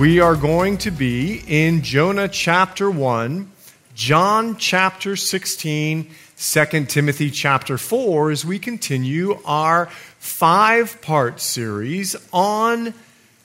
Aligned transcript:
We 0.00 0.18
are 0.18 0.34
going 0.34 0.78
to 0.78 0.90
be 0.90 1.42
in 1.46 1.82
Jonah 1.82 2.26
chapter 2.26 2.90
1, 2.90 3.52
John 3.94 4.56
chapter 4.56 5.14
16, 5.14 6.10
2 6.38 6.84
Timothy 6.86 7.30
chapter 7.30 7.76
4 7.76 8.30
as 8.30 8.42
we 8.42 8.58
continue 8.58 9.38
our 9.44 9.90
five 10.18 11.02
part 11.02 11.38
series 11.38 12.16
on 12.32 12.94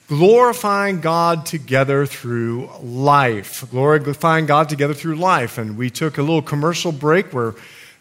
glorifying 0.08 1.02
God 1.02 1.44
together 1.44 2.06
through 2.06 2.70
life. 2.80 3.70
Glorifying 3.70 4.46
God 4.46 4.70
together 4.70 4.94
through 4.94 5.16
life. 5.16 5.58
And 5.58 5.76
we 5.76 5.90
took 5.90 6.16
a 6.16 6.22
little 6.22 6.40
commercial 6.40 6.90
break 6.90 7.34
where 7.34 7.52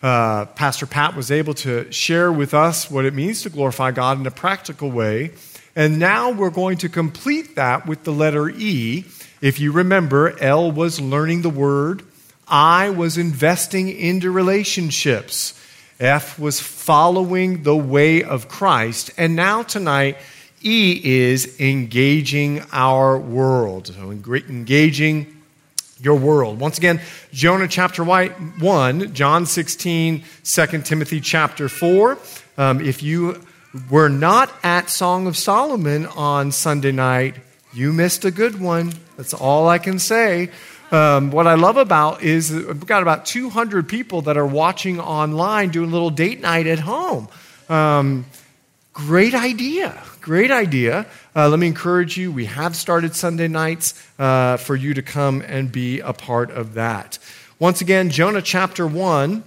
uh, 0.02 0.46
Pastor 0.46 0.86
Pat 0.86 1.14
was 1.14 1.30
able 1.30 1.56
to 1.56 1.92
share 1.92 2.32
with 2.32 2.54
us 2.54 2.90
what 2.90 3.04
it 3.04 3.14
means 3.14 3.42
to 3.42 3.50
glorify 3.50 3.92
God 3.92 4.18
in 4.18 4.26
a 4.26 4.32
practical 4.32 4.92
way. 4.92 5.34
And 5.76 6.00
now 6.00 6.32
we're 6.32 6.52
going 6.52 6.78
to 6.78 6.90
complete 6.90 7.56
that 7.56 7.86
with 7.86 8.06
the 8.06 8.14
letter 8.14 8.50
E. 8.50 9.04
If 9.42 9.60
you 9.60 9.74
remember, 9.74 10.34
L 10.40 10.72
was 10.72 11.02
learning 11.02 11.42
the 11.42 11.50
word, 11.50 12.04
I 12.48 12.92
was 12.92 13.18
investing 13.18 13.90
into 13.90 14.32
relationships, 14.32 15.60
F 16.00 16.40
was 16.40 16.62
following 16.62 17.64
the 17.64 17.76
way 17.76 18.24
of 18.24 18.48
Christ, 18.48 19.12
and 19.18 19.36
now 19.36 19.64
tonight, 19.64 20.18
E 20.62 21.02
is 21.04 21.60
engaging 21.60 22.64
our 22.72 23.18
world. 23.18 23.88
So, 23.88 24.12
engaging 24.12 25.44
your 26.00 26.16
world. 26.16 26.60
Once 26.60 26.78
again, 26.78 27.02
Jonah 27.34 27.68
chapter 27.68 28.04
1, 28.04 29.14
John 29.14 29.46
16, 29.46 30.24
2 30.44 30.82
Timothy 30.84 31.20
chapter 31.20 31.70
4. 31.70 32.18
Um, 32.58 32.82
if 32.82 33.04
you 33.04 33.42
were 33.90 34.10
not 34.10 34.52
at 34.64 34.90
Song 34.90 35.28
of 35.28 35.38
Solomon 35.38 36.06
on 36.06 36.52
Sunday 36.52 36.92
night, 36.92 37.36
you 37.74 37.92
missed 37.92 38.24
a 38.26 38.32
good 38.32 38.60
one. 38.60 38.94
That's 39.18 39.34
all 39.34 39.68
I 39.68 39.80
can 39.80 40.00
say. 40.00 40.50
Um, 40.92 41.32
what 41.32 41.48
I 41.48 41.56
love 41.56 41.78
about 41.78 42.22
is 42.22 42.52
we've 42.52 42.86
got 42.86 43.02
about 43.02 43.26
200 43.26 43.90
people 43.90 44.24
that 44.24 44.38
are 44.38 44.46
watching 44.46 45.00
online 45.00 45.70
doing 45.70 45.90
a 45.90 45.92
little 45.92 46.10
date 46.10 46.40
night 46.40 46.68
at 46.68 46.80
home. 46.80 47.28
Um, 47.68 48.26
great 48.94 49.34
idea. 49.34 50.02
Great 50.22 50.52
idea. 50.52 51.06
Uh, 51.36 51.50
let 51.50 51.60
me 51.60 51.68
encourage 51.68 52.18
you. 52.18 52.32
We 52.32 52.46
have 52.46 52.76
started 52.76 53.16
Sunday 53.16 53.48
nights 53.48 53.94
uh, 54.18 54.58
for 54.58 54.76
you 54.76 54.94
to 54.94 55.02
come 55.02 55.42
and 55.42 55.72
be 55.72 56.00
a 56.00 56.14
part 56.14 56.52
of 56.52 56.76
that. 56.76 57.20
Once 57.60 57.82
again, 57.82 58.10
Jonah 58.10 58.42
chapter 58.42 58.88
1. 58.88 59.44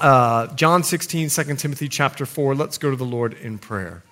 Uh, 0.00 0.46
John 0.54 0.82
16, 0.82 1.28
2 1.28 1.56
Timothy 1.56 1.86
chapter 1.86 2.24
4. 2.24 2.54
Let's 2.54 2.78
go 2.78 2.88
to 2.88 2.96
the 2.96 3.04
Lord 3.04 3.34
in 3.34 3.58
prayer. 3.58 4.02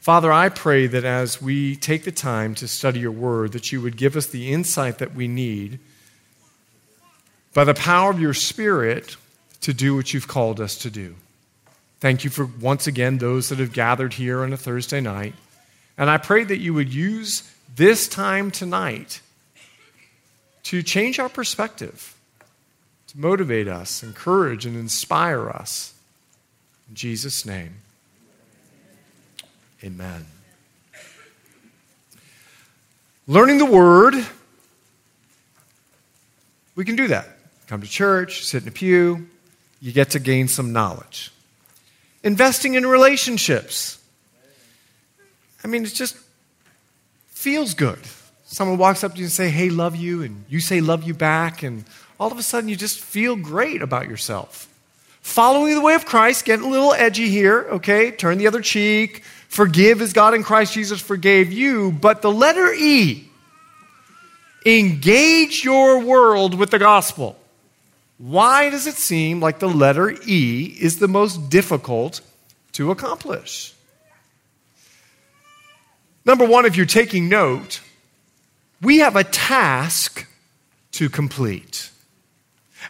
Father, 0.00 0.30
I 0.30 0.50
pray 0.50 0.86
that 0.86 1.04
as 1.04 1.40
we 1.40 1.76
take 1.76 2.04
the 2.04 2.12
time 2.12 2.54
to 2.56 2.68
study 2.68 3.00
your 3.00 3.10
word, 3.10 3.52
that 3.52 3.72
you 3.72 3.80
would 3.80 3.96
give 3.96 4.16
us 4.16 4.26
the 4.26 4.52
insight 4.52 4.98
that 4.98 5.14
we 5.14 5.28
need 5.28 5.78
by 7.54 7.64
the 7.64 7.72
power 7.72 8.10
of 8.10 8.20
your 8.20 8.34
Spirit 8.34 9.16
to 9.62 9.72
do 9.72 9.96
what 9.96 10.12
you've 10.12 10.28
called 10.28 10.60
us 10.60 10.76
to 10.78 10.90
do. 10.90 11.14
Thank 12.00 12.22
you 12.22 12.28
for 12.28 12.44
once 12.44 12.86
again 12.86 13.16
those 13.16 13.48
that 13.48 13.58
have 13.58 13.72
gathered 13.72 14.12
here 14.12 14.42
on 14.42 14.52
a 14.52 14.58
Thursday 14.58 15.00
night. 15.00 15.32
And 15.96 16.10
I 16.10 16.18
pray 16.18 16.44
that 16.44 16.58
you 16.58 16.74
would 16.74 16.92
use 16.92 17.50
this 17.74 18.08
time 18.08 18.50
tonight 18.50 19.22
to 20.64 20.82
change 20.82 21.18
our 21.18 21.30
perspective 21.30 22.13
to 23.14 23.20
motivate 23.20 23.68
us, 23.68 24.02
encourage, 24.02 24.66
and 24.66 24.76
inspire 24.76 25.48
us. 25.48 25.94
In 26.88 26.94
Jesus' 26.94 27.46
name, 27.46 27.76
amen. 29.82 30.26
Learning 33.26 33.58
the 33.58 33.64
Word, 33.64 34.14
we 36.74 36.84
can 36.84 36.96
do 36.96 37.08
that. 37.08 37.26
Come 37.66 37.80
to 37.80 37.88
church, 37.88 38.44
sit 38.44 38.62
in 38.62 38.68
a 38.68 38.72
pew, 38.72 39.26
you 39.80 39.92
get 39.92 40.10
to 40.10 40.18
gain 40.18 40.48
some 40.48 40.72
knowledge. 40.72 41.32
Investing 42.22 42.74
in 42.74 42.86
relationships. 42.86 43.98
I 45.62 45.68
mean, 45.68 45.84
it 45.84 45.94
just 45.94 46.16
feels 47.28 47.74
good. 47.74 47.98
Someone 48.44 48.78
walks 48.78 49.02
up 49.02 49.12
to 49.12 49.18
you 49.18 49.24
and 49.24 49.32
say, 49.32 49.48
"Hey, 49.50 49.70
love 49.70 49.96
you," 49.96 50.22
and 50.22 50.44
you 50.48 50.60
say, 50.60 50.80
"Love 50.80 51.04
you 51.04 51.14
back," 51.14 51.62
and 51.62 51.84
all 52.18 52.30
of 52.30 52.38
a 52.38 52.42
sudden 52.42 52.68
you 52.68 52.76
just 52.76 53.00
feel 53.00 53.36
great 53.36 53.82
about 53.82 54.08
yourself. 54.08 54.68
Following 55.20 55.74
the 55.74 55.80
way 55.80 55.94
of 55.94 56.04
Christ, 56.04 56.44
getting 56.44 56.66
a 56.66 56.68
little 56.68 56.92
edgy 56.92 57.28
here, 57.28 57.66
okay? 57.72 58.10
Turn 58.10 58.38
the 58.38 58.46
other 58.46 58.60
cheek. 58.60 59.22
Forgive 59.48 60.02
as 60.02 60.12
God 60.12 60.34
in 60.34 60.42
Christ 60.42 60.74
Jesus 60.74 61.00
forgave 61.00 61.50
you. 61.52 61.92
But 61.92 62.22
the 62.22 62.30
letter 62.30 62.72
E, 62.74 63.28
engage 64.66 65.64
your 65.64 66.00
world 66.00 66.54
with 66.54 66.70
the 66.70 66.78
gospel. 66.78 67.38
Why 68.18 68.70
does 68.70 68.86
it 68.86 68.94
seem 68.94 69.40
like 69.40 69.58
the 69.58 69.68
letter 69.68 70.14
E 70.26 70.76
is 70.80 70.98
the 70.98 71.08
most 71.08 71.50
difficult 71.50 72.20
to 72.72 72.90
accomplish? 72.90 73.74
Number 76.24 76.44
one, 76.46 76.64
if 76.64 76.76
you're 76.76 76.86
taking 76.86 77.28
note, 77.28 77.80
we 78.80 78.98
have 78.98 79.16
a 79.16 79.24
task 79.24 80.26
to 80.92 81.08
complete. 81.08 81.90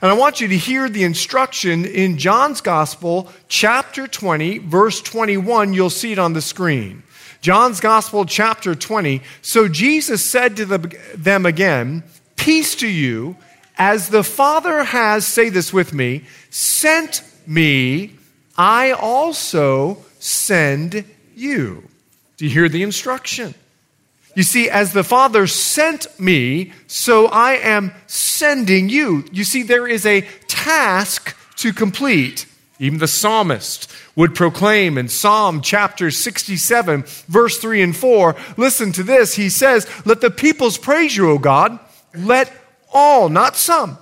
And 0.03 0.11
I 0.11 0.15
want 0.15 0.41
you 0.41 0.49
to 0.49 0.57
hear 0.57 0.89
the 0.89 1.05
instruction 1.05 1.85
in 1.85 2.19
John's 2.19 2.61
Gospel, 2.61 3.33
chapter 3.49 4.07
20, 4.07 4.59
verse 4.59 5.01
21. 5.01 5.73
You'll 5.73 5.91
see 5.91 6.13
it 6.13 6.19
on 6.19 6.33
the 6.33 6.43
screen. 6.43 7.03
John's 7.41 7.81
Gospel, 7.81 8.25
chapter 8.25 8.75
20. 8.75 9.21
So 9.43 9.69
Jesus 9.69 10.29
said 10.29 10.57
to 10.57 10.65
them 10.67 11.47
again, 11.47 12.03
Peace 12.37 12.75
to 12.77 12.89
you, 12.89 13.37
as 13.77 14.09
the 14.09 14.25
Father 14.25 14.85
has, 14.85 15.27
say 15.27 15.49
this 15.49 15.73
with 15.73 15.93
me, 15.93 16.25
sent 16.51 17.23
me, 17.47 18.13
I 18.57 18.93
also 18.93 19.99
send 20.19 21.05
you. 21.35 21.89
Do 22.37 22.45
you 22.45 22.51
hear 22.51 22.69
the 22.69 22.83
instruction? 22.83 23.55
You 24.35 24.43
see, 24.43 24.69
as 24.69 24.93
the 24.93 25.05
Father 25.05 25.47
sent 25.47 26.19
me, 26.19 26.73
so 26.87 27.27
I 27.27 27.53
am 27.53 27.93
sending 28.07 28.89
you. 28.89 29.25
You 29.33 29.45
see, 29.45 29.63
there 29.63 29.87
is 29.87 30.05
a 30.05 30.23
task 30.49 31.37
to 31.57 31.73
complete. 31.73 32.47
Even 32.81 32.99
the 32.99 33.09
psalmist 33.09 33.91
would 34.17 34.35
proclaim 34.35 34.99
in 34.99 35.09
Psalm 35.09 35.61
chapter 35.61 36.11
67, 36.11 37.05
verse 37.29 37.59
3 37.59 37.83
and 37.83 37.97
4. 37.97 38.35
Listen 38.57 38.93
to 38.93 39.03
this. 39.03 39.35
He 39.35 39.49
says, 39.49 39.89
Let 40.05 40.21
the 40.21 40.31
peoples 40.31 40.79
praise 40.79 41.17
you, 41.17 41.31
O 41.31 41.39
God. 41.39 41.79
Let 42.17 42.53
all, 42.93 43.29
not 43.29 43.57
some, 43.57 43.99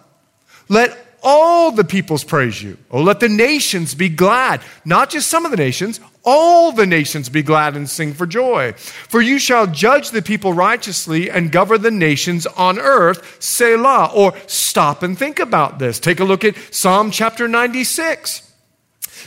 let 0.68 1.11
all 1.22 1.70
the 1.70 1.84
peoples 1.84 2.24
praise 2.24 2.62
you. 2.62 2.78
Oh, 2.90 3.02
let 3.02 3.20
the 3.20 3.28
nations 3.28 3.94
be 3.94 4.08
glad. 4.08 4.60
Not 4.84 5.10
just 5.10 5.28
some 5.28 5.44
of 5.44 5.50
the 5.50 5.56
nations, 5.56 6.00
all 6.24 6.72
the 6.72 6.86
nations 6.86 7.28
be 7.28 7.42
glad 7.42 7.76
and 7.76 7.88
sing 7.88 8.12
for 8.12 8.26
joy. 8.26 8.72
For 8.72 9.20
you 9.20 9.38
shall 9.38 9.66
judge 9.66 10.10
the 10.10 10.22
people 10.22 10.52
righteously 10.52 11.30
and 11.30 11.52
govern 11.52 11.82
the 11.82 11.90
nations 11.90 12.46
on 12.46 12.78
earth. 12.78 13.42
Selah. 13.42 14.10
Or 14.14 14.34
stop 14.46 15.02
and 15.02 15.18
think 15.18 15.38
about 15.38 15.78
this. 15.78 15.98
Take 15.98 16.20
a 16.20 16.24
look 16.24 16.44
at 16.44 16.56
Psalm 16.72 17.10
chapter 17.10 17.48
96. 17.48 18.50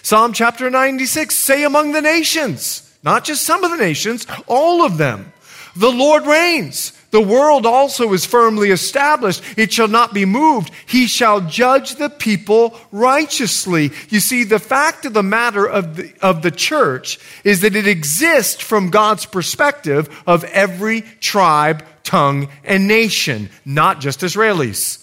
Psalm 0.02 0.34
chapter 0.34 0.70
96 0.70 1.34
say 1.34 1.64
among 1.64 1.94
the 1.94 2.02
nations, 2.02 2.98
not 3.04 3.24
just 3.24 3.44
some 3.44 3.64
of 3.64 3.72
the 3.72 3.78
nations, 3.78 4.28
all 4.48 4.84
of 4.86 4.98
them. 4.98 5.32
The 5.76 5.92
Lord 5.92 6.26
reigns. 6.26 6.92
The 7.16 7.22
world 7.22 7.66
also 7.66 8.12
is 8.12 8.26
firmly 8.26 8.72
established. 8.72 9.42
It 9.58 9.72
shall 9.72 9.88
not 9.88 10.14
be 10.14 10.26
moved. 10.26 10.70
He 10.86 11.08
shall 11.08 11.40
judge 11.40 11.96
the 11.96 12.10
people 12.10 12.78
righteously. 12.92 13.92
You 14.10 14.20
see, 14.20 14.44
the 14.44 14.60
fact 14.60 15.06
of 15.06 15.14
the 15.14 15.24
matter 15.24 15.66
of 15.66 15.96
the, 15.96 16.14
of 16.22 16.42
the 16.42 16.52
church 16.52 17.18
is 17.46 17.62
that 17.62 17.74
it 17.74 17.88
exists 17.88 18.62
from 18.62 18.90
God's 18.90 19.26
perspective 19.26 20.10
of 20.28 20.44
every 20.44 21.04
tribe, 21.22 21.86
tongue, 22.04 22.50
and 22.66 22.86
nation, 22.86 23.50
not 23.64 24.02
just 24.02 24.20
Israelis. 24.20 25.02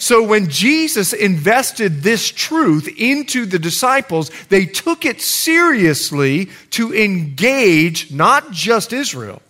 So 0.00 0.24
when 0.24 0.48
Jesus 0.48 1.12
invested 1.12 2.02
this 2.02 2.28
truth 2.28 2.88
into 2.98 3.46
the 3.46 3.60
disciples, 3.60 4.32
they 4.48 4.66
took 4.66 5.04
it 5.04 5.20
seriously 5.20 6.48
to 6.70 6.92
engage 6.92 8.10
not 8.10 8.50
just 8.50 8.92
Israel, 8.92 9.40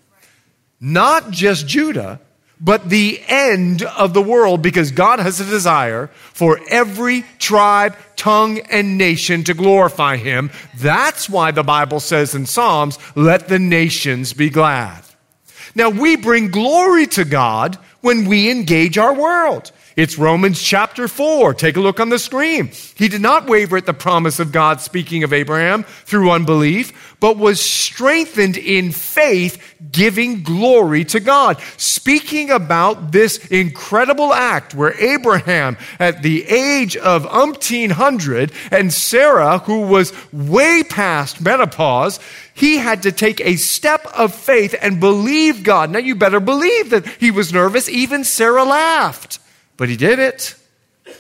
not 0.80 1.30
just 1.30 1.66
Judah, 1.66 2.20
but 2.60 2.88
the 2.88 3.20
end 3.26 3.82
of 3.82 4.12
the 4.12 4.22
world 4.22 4.60
because 4.60 4.90
God 4.90 5.18
has 5.18 5.40
a 5.40 5.44
desire 5.44 6.08
for 6.08 6.60
every 6.68 7.24
tribe, 7.38 7.96
tongue, 8.16 8.58
and 8.70 8.98
nation 8.98 9.44
to 9.44 9.54
glorify 9.54 10.16
Him. 10.16 10.50
That's 10.76 11.28
why 11.28 11.52
the 11.52 11.62
Bible 11.62 12.00
says 12.00 12.34
in 12.34 12.46
Psalms, 12.46 12.98
let 13.14 13.48
the 13.48 13.58
nations 13.58 14.34
be 14.34 14.50
glad. 14.50 15.02
Now, 15.74 15.88
we 15.88 16.16
bring 16.16 16.50
glory 16.50 17.06
to 17.08 17.24
God 17.24 17.76
when 18.00 18.26
we 18.26 18.50
engage 18.50 18.98
our 18.98 19.14
world. 19.14 19.72
It's 20.00 20.16
Romans 20.16 20.62
chapter 20.62 21.08
4. 21.08 21.52
Take 21.52 21.76
a 21.76 21.80
look 21.80 22.00
on 22.00 22.08
the 22.08 22.18
screen. 22.18 22.70
He 22.96 23.06
did 23.06 23.20
not 23.20 23.50
waver 23.50 23.76
at 23.76 23.84
the 23.84 23.92
promise 23.92 24.40
of 24.40 24.50
God, 24.50 24.80
speaking 24.80 25.24
of 25.24 25.34
Abraham, 25.34 25.82
through 25.82 26.30
unbelief, 26.30 27.18
but 27.20 27.36
was 27.36 27.60
strengthened 27.60 28.56
in 28.56 28.92
faith, 28.92 29.62
giving 29.92 30.42
glory 30.42 31.04
to 31.04 31.20
God. 31.20 31.60
Speaking 31.76 32.50
about 32.50 33.12
this 33.12 33.44
incredible 33.48 34.32
act 34.32 34.74
where 34.74 34.98
Abraham, 34.98 35.76
at 35.98 36.22
the 36.22 36.46
age 36.46 36.96
of 36.96 37.26
umpteen 37.26 37.90
hundred, 37.90 38.52
and 38.70 38.90
Sarah, 38.90 39.58
who 39.58 39.82
was 39.82 40.14
way 40.32 40.82
past 40.82 41.42
menopause, 41.42 42.18
he 42.54 42.78
had 42.78 43.02
to 43.02 43.12
take 43.12 43.42
a 43.42 43.56
step 43.56 44.06
of 44.16 44.34
faith 44.34 44.74
and 44.80 44.98
believe 44.98 45.62
God. 45.62 45.90
Now, 45.90 45.98
you 45.98 46.14
better 46.14 46.40
believe 46.40 46.88
that 46.88 47.06
he 47.06 47.30
was 47.30 47.52
nervous. 47.52 47.86
Even 47.86 48.24
Sarah 48.24 48.64
laughed. 48.64 49.39
But 49.80 49.88
he 49.88 49.96
did 49.96 50.18
it. 50.18 50.56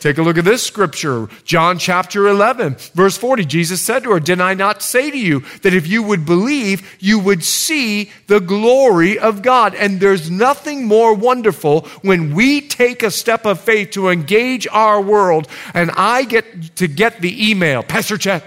Take 0.00 0.18
a 0.18 0.22
look 0.22 0.36
at 0.36 0.44
this 0.44 0.62
scripture, 0.62 1.30
John 1.44 1.78
chapter 1.78 2.28
11, 2.28 2.74
verse 2.92 3.16
40. 3.16 3.46
Jesus 3.46 3.80
said 3.80 4.02
to 4.02 4.10
her, 4.10 4.20
Did 4.20 4.38
I 4.38 4.52
not 4.52 4.82
say 4.82 5.10
to 5.10 5.16
you 5.16 5.40
that 5.62 5.72
if 5.72 5.86
you 5.86 6.02
would 6.02 6.26
believe, 6.26 6.86
you 7.00 7.18
would 7.20 7.42
see 7.42 8.10
the 8.26 8.38
glory 8.38 9.18
of 9.18 9.40
God? 9.40 9.74
And 9.74 9.98
there's 9.98 10.30
nothing 10.30 10.84
more 10.84 11.14
wonderful 11.14 11.86
when 12.02 12.34
we 12.34 12.60
take 12.60 13.02
a 13.02 13.10
step 13.10 13.46
of 13.46 13.62
faith 13.62 13.92
to 13.92 14.10
engage 14.10 14.68
our 14.68 15.00
world, 15.00 15.48
and 15.72 15.90
I 15.92 16.24
get 16.24 16.76
to 16.76 16.86
get 16.86 17.22
the 17.22 17.50
email, 17.50 17.82
Pastor 17.82 18.18
Chet, 18.18 18.44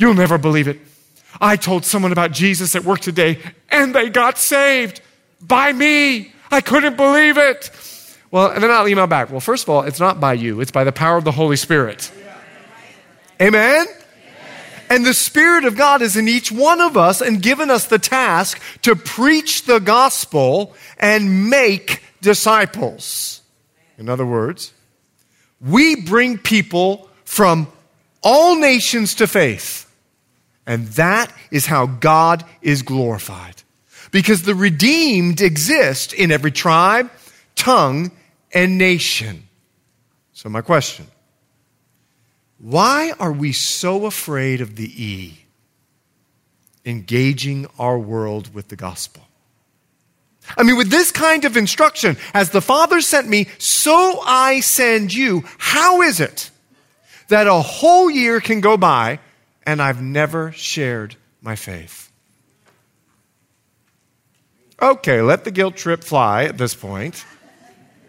you'll 0.00 0.14
never 0.14 0.36
believe 0.36 0.66
it. 0.66 0.80
I 1.40 1.54
told 1.54 1.84
someone 1.84 2.10
about 2.10 2.32
Jesus 2.32 2.74
at 2.74 2.82
work 2.82 2.98
today, 2.98 3.38
and 3.70 3.94
they 3.94 4.08
got 4.08 4.36
saved 4.36 5.00
by 5.40 5.72
me. 5.72 6.32
I 6.50 6.60
couldn't 6.60 6.96
believe 6.96 7.38
it. 7.38 7.70
Well, 8.34 8.50
and 8.50 8.60
then 8.60 8.72
I'll 8.72 8.88
email 8.88 9.06
back. 9.06 9.30
Well, 9.30 9.38
first 9.38 9.62
of 9.62 9.68
all, 9.68 9.82
it's 9.82 10.00
not 10.00 10.18
by 10.18 10.32
you, 10.32 10.60
it's 10.60 10.72
by 10.72 10.82
the 10.82 10.90
power 10.90 11.16
of 11.16 11.22
the 11.22 11.30
Holy 11.30 11.54
Spirit. 11.54 12.10
Amen? 13.40 13.86
And 14.90 15.06
the 15.06 15.14
Spirit 15.14 15.64
of 15.64 15.76
God 15.76 16.02
is 16.02 16.16
in 16.16 16.26
each 16.26 16.50
one 16.50 16.80
of 16.80 16.96
us 16.96 17.20
and 17.20 17.40
given 17.40 17.70
us 17.70 17.86
the 17.86 18.00
task 18.00 18.60
to 18.82 18.96
preach 18.96 19.66
the 19.66 19.78
gospel 19.78 20.74
and 20.98 21.48
make 21.48 22.02
disciples. 22.22 23.40
In 23.98 24.08
other 24.08 24.26
words, 24.26 24.72
we 25.60 25.94
bring 25.94 26.36
people 26.36 27.08
from 27.24 27.68
all 28.20 28.56
nations 28.56 29.14
to 29.14 29.28
faith. 29.28 29.88
And 30.66 30.88
that 30.88 31.32
is 31.52 31.66
how 31.66 31.86
God 31.86 32.44
is 32.62 32.82
glorified. 32.82 33.62
Because 34.10 34.42
the 34.42 34.56
redeemed 34.56 35.40
exist 35.40 36.12
in 36.12 36.32
every 36.32 36.50
tribe, 36.50 37.12
tongue, 37.54 38.10
and 38.54 38.78
nation. 38.78 39.48
So, 40.32 40.48
my 40.48 40.62
question 40.62 41.06
why 42.58 43.12
are 43.18 43.32
we 43.32 43.52
so 43.52 44.06
afraid 44.06 44.60
of 44.60 44.76
the 44.76 44.90
E? 45.02 45.44
Engaging 46.86 47.66
our 47.78 47.98
world 47.98 48.54
with 48.54 48.68
the 48.68 48.76
gospel. 48.76 49.22
I 50.56 50.62
mean, 50.62 50.76
with 50.76 50.90
this 50.90 51.10
kind 51.10 51.44
of 51.44 51.56
instruction, 51.56 52.16
as 52.34 52.50
the 52.50 52.60
Father 52.60 53.00
sent 53.00 53.28
me, 53.28 53.48
so 53.58 54.20
I 54.24 54.60
send 54.60 55.12
you, 55.12 55.44
how 55.58 56.02
is 56.02 56.20
it 56.20 56.50
that 57.28 57.46
a 57.46 57.54
whole 57.54 58.10
year 58.10 58.40
can 58.40 58.60
go 58.60 58.76
by 58.76 59.20
and 59.66 59.80
I've 59.80 60.02
never 60.02 60.52
shared 60.52 61.16
my 61.40 61.56
faith? 61.56 62.12
Okay, 64.80 65.22
let 65.22 65.44
the 65.44 65.50
guilt 65.50 65.76
trip 65.76 66.04
fly 66.04 66.44
at 66.44 66.58
this 66.58 66.74
point. 66.74 67.24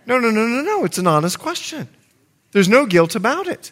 No, 0.06 0.19
no, 0.19 0.30
no, 0.30 0.46
no, 0.46 0.62
no. 0.62 0.86
It's 0.86 0.98
an 0.98 1.07
honest 1.07 1.40
question. 1.40 1.88
There's 2.52 2.69
no 2.69 2.86
guilt 2.86 3.16
about 3.16 3.48
it. 3.48 3.72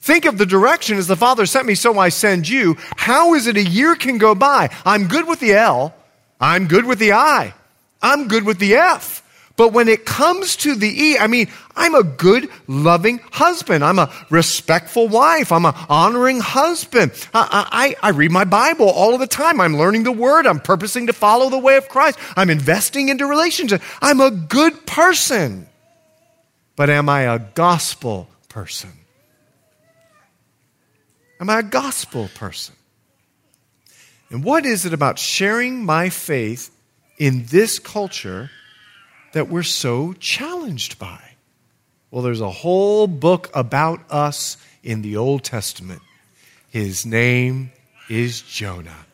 Think 0.00 0.24
of 0.24 0.38
the 0.38 0.46
direction 0.46 0.98
as 0.98 1.06
the 1.06 1.16
Father 1.16 1.46
sent 1.46 1.66
me, 1.66 1.74
so 1.74 1.98
I 1.98 2.10
send 2.10 2.48
you. 2.48 2.76
How 2.96 3.34
is 3.34 3.46
it 3.46 3.56
a 3.56 3.62
year 3.62 3.96
can 3.96 4.18
go 4.18 4.34
by? 4.34 4.70
I'm 4.84 5.08
good 5.08 5.26
with 5.26 5.40
the 5.40 5.54
L. 5.54 5.94
I'm 6.40 6.68
good 6.68 6.84
with 6.84 6.98
the 6.98 7.12
I. 7.12 7.54
I'm 8.02 8.28
good 8.28 8.44
with 8.44 8.58
the 8.58 8.74
F. 8.74 9.22
But 9.56 9.72
when 9.72 9.88
it 9.88 10.04
comes 10.04 10.54
to 10.56 10.74
the 10.74 10.88
E, 10.88 11.18
I 11.18 11.26
mean, 11.28 11.48
I'm 11.74 11.94
a 11.94 12.02
good, 12.02 12.50
loving 12.66 13.20
husband. 13.32 13.82
I'm 13.82 13.98
a 13.98 14.12
respectful 14.28 15.08
wife. 15.08 15.50
I'm 15.50 15.64
an 15.64 15.74
honoring 15.88 16.40
husband. 16.40 17.12
I, 17.32 17.96
I, 18.02 18.08
I, 18.08 18.10
read 18.10 18.30
my 18.30 18.44
Bible 18.44 18.88
all 18.90 19.14
of 19.14 19.20
the 19.20 19.26
time. 19.26 19.60
I'm 19.60 19.78
learning 19.78 20.02
the 20.04 20.12
word. 20.12 20.46
I'm 20.46 20.60
purposing 20.60 21.06
to 21.06 21.14
follow 21.14 21.48
the 21.48 21.58
way 21.58 21.76
of 21.78 21.88
Christ. 21.88 22.18
I'm 22.36 22.50
investing 22.50 23.08
into 23.08 23.26
relationships. 23.26 23.82
I'm 24.02 24.20
a 24.20 24.30
good 24.30 24.86
person. 24.86 25.66
But 26.76 26.90
am 26.90 27.08
I 27.08 27.22
a 27.22 27.38
gospel 27.38 28.28
person? 28.50 28.92
Am 31.40 31.48
I 31.48 31.60
a 31.60 31.62
gospel 31.62 32.28
person? 32.34 32.74
And 34.28 34.44
what 34.44 34.66
is 34.66 34.84
it 34.84 34.92
about 34.92 35.18
sharing 35.18 35.82
my 35.82 36.10
faith 36.10 36.70
in 37.16 37.46
this 37.46 37.78
culture? 37.78 38.50
That 39.36 39.50
we're 39.50 39.62
so 39.62 40.14
challenged 40.14 40.98
by? 40.98 41.20
Well, 42.10 42.22
there's 42.22 42.40
a 42.40 42.50
whole 42.50 43.06
book 43.06 43.50
about 43.52 44.00
us 44.10 44.56
in 44.82 45.02
the 45.02 45.18
Old 45.18 45.44
Testament. 45.44 46.00
His 46.70 47.04
name 47.04 47.70
is 48.08 48.40
Jonah. 48.40 49.04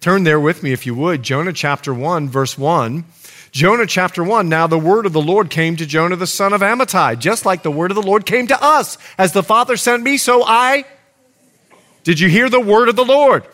Turn 0.00 0.24
there 0.24 0.40
with 0.40 0.64
me 0.64 0.72
if 0.72 0.84
you 0.84 0.96
would. 0.96 1.22
Jonah 1.22 1.52
chapter 1.52 1.94
1, 1.94 2.28
verse 2.28 2.58
1. 2.58 3.04
Jonah 3.52 3.86
chapter 3.86 4.24
1. 4.24 4.48
Now 4.48 4.66
the 4.66 4.80
word 4.80 5.06
of 5.06 5.12
the 5.12 5.20
Lord 5.20 5.48
came 5.48 5.76
to 5.76 5.86
Jonah 5.86 6.16
the 6.16 6.26
son 6.26 6.52
of 6.52 6.60
Amittai, 6.60 7.16
just 7.20 7.46
like 7.46 7.62
the 7.62 7.70
word 7.70 7.92
of 7.92 7.94
the 7.94 8.02
Lord 8.02 8.26
came 8.26 8.48
to 8.48 8.60
us. 8.60 8.98
As 9.16 9.30
the 9.30 9.44
Father 9.44 9.76
sent 9.76 10.02
me, 10.02 10.16
so 10.16 10.42
I. 10.44 10.84
Did 12.02 12.18
you 12.18 12.28
hear 12.28 12.50
the 12.50 12.58
word 12.58 12.88
of 12.88 12.96
the 12.96 13.04
Lord? 13.04 13.46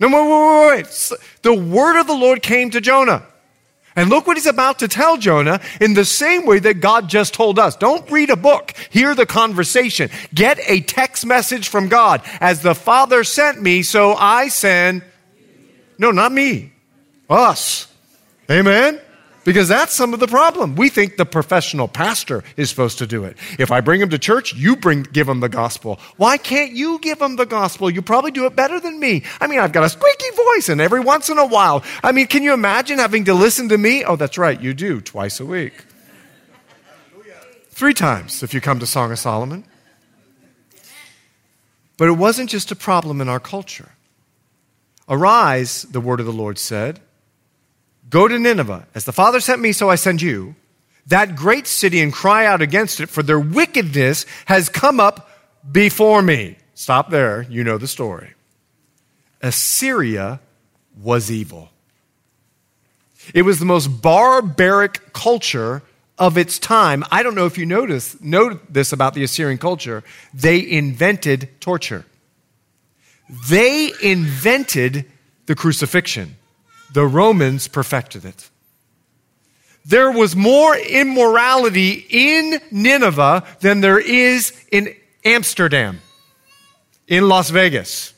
No, 0.00 0.08
wait, 0.08 0.74
wait, 0.74 0.84
wait. 0.84 1.20
The 1.42 1.54
word 1.54 2.00
of 2.00 2.08
the 2.08 2.16
Lord 2.16 2.42
came 2.42 2.70
to 2.70 2.80
Jonah. 2.80 3.24
And 3.96 4.10
look 4.10 4.26
what 4.26 4.36
he's 4.36 4.46
about 4.46 4.78
to 4.80 4.88
tell 4.88 5.16
Jonah 5.16 5.60
in 5.80 5.94
the 5.94 6.04
same 6.04 6.44
way 6.44 6.58
that 6.58 6.80
God 6.80 7.08
just 7.08 7.32
told 7.32 7.58
us. 7.58 7.74
Don't 7.76 8.08
read 8.10 8.28
a 8.28 8.36
book. 8.36 8.74
Hear 8.90 9.14
the 9.14 9.24
conversation. 9.24 10.10
Get 10.34 10.58
a 10.66 10.82
text 10.82 11.24
message 11.24 11.68
from 11.68 11.88
God. 11.88 12.20
As 12.40 12.60
the 12.60 12.74
Father 12.74 13.24
sent 13.24 13.60
me, 13.62 13.82
so 13.82 14.14
I 14.14 14.48
send. 14.48 15.02
No, 15.98 16.10
not 16.10 16.30
me. 16.30 16.72
Us. 17.30 17.90
Amen? 18.50 19.00
Because 19.46 19.68
that's 19.68 19.94
some 19.94 20.12
of 20.12 20.18
the 20.18 20.26
problem. 20.26 20.74
We 20.74 20.88
think 20.88 21.16
the 21.16 21.24
professional 21.24 21.86
pastor 21.86 22.42
is 22.56 22.68
supposed 22.68 22.98
to 22.98 23.06
do 23.06 23.22
it. 23.22 23.36
If 23.60 23.70
I 23.70 23.80
bring 23.80 24.00
him 24.00 24.08
to 24.08 24.18
church, 24.18 24.52
you 24.52 24.74
bring, 24.74 25.04
give 25.04 25.28
him 25.28 25.38
the 25.38 25.48
gospel. 25.48 26.00
Why 26.16 26.36
can't 26.36 26.72
you 26.72 26.98
give 26.98 27.22
him 27.22 27.36
the 27.36 27.46
gospel? 27.46 27.88
You 27.88 28.02
probably 28.02 28.32
do 28.32 28.46
it 28.46 28.56
better 28.56 28.80
than 28.80 28.98
me. 28.98 29.22
I 29.40 29.46
mean, 29.46 29.60
I've 29.60 29.70
got 29.70 29.84
a 29.84 29.88
squeaky 29.88 30.30
voice, 30.34 30.68
and 30.68 30.80
every 30.80 30.98
once 30.98 31.28
in 31.28 31.38
a 31.38 31.46
while, 31.46 31.84
I 32.02 32.10
mean, 32.10 32.26
can 32.26 32.42
you 32.42 32.54
imagine 32.54 32.98
having 32.98 33.24
to 33.26 33.34
listen 33.34 33.68
to 33.68 33.78
me? 33.78 34.02
Oh, 34.02 34.16
that's 34.16 34.36
right, 34.36 34.60
you 34.60 34.74
do, 34.74 35.00
twice 35.00 35.38
a 35.38 35.46
week. 35.46 35.74
Three 37.68 37.94
times 37.94 38.42
if 38.42 38.52
you 38.52 38.60
come 38.60 38.80
to 38.80 38.86
Song 38.86 39.12
of 39.12 39.18
Solomon. 39.20 39.62
But 41.96 42.08
it 42.08 42.18
wasn't 42.18 42.50
just 42.50 42.72
a 42.72 42.76
problem 42.76 43.20
in 43.20 43.28
our 43.28 43.38
culture. 43.38 43.92
Arise, 45.08 45.82
the 45.82 46.00
word 46.00 46.18
of 46.18 46.26
the 46.26 46.32
Lord 46.32 46.58
said 46.58 47.00
Go 48.08 48.28
to 48.28 48.38
Nineveh. 48.38 48.86
As 48.94 49.04
the 49.04 49.12
Father 49.12 49.40
sent 49.40 49.60
me, 49.60 49.72
so 49.72 49.90
I 49.90 49.96
send 49.96 50.22
you. 50.22 50.54
That 51.08 51.36
great 51.36 51.66
city 51.66 52.00
and 52.00 52.12
cry 52.12 52.46
out 52.46 52.62
against 52.62 53.00
it, 53.00 53.08
for 53.08 53.22
their 53.22 53.40
wickedness 53.40 54.26
has 54.46 54.68
come 54.68 55.00
up 55.00 55.30
before 55.70 56.22
me. 56.22 56.56
Stop 56.74 57.10
there. 57.10 57.42
You 57.42 57.64
know 57.64 57.78
the 57.78 57.88
story. 57.88 58.34
Assyria 59.40 60.40
was 61.00 61.30
evil. 61.30 61.70
It 63.34 63.42
was 63.42 63.58
the 63.58 63.64
most 63.64 63.88
barbaric 63.88 65.12
culture 65.12 65.82
of 66.18 66.38
its 66.38 66.58
time. 66.58 67.04
I 67.10 67.22
don't 67.22 67.34
know 67.34 67.46
if 67.46 67.58
you 67.58 67.66
notice, 67.66 68.20
know 68.20 68.58
this 68.68 68.92
about 68.92 69.14
the 69.14 69.22
Assyrian 69.24 69.58
culture. 69.58 70.02
They 70.32 70.68
invented 70.68 71.48
torture. 71.60 72.04
They 73.48 73.92
invented 74.02 75.10
the 75.46 75.54
crucifixion. 75.54 76.36
The 76.96 77.06
Romans 77.06 77.68
perfected 77.68 78.24
it. 78.24 78.48
There 79.84 80.10
was 80.10 80.34
more 80.34 80.74
immorality 80.74 82.06
in 82.08 82.58
Nineveh 82.70 83.44
than 83.60 83.82
there 83.82 83.98
is 83.98 84.58
in 84.72 84.96
Amsterdam, 85.22 86.00
in 87.06 87.28
Las 87.28 87.50
Vegas. 87.50 88.14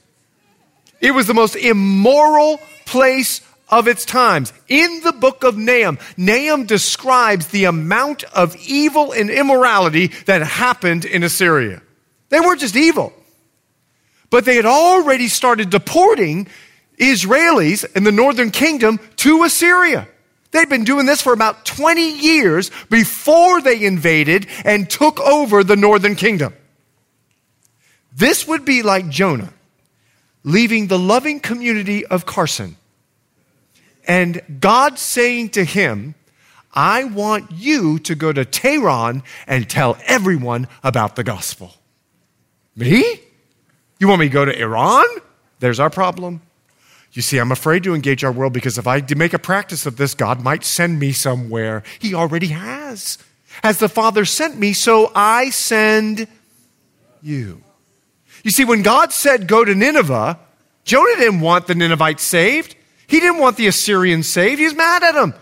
It 1.00 1.10
was 1.10 1.26
the 1.26 1.34
most 1.34 1.56
immoral 1.56 2.60
place 2.86 3.40
of 3.68 3.88
its 3.88 4.04
times. 4.04 4.52
In 4.68 5.00
the 5.02 5.12
book 5.12 5.42
of 5.42 5.58
Nahum, 5.58 5.98
Nahum 6.16 6.64
describes 6.64 7.48
the 7.48 7.64
amount 7.64 8.22
of 8.32 8.54
evil 8.64 9.10
and 9.10 9.28
immorality 9.28 10.12
that 10.26 10.42
happened 10.42 11.04
in 11.04 11.24
Assyria. 11.24 11.82
They 12.28 12.38
weren't 12.38 12.60
just 12.60 12.76
evil, 12.76 13.12
but 14.30 14.44
they 14.44 14.54
had 14.54 14.66
already 14.66 15.26
started 15.26 15.68
deporting 15.68 16.46
Israelis 16.98 17.84
in 17.96 18.04
the 18.04 18.12
northern 18.12 18.50
kingdom 18.50 18.98
to 19.16 19.44
Assyria. 19.44 20.08
They'd 20.50 20.68
been 20.68 20.84
doing 20.84 21.06
this 21.06 21.20
for 21.20 21.32
about 21.32 21.64
20 21.66 22.18
years 22.18 22.70
before 22.88 23.60
they 23.60 23.84
invaded 23.84 24.46
and 24.64 24.88
took 24.88 25.20
over 25.20 25.62
the 25.62 25.76
northern 25.76 26.16
kingdom. 26.16 26.54
This 28.14 28.48
would 28.48 28.64
be 28.64 28.82
like 28.82 29.08
Jonah 29.08 29.52
leaving 30.42 30.86
the 30.86 30.98
loving 30.98 31.40
community 31.40 32.06
of 32.06 32.24
Carson 32.24 32.76
and 34.08 34.40
God 34.60 34.98
saying 34.98 35.50
to 35.50 35.64
him, 35.64 36.14
I 36.72 37.04
want 37.04 37.50
you 37.52 37.98
to 38.00 38.14
go 38.14 38.32
to 38.32 38.44
Tehran 38.44 39.22
and 39.46 39.68
tell 39.68 39.98
everyone 40.06 40.66
about 40.82 41.16
the 41.16 41.24
gospel. 41.24 41.74
Me? 42.74 43.20
You 43.98 44.08
want 44.08 44.20
me 44.20 44.28
to 44.28 44.32
go 44.32 44.44
to 44.44 44.58
Iran? 44.58 45.04
There's 45.60 45.80
our 45.80 45.90
problem. 45.90 46.40
You 47.18 47.22
see, 47.22 47.38
I'm 47.38 47.50
afraid 47.50 47.82
to 47.82 47.96
engage 47.96 48.22
our 48.22 48.30
world 48.30 48.52
because 48.52 48.78
if 48.78 48.86
I 48.86 49.02
make 49.16 49.34
a 49.34 49.40
practice 49.40 49.86
of 49.86 49.96
this, 49.96 50.14
God 50.14 50.40
might 50.40 50.62
send 50.62 51.00
me 51.00 51.10
somewhere. 51.10 51.82
He 51.98 52.14
already 52.14 52.46
has. 52.46 53.18
As 53.64 53.78
the 53.78 53.88
Father 53.88 54.24
sent 54.24 54.56
me, 54.56 54.72
so 54.72 55.10
I 55.16 55.50
send 55.50 56.28
you. 57.20 57.60
You 58.44 58.52
see, 58.52 58.64
when 58.64 58.82
God 58.82 59.12
said, 59.12 59.48
Go 59.48 59.64
to 59.64 59.74
Nineveh, 59.74 60.38
Jonah 60.84 61.16
didn't 61.16 61.40
want 61.40 61.66
the 61.66 61.74
Ninevites 61.74 62.22
saved. 62.22 62.76
He 63.08 63.18
didn't 63.18 63.40
want 63.40 63.56
the 63.56 63.66
Assyrians 63.66 64.28
saved. 64.28 64.60
He 64.60 64.66
was 64.66 64.76
mad 64.76 65.02
at 65.02 65.14
them. 65.14 65.34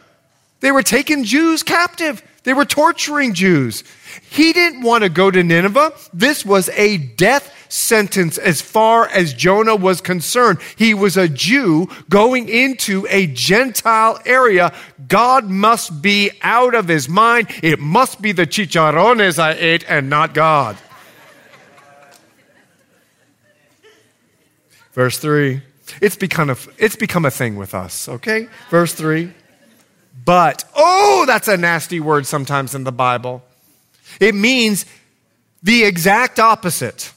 They 0.60 0.72
were 0.72 0.82
taking 0.82 1.24
Jews 1.24 1.62
captive. 1.62 2.22
They 2.44 2.54
were 2.54 2.64
torturing 2.64 3.34
Jews. 3.34 3.84
He 4.30 4.54
didn't 4.54 4.80
want 4.80 5.04
to 5.04 5.10
go 5.10 5.30
to 5.30 5.42
Nineveh. 5.42 5.92
This 6.14 6.42
was 6.42 6.70
a 6.70 6.96
death 6.96 7.52
sentence 7.68 8.38
as 8.38 8.60
far 8.60 9.08
as 9.08 9.34
Jonah 9.34 9.76
was 9.76 10.00
concerned. 10.00 10.58
He 10.76 10.94
was 10.94 11.16
a 11.16 11.28
Jew 11.28 11.88
going 12.08 12.48
into 12.48 13.06
a 13.10 13.26
Gentile 13.26 14.20
area. 14.24 14.72
God 15.08 15.48
must 15.48 16.02
be 16.02 16.30
out 16.42 16.74
of 16.74 16.88
his 16.88 17.08
mind. 17.08 17.48
It 17.62 17.78
must 17.78 18.20
be 18.20 18.32
the 18.32 18.46
chicharrones 18.46 19.38
I 19.38 19.52
ate 19.52 19.84
and 19.88 20.10
not 20.10 20.34
God. 20.34 20.76
Verse 24.92 25.18
3. 25.18 25.60
It's 26.00 26.16
become 26.16 26.50
a, 26.50 26.56
it's 26.78 26.96
become 26.96 27.24
a 27.24 27.30
thing 27.30 27.56
with 27.56 27.74
us, 27.74 28.08
okay? 28.08 28.48
Verse 28.70 28.92
3. 28.92 29.32
But, 30.24 30.64
oh, 30.74 31.24
that's 31.26 31.48
a 31.48 31.56
nasty 31.56 32.00
word 32.00 32.26
sometimes 32.26 32.74
in 32.74 32.84
the 32.84 32.92
Bible. 32.92 33.44
It 34.18 34.34
means 34.34 34.86
the 35.62 35.84
exact 35.84 36.38
opposite. 36.38 37.12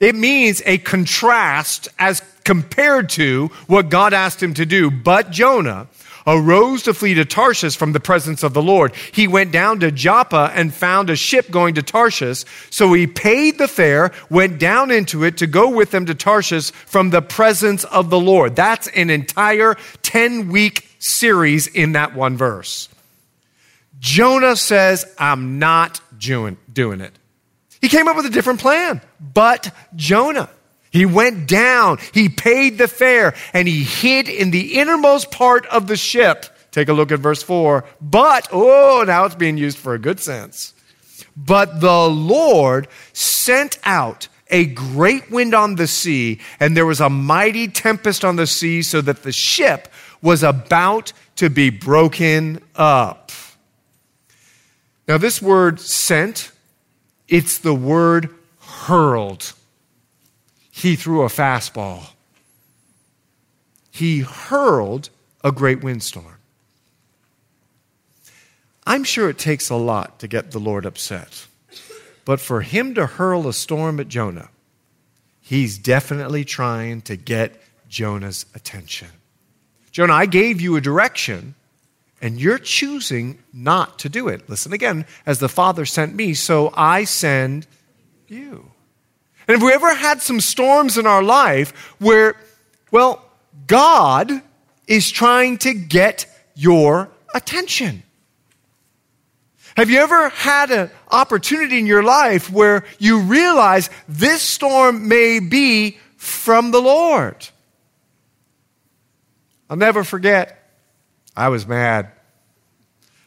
It 0.00 0.14
means 0.14 0.62
a 0.66 0.78
contrast 0.78 1.88
as 1.98 2.22
compared 2.44 3.08
to 3.10 3.48
what 3.66 3.88
God 3.88 4.12
asked 4.12 4.42
him 4.42 4.54
to 4.54 4.66
do. 4.66 4.90
But 4.90 5.30
Jonah, 5.30 5.88
arose 6.26 6.82
to 6.84 6.94
flee 6.94 7.14
to 7.14 7.24
Tarshish 7.24 7.76
from 7.76 7.92
the 7.92 8.00
presence 8.00 8.42
of 8.42 8.54
the 8.54 8.62
Lord. 8.62 8.94
He 9.12 9.28
went 9.28 9.52
down 9.52 9.80
to 9.80 9.90
Joppa 9.90 10.50
and 10.54 10.72
found 10.72 11.10
a 11.10 11.16
ship 11.16 11.50
going 11.50 11.74
to 11.74 11.82
Tarshish. 11.82 12.44
So 12.70 12.92
he 12.92 13.06
paid 13.06 13.58
the 13.58 13.68
fare, 13.68 14.12
went 14.30 14.58
down 14.58 14.90
into 14.90 15.24
it 15.24 15.38
to 15.38 15.46
go 15.46 15.68
with 15.68 15.90
them 15.90 16.06
to 16.06 16.14
Tarshish 16.14 16.70
from 16.70 17.10
the 17.10 17.22
presence 17.22 17.84
of 17.84 18.10
the 18.10 18.20
Lord. 18.20 18.56
That's 18.56 18.88
an 18.88 19.10
entire 19.10 19.76
10 20.02 20.48
week 20.48 20.88
series 20.98 21.66
in 21.66 21.92
that 21.92 22.14
one 22.14 22.36
verse. 22.36 22.88
Jonah 24.00 24.56
says, 24.56 25.04
I'm 25.18 25.58
not 25.58 26.00
doing, 26.18 26.56
doing 26.72 27.00
it. 27.00 27.12
He 27.84 27.90
came 27.90 28.08
up 28.08 28.16
with 28.16 28.24
a 28.24 28.30
different 28.30 28.60
plan, 28.60 29.02
but 29.20 29.70
Jonah. 29.94 30.48
He 30.90 31.04
went 31.04 31.46
down, 31.46 31.98
he 32.14 32.30
paid 32.30 32.78
the 32.78 32.88
fare, 32.88 33.34
and 33.52 33.68
he 33.68 33.82
hid 33.82 34.26
in 34.26 34.52
the 34.52 34.76
innermost 34.76 35.30
part 35.30 35.66
of 35.66 35.86
the 35.86 35.96
ship. 35.98 36.46
Take 36.70 36.88
a 36.88 36.94
look 36.94 37.12
at 37.12 37.20
verse 37.20 37.42
4. 37.42 37.84
But, 38.00 38.48
oh, 38.52 39.04
now 39.06 39.26
it's 39.26 39.34
being 39.34 39.58
used 39.58 39.76
for 39.76 39.92
a 39.92 39.98
good 39.98 40.18
sense. 40.18 40.72
But 41.36 41.82
the 41.82 42.08
Lord 42.08 42.88
sent 43.12 43.78
out 43.84 44.28
a 44.48 44.64
great 44.64 45.30
wind 45.30 45.52
on 45.52 45.74
the 45.74 45.86
sea, 45.86 46.40
and 46.58 46.74
there 46.74 46.86
was 46.86 47.02
a 47.02 47.10
mighty 47.10 47.68
tempest 47.68 48.24
on 48.24 48.36
the 48.36 48.46
sea, 48.46 48.80
so 48.80 49.02
that 49.02 49.24
the 49.24 49.32
ship 49.32 49.88
was 50.22 50.42
about 50.42 51.12
to 51.36 51.50
be 51.50 51.68
broken 51.68 52.62
up. 52.76 53.30
Now, 55.06 55.18
this 55.18 55.42
word 55.42 55.80
sent, 55.80 56.50
it's 57.28 57.58
the 57.58 57.74
word 57.74 58.34
hurled 58.60 59.52
he 60.76 60.96
threw 60.96 61.22
a 61.22 61.28
fastball. 61.28 62.10
He 63.92 64.18
hurled 64.18 65.08
a 65.44 65.52
great 65.52 65.84
windstorm. 65.84 66.38
I'm 68.84 69.04
sure 69.04 69.30
it 69.30 69.38
takes 69.38 69.70
a 69.70 69.76
lot 69.76 70.18
to 70.18 70.26
get 70.26 70.50
the 70.50 70.58
Lord 70.58 70.84
upset. 70.84 71.46
But 72.24 72.40
for 72.40 72.62
him 72.62 72.92
to 72.96 73.06
hurl 73.06 73.46
a 73.46 73.52
storm 73.52 74.00
at 74.00 74.08
Jonah, 74.08 74.48
he's 75.40 75.78
definitely 75.78 76.44
trying 76.44 77.02
to 77.02 77.14
get 77.14 77.62
Jonah's 77.88 78.44
attention. 78.52 79.08
Jonah, 79.92 80.14
I 80.14 80.26
gave 80.26 80.60
you 80.60 80.74
a 80.74 80.80
direction, 80.80 81.54
and 82.24 82.40
you're 82.40 82.58
choosing 82.58 83.38
not 83.52 83.98
to 83.98 84.08
do 84.08 84.28
it. 84.28 84.48
Listen 84.48 84.72
again, 84.72 85.04
as 85.26 85.40
the 85.40 85.48
Father 85.48 85.84
sent 85.84 86.14
me, 86.14 86.32
so 86.32 86.72
I 86.74 87.04
send 87.04 87.66
you. 88.28 88.70
And 89.46 89.54
if 89.54 89.62
we 89.62 89.70
ever 89.74 89.94
had 89.94 90.22
some 90.22 90.40
storms 90.40 90.96
in 90.96 91.06
our 91.06 91.22
life 91.22 91.94
where, 91.98 92.34
well, 92.90 93.22
God 93.66 94.40
is 94.86 95.10
trying 95.10 95.58
to 95.58 95.74
get 95.74 96.26
your 96.54 97.10
attention. 97.34 98.02
Have 99.76 99.90
you 99.90 99.98
ever 99.98 100.30
had 100.30 100.70
an 100.70 100.90
opportunity 101.10 101.78
in 101.78 101.84
your 101.84 102.02
life 102.02 102.50
where 102.50 102.86
you 102.98 103.20
realize 103.20 103.90
this 104.08 104.40
storm 104.40 105.08
may 105.08 105.40
be 105.40 105.98
from 106.16 106.70
the 106.70 106.80
Lord? 106.80 107.46
I'll 109.68 109.76
never 109.76 110.04
forget. 110.04 110.70
I 111.36 111.50
was 111.50 111.66
mad. 111.66 112.13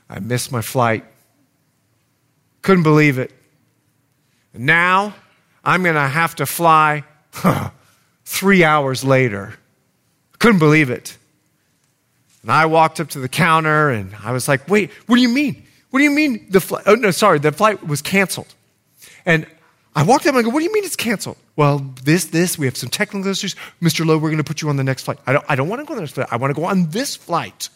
I 0.10 0.20
missed 0.20 0.52
my 0.52 0.62
flight. 0.62 1.06
Couldn't 2.62 2.84
believe 2.84 3.18
it. 3.18 3.32
now, 4.54 5.16
I'm 5.64 5.84
going 5.84 5.96
to 5.96 6.02
have 6.02 6.36
to 6.36 6.46
fly 6.46 7.04
huh, 7.34 7.72
three 8.26 8.64
hours 8.64 9.04
later. 9.04 9.56
Couldn't 10.40 10.60
believe 10.60 10.90
it. 10.90 11.18
And 12.42 12.52
I 12.52 12.66
walked 12.66 13.00
up 13.00 13.10
to 13.10 13.20
the 13.20 13.28
counter 13.28 13.90
and 13.90 14.16
I 14.24 14.32
was 14.32 14.48
like, 14.48 14.70
wait, 14.70 14.92
what 15.08 15.18
do 15.18 15.22
you 15.22 15.30
mean? 15.30 15.66
What 15.90 16.00
do 16.00 16.04
you 16.04 16.12
mean 16.12 16.48
the 16.50 16.62
flight? 16.62 16.84
Oh, 16.86 16.96
no, 16.96 17.12
sorry, 17.12 17.40
the 17.40 17.52
flight 17.52 17.86
was 17.86 18.02
canceled. 18.02 18.54
And 19.26 19.46
I 19.96 20.04
walked 20.04 20.26
up 20.26 20.30
and 20.30 20.38
I 20.38 20.42
go, 20.44 20.50
what 20.50 20.60
do 20.60 20.66
you 20.66 20.74
mean 20.74 20.86
it's 20.86 20.96
canceled? 20.96 21.38
Well, 21.56 21.80
this, 22.04 22.26
this, 22.26 22.58
we 22.58 22.66
have 22.66 22.78
some 22.78 22.90
technical 22.90 23.30
issues. 23.30 23.56
Mr. 23.82 24.06
Lowe, 24.06 24.18
we're 24.18 24.30
going 24.30 24.38
to 24.38 24.44
put 24.44 24.62
you 24.62 24.70
on 24.70 24.78
the 24.78 24.84
next 24.84 25.04
flight. 25.04 25.18
I 25.26 25.34
don't, 25.34 25.46
I 25.50 25.56
don't 25.56 25.68
want 25.68 25.82
to 25.82 25.86
go 25.86 25.94
on 25.94 25.98
the 25.98 26.02
next 26.04 26.14
flight. 26.14 26.28
I 26.32 26.38
want 26.38 26.56
to 26.56 26.62
go 26.62 26.68
on 26.68 26.90
this 26.92 27.16
flight. 27.16 27.70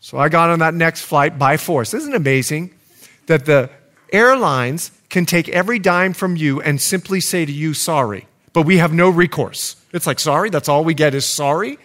So 0.00 0.18
I 0.18 0.28
got 0.28 0.50
on 0.50 0.60
that 0.60 0.74
next 0.74 1.02
flight 1.02 1.38
by 1.38 1.56
force. 1.56 1.94
Isn't 1.94 2.12
it 2.12 2.16
amazing 2.16 2.70
that 3.26 3.44
the 3.44 3.70
airlines 4.12 4.90
can 5.08 5.26
take 5.26 5.48
every 5.48 5.78
dime 5.78 6.12
from 6.12 6.36
you 6.36 6.60
and 6.60 6.80
simply 6.80 7.20
say 7.20 7.44
to 7.44 7.52
you, 7.52 7.74
sorry, 7.74 8.26
but 8.52 8.62
we 8.62 8.78
have 8.78 8.92
no 8.92 9.10
recourse. 9.10 9.76
It's 9.92 10.06
like, 10.06 10.18
sorry, 10.18 10.50
that's 10.50 10.68
all 10.68 10.84
we 10.84 10.94
get 10.94 11.14
is 11.14 11.26
sorry. 11.26 11.78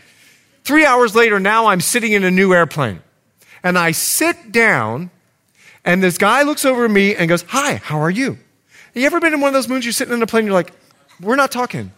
Three 0.63 0.85
hours 0.85 1.15
later, 1.15 1.39
now 1.39 1.67
I'm 1.67 1.81
sitting 1.81 2.11
in 2.11 2.23
a 2.23 2.31
new 2.31 2.53
airplane. 2.53 3.01
And 3.63 3.77
I 3.77 3.91
sit 3.91 4.51
down, 4.51 5.09
and 5.85 6.03
this 6.03 6.17
guy 6.17 6.43
looks 6.43 6.65
over 6.65 6.85
at 6.85 6.91
me 6.91 7.15
and 7.15 7.29
goes, 7.29 7.43
Hi, 7.49 7.75
how 7.75 7.99
are 7.99 8.09
you? 8.09 8.37
You 8.93 9.05
ever 9.05 9.19
been 9.19 9.33
in 9.33 9.41
one 9.41 9.49
of 9.49 9.53
those 9.53 9.67
moons 9.67 9.85
you're 9.85 9.93
sitting 9.93 10.13
in 10.13 10.21
a 10.21 10.27
plane, 10.27 10.45
you're 10.45 10.53
like, 10.53 10.73
We're 11.21 11.37
not 11.37 11.51
talking. 11.51 11.91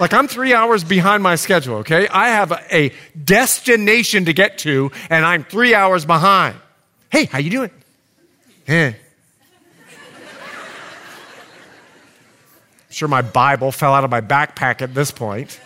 Like, 0.00 0.14
I'm 0.14 0.28
three 0.28 0.54
hours 0.54 0.84
behind 0.84 1.22
my 1.22 1.34
schedule, 1.34 1.76
okay? 1.76 2.08
I 2.08 2.28
have 2.28 2.52
a, 2.70 2.92
destination 3.24 4.26
to 4.26 4.32
get 4.32 4.58
to, 4.58 4.90
and 5.10 5.24
I'm 5.24 5.44
three 5.44 5.74
hours 5.74 6.04
behind. 6.04 6.56
Hey, 7.10 7.24
how 7.26 7.38
you 7.38 7.50
doing? 7.50 7.70
Eh. 8.66 8.92
sure 12.90 13.08
my 13.08 13.22
Bible 13.22 13.70
fell 13.70 13.94
out 13.94 14.02
of 14.02 14.10
my 14.10 14.20
backpack 14.20 14.82
at 14.82 14.92
this 14.92 15.10
point. 15.12 15.60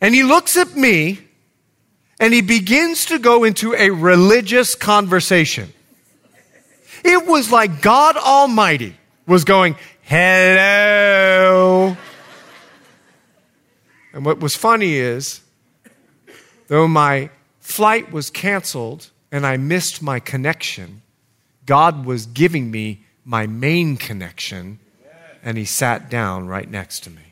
And 0.00 0.14
he 0.14 0.22
looks 0.22 0.56
at 0.56 0.74
me 0.74 1.18
and 2.18 2.32
he 2.32 2.40
begins 2.40 3.06
to 3.06 3.18
go 3.18 3.44
into 3.44 3.74
a 3.74 3.90
religious 3.90 4.74
conversation. 4.74 5.72
It 7.04 7.26
was 7.26 7.52
like 7.52 7.82
God 7.82 8.16
Almighty 8.16 8.96
was 9.26 9.44
going, 9.44 9.76
Hello. 10.02 11.96
And 14.12 14.24
what 14.26 14.40
was 14.40 14.54
funny 14.54 14.94
is, 14.94 15.40
though 16.68 16.86
my 16.86 17.30
flight 17.60 18.12
was 18.12 18.28
canceled 18.28 19.10
and 19.30 19.46
I 19.46 19.56
missed 19.56 20.02
my 20.02 20.20
connection, 20.20 21.02
God 21.64 22.04
was 22.04 22.26
giving 22.26 22.70
me 22.70 23.04
my 23.24 23.46
main 23.46 23.96
connection, 23.96 24.80
and 25.42 25.56
He 25.56 25.64
sat 25.64 26.10
down 26.10 26.48
right 26.48 26.70
next 26.70 27.00
to 27.04 27.10
me. 27.10 27.22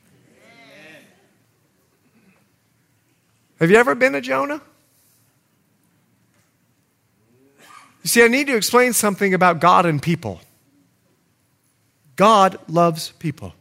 Have 3.58 3.70
you 3.70 3.76
ever 3.76 3.94
been 3.94 4.14
a 4.14 4.20
Jonah? 4.20 4.62
You 8.02 8.08
see, 8.08 8.24
I 8.24 8.28
need 8.28 8.46
to 8.46 8.56
explain 8.56 8.94
something 8.94 9.34
about 9.34 9.60
God 9.60 9.84
and 9.84 10.00
people. 10.00 10.40
God 12.20 12.58
loves 12.68 13.12
people. 13.12 13.54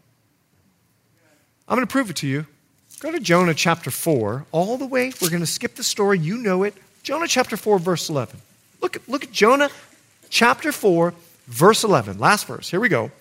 I'm 1.65 1.77
going 1.77 1.87
to 1.87 1.91
prove 1.91 2.09
it 2.09 2.17
to 2.17 2.27
you. 2.27 2.45
Go 2.99 3.09
to 3.09 3.21
Jonah 3.21 3.53
chapter 3.53 3.89
4, 3.89 4.47
all 4.51 4.77
the 4.77 4.85
way. 4.85 5.13
We're 5.21 5.29
going 5.29 5.39
to 5.39 5.47
skip 5.47 5.75
the 5.75 5.83
story. 5.83 6.19
You 6.19 6.37
know 6.37 6.63
it. 6.63 6.73
Jonah 7.01 7.29
chapter 7.29 7.55
4, 7.55 7.79
verse 7.79 8.09
11. 8.09 8.41
Look 8.81 8.97
at, 8.97 9.07
look 9.07 9.23
at 9.23 9.31
Jonah 9.31 9.69
chapter 10.29 10.73
4, 10.73 11.13
verse 11.47 11.85
11. 11.85 12.19
Last 12.19 12.47
verse. 12.47 12.69
Here 12.69 12.81
we 12.81 12.89
go. 12.89 13.11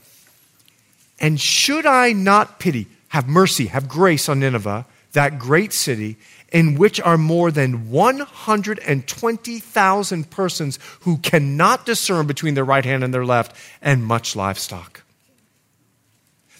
And 1.21 1.41
should 1.41 1.87
I 1.87 2.13
not 2.13 2.59
pity, 2.59 2.89
have 3.11 3.29
mercy, 3.29 3.67
have 3.67 3.89
grace 3.89 4.29
on 4.29 4.41
Nineveh, 4.41 4.87
that 5.13 5.39
great 5.39 5.73
city, 5.73 6.17
in 6.53 6.75
which 6.75 7.01
are 7.01 7.17
more 7.17 7.53
than 7.53 7.91
120,000 7.91 10.31
persons 10.31 10.79
who 11.03 11.19
cannot 11.19 11.87
discern 11.87 12.27
between 12.27 12.55
their 12.55 12.65
right 12.65 12.85
hand 12.85 13.05
and 13.05 13.15
their 13.15 13.25
left, 13.25 13.55
and 13.81 14.05
much 14.05 14.35
livestock. 14.35 15.05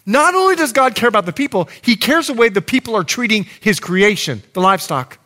Not 0.05 0.35
only 0.35 0.55
does 0.55 0.73
God 0.73 0.95
care 0.95 1.09
about 1.09 1.25
the 1.25 1.33
people, 1.33 1.69
He 1.81 1.95
cares 1.95 2.27
the 2.27 2.33
way 2.33 2.49
the 2.49 2.61
people 2.61 2.95
are 2.95 3.03
treating 3.03 3.45
His 3.61 3.79
creation, 3.79 4.41
the 4.53 4.61
livestock. 4.61 5.19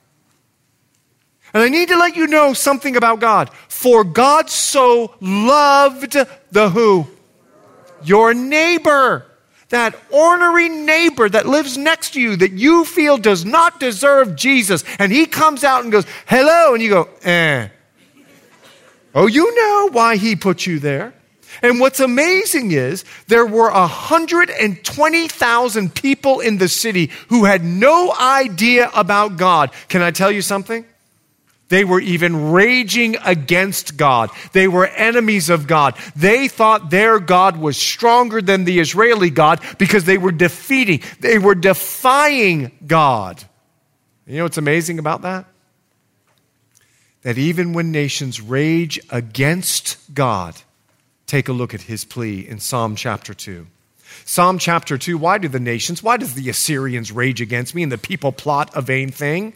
And 1.54 1.62
I 1.62 1.70
need 1.70 1.90
to 1.90 1.98
let 1.98 2.16
you 2.16 2.28
know 2.28 2.54
something 2.54 2.96
about 2.96 3.20
God. 3.20 3.52
For 3.68 4.04
God 4.04 4.50
so 4.50 5.16
loved 5.22 6.18
the 6.52 6.70
who? 6.70 7.08
Your 8.04 8.34
neighbor 8.34 9.28
that 9.74 9.96
ornery 10.12 10.70
neighbor 10.70 11.28
that 11.28 11.48
lives 11.48 11.80
next 11.80 12.14
to 12.14 12.22
you 12.22 12.36
that 12.36 12.52
you 12.52 12.86
feel 12.86 13.18
does 13.18 13.44
not 13.44 13.80
deserve 13.80 14.36
Jesus, 14.36 14.84
and 15.00 15.12
he 15.12 15.26
comes 15.26 15.64
out 15.64 15.82
and 15.82 15.92
goes, 15.92 16.06
Hello, 16.28 16.76
and 16.76 16.84
you 16.84 16.90
go, 16.90 17.10
Eh. 17.24 17.68
Oh, 19.16 19.26
you 19.28 19.56
know 19.56 19.90
why 19.92 20.16
he 20.18 20.36
put 20.36 20.68
you 20.68 20.80
there. 20.80 21.14
And 21.64 21.80
what's 21.80 22.02
amazing 22.02 22.72
is 22.72 23.06
there 23.28 23.46
were 23.46 23.72
120,000 23.72 25.96
people 25.96 26.42
in 26.42 26.58
the 26.58 26.68
city 26.68 27.10
who 27.30 27.46
had 27.46 27.64
no 27.64 28.14
idea 28.14 28.92
about 28.94 29.38
God. 29.38 29.72
Can 29.88 30.02
I 30.02 30.12
tell 30.12 30.30
you 30.30 30.42
something? 30.42 30.84
They 31.70 31.86
were 31.86 32.02
even 32.02 32.52
raging 32.52 33.16
against 33.24 33.96
God. 33.96 34.30
They 34.52 34.68
were 34.68 34.86
enemies 34.86 35.50
of 35.50 35.66
God. 35.66 35.96
They 36.16 36.50
thought 36.50 36.92
their 36.92 37.20
God 37.20 37.58
was 37.58 37.78
stronger 37.78 38.42
than 38.42 38.66
the 38.66 38.80
Israeli 38.80 39.30
God 39.30 39.62
because 39.80 40.04
they 40.04 40.18
were 40.18 40.34
defeating, 40.34 41.00
they 41.22 41.38
were 41.40 41.56
defying 41.56 42.74
God. 42.86 43.42
You 44.28 44.36
know 44.38 44.44
what's 44.44 44.58
amazing 44.58 45.00
about 45.00 45.22
that? 45.24 45.46
That 47.24 47.38
even 47.38 47.72
when 47.72 47.94
nations 47.94 48.42
rage 48.42 49.00
against 49.10 50.14
God, 50.14 50.56
take 51.34 51.50
a 51.50 51.52
look 51.54 51.74
at 51.74 51.82
his 51.82 52.06
plea 52.06 52.48
in 52.48 52.60
Psalm 52.60 52.96
chapter 52.96 53.34
2. 53.34 53.66
Psalm 54.24 54.60
chapter 54.60 55.00
2 55.00 55.18
Why 55.18 55.40
do 55.40 55.48
the 55.48 55.60
nations, 55.60 56.04
why 56.04 56.16
does 56.16 56.36
the 56.36 56.48
Assyrians 56.48 57.12
rage 57.12 57.42
against 57.42 57.74
me 57.74 57.82
and 57.82 57.92
the 57.92 57.98
people 57.98 58.32
plot 58.32 58.70
a 58.76 58.84
vain 58.84 59.10
thing? 59.10 59.54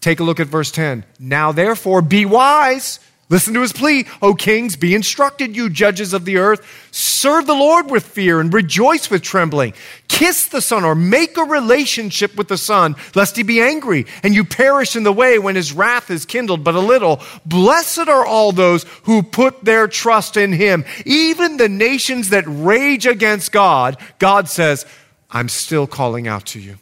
Take 0.00 0.18
a 0.18 0.24
look 0.24 0.40
at 0.40 0.48
verse 0.48 0.72
10. 0.72 1.04
Now, 1.20 1.52
therefore, 1.52 2.02
be 2.02 2.26
wise. 2.26 2.98
Listen 3.30 3.54
to 3.54 3.62
his 3.62 3.72
plea. 3.72 4.06
O 4.20 4.34
kings, 4.34 4.76
be 4.76 4.94
instructed, 4.94 5.54
you 5.54 5.70
judges 5.70 6.12
of 6.12 6.24
the 6.24 6.38
earth. 6.38 6.88
Serve 6.90 7.46
the 7.46 7.54
Lord 7.54 7.88
with 7.88 8.04
fear 8.04 8.40
and 8.40 8.52
rejoice 8.52 9.08
with 9.08 9.22
trembling. 9.22 9.72
Kiss 10.08 10.48
the 10.48 10.60
Son 10.60 10.84
or 10.84 10.96
make 10.96 11.36
a 11.38 11.44
relationship 11.44 12.36
with 12.36 12.48
the 12.48 12.58
Son, 12.58 12.96
lest 13.14 13.36
he 13.36 13.44
be 13.44 13.60
angry 13.60 14.06
and 14.24 14.34
you 14.34 14.44
perish 14.44 14.96
in 14.96 15.04
the 15.04 15.12
way 15.12 15.38
when 15.38 15.54
his 15.54 15.72
wrath 15.72 16.10
is 16.10 16.26
kindled 16.26 16.64
but 16.64 16.74
a 16.74 16.80
little. 16.80 17.22
Blessed 17.46 18.08
are 18.08 18.26
all 18.26 18.50
those 18.50 18.82
who 19.04 19.22
put 19.22 19.64
their 19.64 19.86
trust 19.86 20.36
in 20.36 20.52
him. 20.52 20.84
Even 21.06 21.56
the 21.56 21.68
nations 21.68 22.30
that 22.30 22.44
rage 22.46 23.06
against 23.06 23.52
God, 23.52 23.96
God 24.18 24.48
says, 24.48 24.84
I'm 25.30 25.48
still 25.48 25.86
calling 25.86 26.26
out 26.26 26.46
to 26.46 26.60
you. 26.60 26.78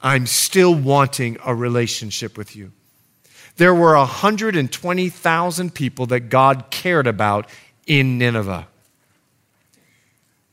I'm 0.00 0.26
still 0.26 0.74
wanting 0.74 1.36
a 1.44 1.54
relationship 1.54 2.38
with 2.38 2.56
you. 2.56 2.72
There 3.56 3.74
were 3.74 3.96
120,000 3.96 5.74
people 5.74 6.06
that 6.06 6.20
God 6.20 6.64
cared 6.70 7.06
about 7.06 7.48
in 7.86 8.18
Nineveh. 8.18 8.66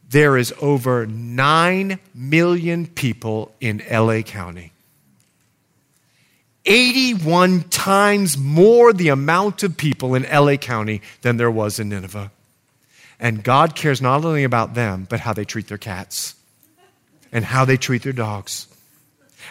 There 0.09 0.37
is 0.37 0.53
over 0.59 1.05
9 1.05 1.99
million 2.13 2.87
people 2.87 3.53
in 3.61 3.83
LA 3.89 4.21
County. 4.21 4.73
81 6.65 7.63
times 7.69 8.37
more 8.37 8.91
the 8.91 9.09
amount 9.09 9.63
of 9.63 9.77
people 9.77 10.15
in 10.15 10.23
LA 10.23 10.55
County 10.57 11.01
than 11.21 11.37
there 11.37 11.49
was 11.49 11.79
in 11.79 11.89
Nineveh. 11.89 12.31
And 13.19 13.43
God 13.43 13.75
cares 13.75 14.01
not 14.01 14.25
only 14.25 14.43
about 14.43 14.73
them, 14.73 15.07
but 15.09 15.19
how 15.19 15.33
they 15.33 15.45
treat 15.45 15.67
their 15.67 15.77
cats 15.77 16.35
and 17.31 17.45
how 17.45 17.65
they 17.65 17.77
treat 17.77 18.03
their 18.03 18.13
dogs 18.13 18.67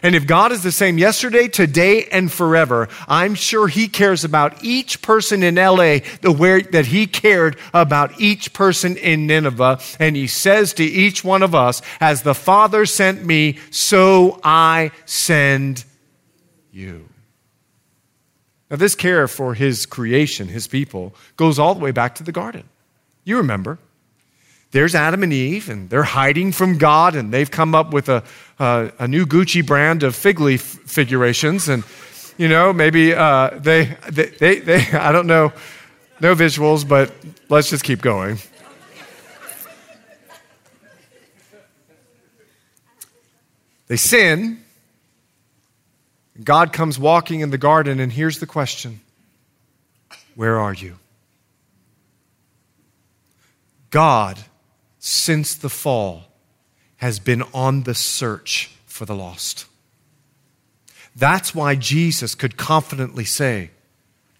and 0.02 0.14
if 0.14 0.26
God 0.26 0.52
is 0.52 0.62
the 0.62 0.72
same 0.72 0.98
yesterday, 0.98 1.48
today, 1.48 2.04
and 2.04 2.30
forever, 2.30 2.88
I'm 3.08 3.34
sure 3.34 3.66
He 3.68 3.88
cares 3.88 4.24
about 4.24 4.62
each 4.62 5.02
person 5.02 5.42
in 5.42 5.56
LA 5.56 5.98
the 6.20 6.34
way 6.36 6.62
that 6.62 6.86
He 6.86 7.06
cared 7.06 7.56
about 7.74 8.20
each 8.20 8.52
person 8.52 8.96
in 8.96 9.26
Nineveh. 9.26 9.80
And 9.98 10.14
He 10.14 10.26
says 10.26 10.72
to 10.74 10.84
each 10.84 11.24
one 11.24 11.42
of 11.42 11.54
us, 11.54 11.82
As 12.00 12.22
the 12.22 12.34
Father 12.34 12.86
sent 12.86 13.24
me, 13.24 13.58
so 13.70 14.40
I 14.44 14.92
send 15.04 15.84
you. 16.70 17.08
Now, 18.70 18.76
this 18.76 18.94
care 18.94 19.26
for 19.26 19.54
His 19.54 19.86
creation, 19.86 20.48
His 20.48 20.68
people, 20.68 21.14
goes 21.36 21.58
all 21.58 21.74
the 21.74 21.80
way 21.80 21.90
back 21.90 22.14
to 22.16 22.22
the 22.22 22.32
garden. 22.32 22.68
You 23.24 23.38
remember 23.38 23.78
there's 24.70 24.94
Adam 24.94 25.22
and 25.22 25.32
Eve, 25.32 25.70
and 25.70 25.88
they're 25.88 26.02
hiding 26.02 26.52
from 26.52 26.76
God, 26.76 27.16
and 27.16 27.32
they've 27.32 27.50
come 27.50 27.74
up 27.74 27.92
with 27.92 28.10
a, 28.10 28.22
a, 28.58 28.92
a 28.98 29.08
new 29.08 29.24
Gucci 29.24 29.64
brand 29.64 30.02
of 30.02 30.14
fig 30.14 30.40
leaf 30.40 30.60
figurations. 30.60 31.68
And, 31.68 31.84
you 32.36 32.48
know, 32.48 32.74
maybe 32.74 33.14
uh, 33.14 33.50
they, 33.58 33.96
they, 34.10 34.26
they, 34.26 34.58
they, 34.60 34.86
I 34.92 35.10
don't 35.10 35.26
know, 35.26 35.52
no 36.20 36.34
visuals, 36.34 36.86
but 36.86 37.12
let's 37.48 37.70
just 37.70 37.82
keep 37.82 38.02
going. 38.02 38.38
They 43.86 43.96
sin. 43.96 44.62
God 46.44 46.74
comes 46.74 46.98
walking 46.98 47.40
in 47.40 47.50
the 47.50 47.58
garden, 47.58 48.00
and 48.00 48.12
here's 48.12 48.38
the 48.38 48.46
question 48.46 49.00
Where 50.34 50.60
are 50.60 50.74
you? 50.74 50.98
God 53.90 54.38
since 54.98 55.54
the 55.54 55.68
fall 55.68 56.24
has 56.96 57.18
been 57.18 57.42
on 57.54 57.84
the 57.84 57.94
search 57.94 58.70
for 58.86 59.04
the 59.04 59.14
lost. 59.14 59.66
That's 61.14 61.54
why 61.54 61.74
Jesus 61.74 62.34
could 62.34 62.56
confidently 62.56 63.24
say, 63.24 63.70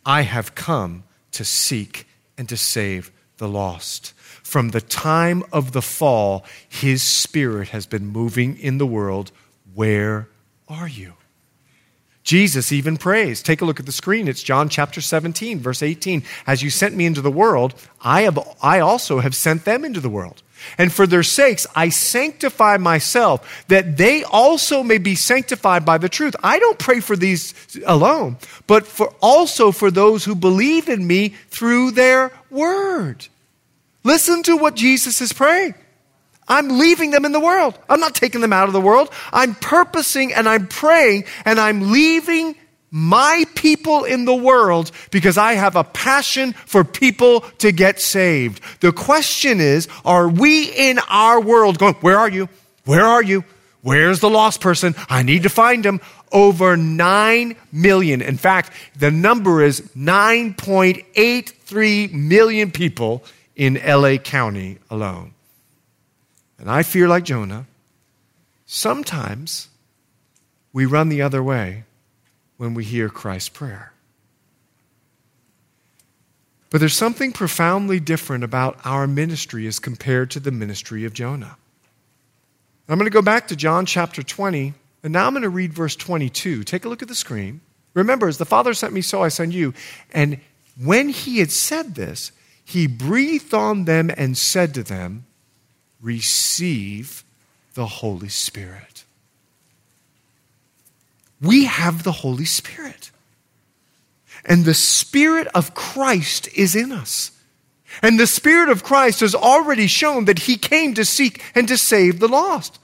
I 0.05 0.23
have 0.23 0.55
come 0.55 1.05
to 1.33 1.45
seek 1.45 2.07
and 2.37 2.49
to 2.49 2.57
save 2.57 3.11
the 3.39 3.49
lost. 3.49 4.15
From 4.43 4.71
the 4.71 4.81
time 4.81 5.43
of 5.53 5.73
the 5.73 5.83
fall, 5.83 6.45
his 6.69 7.03
spirit 7.03 7.69
has 7.69 7.87
been 7.87 8.07
moving 8.07 8.59
in 8.59 8.79
the 8.79 8.87
world. 8.87 9.31
Where 9.75 10.29
are 10.69 10.89
you? 10.89 11.15
Jesus 12.29 12.73
even 12.73 12.99
prays. 12.99 13.43
Take 13.43 13.63
a 13.63 13.65
look 13.65 13.81
at 13.81 13.87
the 13.87 13.91
screen. 13.91 14.29
It's 14.29 14.43
John 14.43 14.69
chapter 14.69 15.01
17, 15.01 15.61
verse 15.61 15.83
18. 15.83 16.23
As 16.47 16.63
you 16.63 16.69
sent 16.69 16.95
me 16.95 17.07
into 17.07 17.23
the 17.23 17.31
world, 17.31 17.75
I, 18.03 18.21
have, 18.23 18.39
I 18.61 18.81
also 18.81 19.21
have 19.21 19.35
sent 19.35 19.65
them 19.65 19.83
into 19.83 19.99
the 19.99 20.11
world. 20.11 20.43
And 20.77 20.93
for 20.93 21.07
their 21.07 21.23
sakes, 21.23 21.67
I 21.75 21.89
sanctify 21.89 22.77
myself, 22.77 23.65
that 23.69 23.97
they 23.97 24.25
also 24.25 24.83
may 24.83 24.99
be 24.99 25.15
sanctified 25.15 25.87
by 25.87 25.97
the 25.97 26.11
truth. 26.11 26.37
I 26.43 26.59
don't 26.59 26.79
pray 26.79 27.01
for 27.01 27.17
these 27.17 27.55
alone, 27.87 28.37
but 28.67 28.87
for 28.87 29.15
also 29.23 29.73
for 29.73 29.91
those 29.91 30.27
who 30.27 30.35
believe 30.35 30.91
in 30.91 31.07
me 31.07 31.31
through 31.49 31.93
their 31.93 32.31
word. 32.51 33.27
Listen 34.05 34.43
to 34.43 34.59
what 34.59 34.75
Jesus 34.75 35.23
is 35.23 35.33
praying. 35.33 35.73
I'm 36.49 36.79
leaving 36.79 37.11
them 37.11 37.25
in 37.25 37.33
the 37.33 37.41
world. 37.41 37.79
I'm 37.89 38.01
not 38.01 38.15
taking 38.15 38.41
them 38.41 38.53
out 38.53 38.69
of 38.69 38.73
the 38.73 38.81
world. 38.81 39.11
I'm 39.33 39.55
purposing 39.55 40.33
and 40.33 40.49
I'm 40.49 40.67
praying 40.67 41.25
and 41.45 41.61
I'm 41.61 41.93
leaving 41.93 42.57
my 42.91 43.45
people 43.55 44.05
in 44.05 44.25
the 44.25 44.35
world 44.35 44.91
because 45.11 45.37
I 45.37 45.53
have 45.55 45.77
a 45.77 45.85
passion 45.85 46.55
for 46.55 46.85
people 46.85 47.41
to 47.59 47.71
get 47.71 48.01
saved. 48.01 48.63
The 48.81 48.93
question 48.93 49.61
is, 49.61 49.89
are 50.05 50.29
we 50.29 50.65
in 50.65 50.99
our 51.11 51.41
world 51.41 51.79
going, 51.79 51.95
where 51.97 52.19
are 52.19 52.31
you? 52.31 52.49
Where 52.85 53.05
are 53.05 53.23
you? 53.23 53.45
Where's 53.83 54.21
the 54.21 54.31
lost 54.31 54.61
person? 54.61 54.95
I 55.09 55.23
need 55.23 55.45
to 55.45 55.51
find 55.51 55.85
him. 55.85 56.01
over 56.31 56.77
9 56.77 57.57
million. 57.73 58.21
In 58.21 58.37
fact, 58.37 58.71
the 58.99 59.11
number 59.11 59.63
is 59.63 59.81
9.83 59.97 62.13
million 62.13 62.71
people 62.71 63.25
in 63.57 63.81
LA 63.85 64.19
County 64.19 64.77
alone. 64.91 65.33
And 66.59 66.71
I 66.71 66.83
fear, 66.83 67.09
like 67.09 67.25
Jonah, 67.25 67.67
sometimes 68.67 69.69
we 70.73 70.87
run 70.87 71.09
the 71.09 71.23
other 71.23 71.43
way 71.43 71.85
when 72.57 72.75
we 72.75 72.85
hear 72.85 73.09
Christ's 73.09 73.49
prayer. 73.49 73.93
But 76.71 76.81
there's 76.81 76.97
something 76.97 77.33
profoundly 77.33 77.99
different 77.99 78.45
about 78.45 78.79
our 78.85 79.07
ministry 79.07 79.67
as 79.67 79.79
compared 79.79 80.31
to 80.33 80.41
the 80.41 80.51
ministry 80.51 81.05
of 81.05 81.15
Jonah. 81.15 81.57
I'm 82.89 82.99
going 82.99 83.07
to 83.07 83.15
go 83.15 83.23
back 83.23 83.49
to 83.49 83.57
John 83.57 83.87
chapter 83.87 84.23
20, 84.23 84.75
and 85.03 85.13
now 85.13 85.27
I'm 85.27 85.33
going 85.33 85.43
to 85.43 85.51
read 85.51 85.73
verse 85.73 85.95
22. 85.95 86.65
Take 86.65 86.85
a 86.85 86.89
look 86.89 87.03
at 87.03 87.09
the 87.09 87.15
screen. 87.15 87.61
Remember, 87.95 88.29
as 88.29 88.39
the 88.39 88.45
Father 88.45 88.75
sent 88.75 88.93
me, 88.93 89.03
so 89.03 89.23
I 89.23 89.29
send 89.29 89.53
you. 89.53 89.75
And 90.13 90.41
when 90.83 91.09
he 91.09 91.39
had 91.39 91.51
said 91.51 91.95
this, 91.95 92.33
he 92.65 92.87
breathed 92.87 93.55
on 93.55 93.85
them 93.85 94.11
and 94.17 94.37
said 94.37 94.75
to 94.75 94.83
them, 94.83 95.27
Receive 96.01 97.25
the 97.75 97.87
Holy 97.87 98.29
Spirit. 98.29 99.05
We 101.41 101.65
have 101.67 102.03
the 102.03 102.13
Holy 102.13 102.45
Spirit. 102.45 103.11
And 104.45 104.65
the 104.65 104.75
Spirit 104.75 105.49
of 105.55 105.75
Christ 105.75 106.49
is 106.55 106.75
in 106.75 106.93
us. 106.93 107.33
And 108.03 108.19
the 108.19 108.27
Spirit 108.27 108.69
of 108.69 108.83
Christ 108.83 109.21
has 109.21 109.35
already 109.35 109.87
shown 109.87 110.27
that 110.27 110.41
He 110.41 110.57
came 110.57 110.95
to 110.95 111.05
seek 111.05 111.43
and 111.55 111.67
to 111.69 111.79
save 111.79 112.21
the 112.21 112.29
lost. 112.29 112.79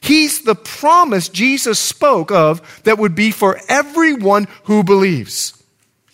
He's 0.00 0.42
the 0.42 0.54
promise 0.54 1.28
Jesus 1.28 1.78
spoke 1.78 2.30
of 2.30 2.82
that 2.84 2.98
would 2.98 3.14
be 3.14 3.30
for 3.30 3.58
everyone 3.68 4.48
who 4.64 4.82
believes. 4.82 5.62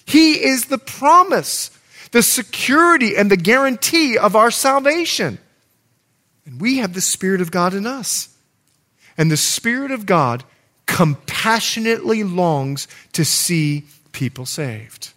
He 0.04 0.44
is 0.44 0.66
the 0.66 0.78
promise, 0.78 1.70
the 2.12 2.22
security, 2.22 3.16
and 3.16 3.30
the 3.30 3.36
guarantee 3.36 4.16
of 4.16 4.36
our 4.36 4.50
salvation. 4.50 5.38
And 6.50 6.60
we 6.60 6.78
have 6.78 6.94
the 6.94 7.00
Spirit 7.00 7.40
of 7.40 7.50
God 7.50 7.74
in 7.74 7.86
us. 7.86 8.28
And 9.16 9.30
the 9.30 9.36
Spirit 9.36 9.92
of 9.92 10.04
God 10.04 10.42
compassionately 10.86 12.24
longs 12.24 12.88
to 13.12 13.24
see 13.24 13.84
people 14.12 14.46
saved. 14.46 15.12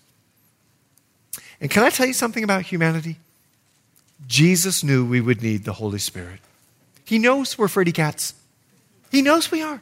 And 1.60 1.72
can 1.72 1.84
I 1.84 1.90
tell 1.90 2.06
you 2.06 2.14
something 2.14 2.44
about 2.44 2.64
humanity? 2.64 3.18
Jesus 4.28 4.84
knew 4.84 5.06
we 5.06 5.22
would 5.22 5.42
need 5.42 5.64
the 5.64 5.74
Holy 5.74 6.00
Spirit. 6.00 6.40
He 7.04 7.18
knows 7.18 7.58
we're 7.58 7.68
fraidy 7.68 7.94
cats. 7.94 8.34
He 9.12 9.22
knows 9.22 9.52
we 9.52 9.62
are. 9.62 9.82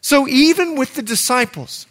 So 0.00 0.26
even 0.26 0.76
with 0.76 0.94
the 0.94 1.02
disciples, 1.02 1.86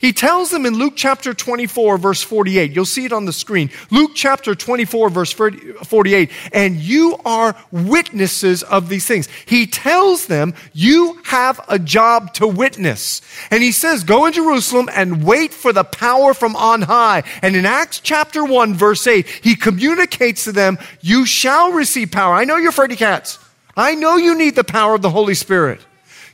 he 0.00 0.14
tells 0.14 0.50
them 0.50 0.64
in 0.64 0.78
Luke 0.78 0.94
chapter 0.96 1.34
24, 1.34 1.98
verse 1.98 2.22
48. 2.22 2.72
You'll 2.72 2.86
see 2.86 3.04
it 3.04 3.12
on 3.12 3.26
the 3.26 3.34
screen. 3.34 3.68
Luke 3.90 4.12
chapter 4.14 4.54
24, 4.54 5.10
verse 5.10 5.30
48. 5.30 6.30
And 6.54 6.76
you 6.76 7.18
are 7.26 7.54
witnesses 7.70 8.62
of 8.62 8.88
these 8.88 9.06
things. 9.06 9.28
He 9.44 9.66
tells 9.66 10.26
them, 10.26 10.54
you 10.72 11.20
have 11.24 11.60
a 11.68 11.78
job 11.78 12.32
to 12.34 12.48
witness. 12.48 13.20
And 13.50 13.62
he 13.62 13.72
says, 13.72 14.02
go 14.02 14.24
in 14.24 14.32
Jerusalem 14.32 14.88
and 14.90 15.22
wait 15.22 15.52
for 15.52 15.70
the 15.70 15.84
power 15.84 16.32
from 16.32 16.56
on 16.56 16.80
high. 16.80 17.22
And 17.42 17.54
in 17.54 17.66
Acts 17.66 18.00
chapter 18.00 18.42
1, 18.42 18.72
verse 18.72 19.06
8, 19.06 19.28
he 19.28 19.54
communicates 19.54 20.44
to 20.44 20.52
them, 20.52 20.78
you 21.02 21.26
shall 21.26 21.72
receive 21.72 22.10
power. 22.10 22.34
I 22.34 22.44
know 22.44 22.56
you're 22.56 22.72
fraidy 22.72 22.96
cats. 22.96 23.38
I 23.76 23.96
know 23.96 24.16
you 24.16 24.34
need 24.34 24.56
the 24.56 24.64
power 24.64 24.94
of 24.94 25.02
the 25.02 25.10
Holy 25.10 25.34
Spirit. 25.34 25.82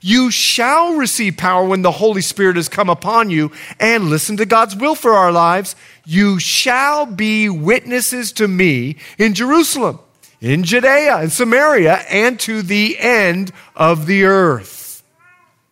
You 0.01 0.31
shall 0.31 0.95
receive 0.95 1.37
power 1.37 1.65
when 1.65 1.83
the 1.83 1.93
Holy 1.93 2.23
Spirit 2.23 2.57
has 2.57 2.69
come 2.69 2.89
upon 2.89 3.31
you 3.31 3.53
and 3.81 4.11
listen 4.11 4.37
to 4.37 4.47
God's 4.47 4.77
will 4.77 4.95
for 4.95 5.15
our 5.15 5.33
lives. 5.33 5.77
You 6.05 6.39
shall 6.39 7.07
be 7.07 7.49
witnesses 7.49 8.33
to 8.33 8.49
me 8.49 8.97
in 9.19 9.35
Jerusalem, 9.35 9.99
in 10.41 10.65
Judea 10.65 11.17
and 11.17 11.33
Samaria, 11.33 12.05
and 12.11 12.39
to 12.41 12.63
the 12.63 12.99
end 12.99 13.53
of 13.75 14.07
the 14.07 14.25
earth. 14.25 15.03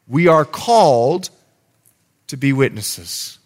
We 0.09 0.29
are 0.29 0.45
called 0.45 1.31
to 2.27 2.37
be 2.37 2.53
witnesses. 2.53 3.39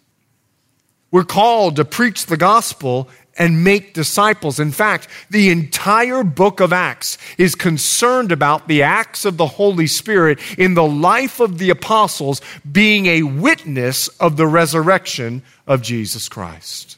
We're 1.11 1.23
called 1.23 1.75
to 1.77 1.85
preach 1.85 2.27
the 2.27 2.37
gospel 2.37 3.09
and 3.37 3.63
make 3.63 3.93
disciples. 3.93 4.59
In 4.59 4.71
fact, 4.71 5.07
the 5.29 5.49
entire 5.49 6.23
book 6.23 6.59
of 6.59 6.73
Acts 6.73 7.17
is 7.37 7.55
concerned 7.55 8.31
about 8.31 8.67
the 8.67 8.83
acts 8.83 9.23
of 9.23 9.37
the 9.37 9.47
Holy 9.47 9.87
Spirit 9.87 10.39
in 10.57 10.73
the 10.73 10.85
life 10.85 11.39
of 11.39 11.57
the 11.57 11.69
apostles 11.69 12.41
being 12.69 13.05
a 13.05 13.23
witness 13.23 14.09
of 14.19 14.35
the 14.35 14.45
resurrection 14.45 15.41
of 15.65 15.81
Jesus 15.81 16.27
Christ. 16.27 16.97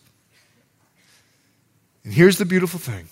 And 2.03 2.11
here's 2.11 2.39
the 2.39 2.45
beautiful 2.45 2.79
thing. 2.79 3.07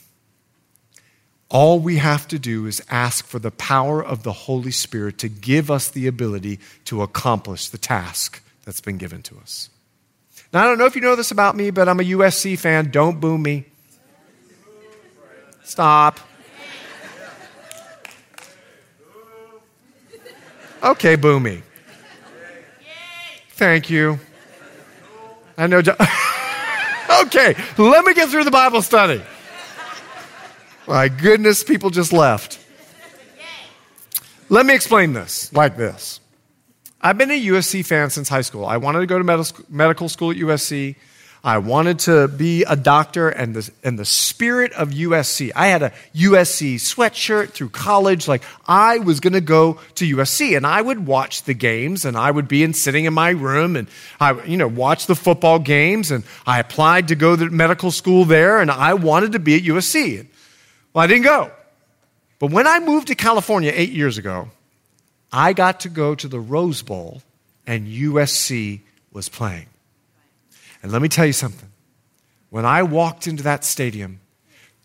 All 1.50 1.80
we 1.80 1.98
have 1.98 2.28
to 2.30 2.40
do 2.40 2.66
is 2.66 2.82
ask 2.90 3.26
for 3.26 3.40
the 3.40 3.52
power 3.52 4.04
of 4.04 4.24
the 4.24 4.34
Holy 4.34 4.72
Spirit 4.72 5.18
to 5.20 5.30
give 5.30 5.72
us 5.72 5.90
the 5.90 6.08
ability 6.08 6.60
to 6.86 7.02
accomplish 7.02 7.70
the 7.70 7.78
task 7.78 8.44
that's 8.66 8.82
been 8.82 8.98
given 8.98 9.22
to 9.24 9.38
us. 9.38 9.70
Now, 10.52 10.64
I 10.64 10.66
don't 10.66 10.78
know 10.80 10.86
if 10.86 10.96
you 10.96 11.02
know 11.02 11.16
this 11.16 11.32
about 11.32 11.56
me, 11.56 11.70
but 11.70 11.88
I'm 11.88 12.00
a 12.00 12.04
USC 12.04 12.58
fan. 12.58 12.90
Don't 12.90 13.20
boo 13.20 13.38
me. 13.38 13.66
Stop. 15.64 16.20
Okay, 20.82 21.16
boo 21.16 21.40
me. 21.40 21.62
Thank 23.52 23.90
you. 23.90 24.20
I 25.58 25.68
know. 25.68 25.80
okay, 27.26 27.56
let 27.78 28.06
me 28.06 28.14
get 28.14 28.30
through 28.30 28.46
the 28.46 28.52
Bible 28.52 28.82
study. 28.82 29.22
My 30.88 31.10
goodness, 31.10 31.64
people 31.64 31.90
just 31.90 32.14
left. 32.14 32.60
Let 34.48 34.66
me 34.66 34.74
explain 34.74 35.14
this 35.14 35.54
like 35.54 35.78
this. 35.78 36.20
I've 37.02 37.18
been 37.18 37.32
a 37.32 37.46
USC 37.48 37.86
fan 37.86 38.10
since 38.10 38.28
high 38.28 38.42
school. 38.42 38.66
I 38.66 38.78
wanted 38.78 39.00
to 39.00 39.06
go 39.06 39.18
to 39.18 39.54
medical 39.70 40.10
school 40.10 40.32
at 40.32 40.38
USC. 40.38 40.96
I 41.42 41.60
wanted 41.60 42.00
to 42.00 42.28
be 42.28 42.64
a 42.66 42.76
doctor 42.76 43.30
and 43.30 43.56
the, 43.56 43.72
and 43.82 43.98
the 43.98 44.04
spirit 44.04 44.74
of 44.74 44.90
USC. 44.90 45.52
I 45.56 45.68
had 45.68 45.82
a 45.82 45.94
USC 46.14 46.76
sweatshirt 46.76 47.52
through 47.52 47.70
college. 47.70 48.28
Like 48.28 48.44
I 48.68 48.98
was 48.98 49.22
going 49.22 49.34
to 49.34 49.42
go 49.42 49.80
to 49.96 50.18
USC 50.18 50.58
and 50.58 50.68
I 50.68 50.82
would 50.82 51.08
watch 51.08 51.44
the 51.44 51.54
games 51.54 52.04
and 52.04 52.18
I 52.18 52.30
would 52.30 52.50
be 52.50 52.64
in 52.64 52.74
sitting 52.74 53.06
in 53.06 53.14
my 53.14 53.30
room 53.30 53.78
and 53.78 53.88
I, 54.20 54.44
you 54.44 54.58
know, 54.58 54.68
watch 54.68 55.08
the 55.08 55.16
football 55.16 55.60
games 55.60 56.12
and 56.12 56.26
I 56.46 56.60
applied 56.60 57.08
to 57.08 57.16
go 57.16 57.38
to 57.38 57.50
medical 57.50 57.92
school 57.92 58.26
there 58.26 58.60
and 58.60 58.70
I 58.70 58.96
wanted 58.96 59.32
to 59.32 59.40
be 59.40 59.56
at 59.56 59.62
USC. 59.62 60.28
Well, 60.92 61.06
I 61.06 61.08
didn't 61.08 61.24
go. 61.24 61.52
But 62.40 62.52
when 62.52 62.68
I 62.68 62.80
moved 62.80 63.08
to 63.08 63.16
California 63.16 63.72
eight 63.74 63.92
years 63.92 64.18
ago, 64.18 64.50
I 65.32 65.54
got 65.54 65.82
to 65.82 65.90
go 65.90 66.16
to 66.16 66.28
the 66.28 66.40
Rose 66.40 66.82
Bowl 66.82 67.22
and 67.68 67.88
USC 67.88 68.82
was 69.12 69.30
playing. 69.30 69.68
And 70.82 70.92
let 70.92 71.02
me 71.02 71.08
tell 71.08 71.26
you 71.26 71.34
something. 71.34 71.70
When 72.50 72.66
I 72.66 72.84
walked 72.84 73.28
into 73.28 73.44
that 73.44 73.64
stadium, 73.64 74.22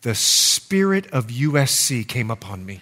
the 0.02 0.14
spirit 0.14 1.06
of 1.12 1.28
USC 1.28 2.06
came 2.06 2.30
upon 2.30 2.66
me. 2.66 2.80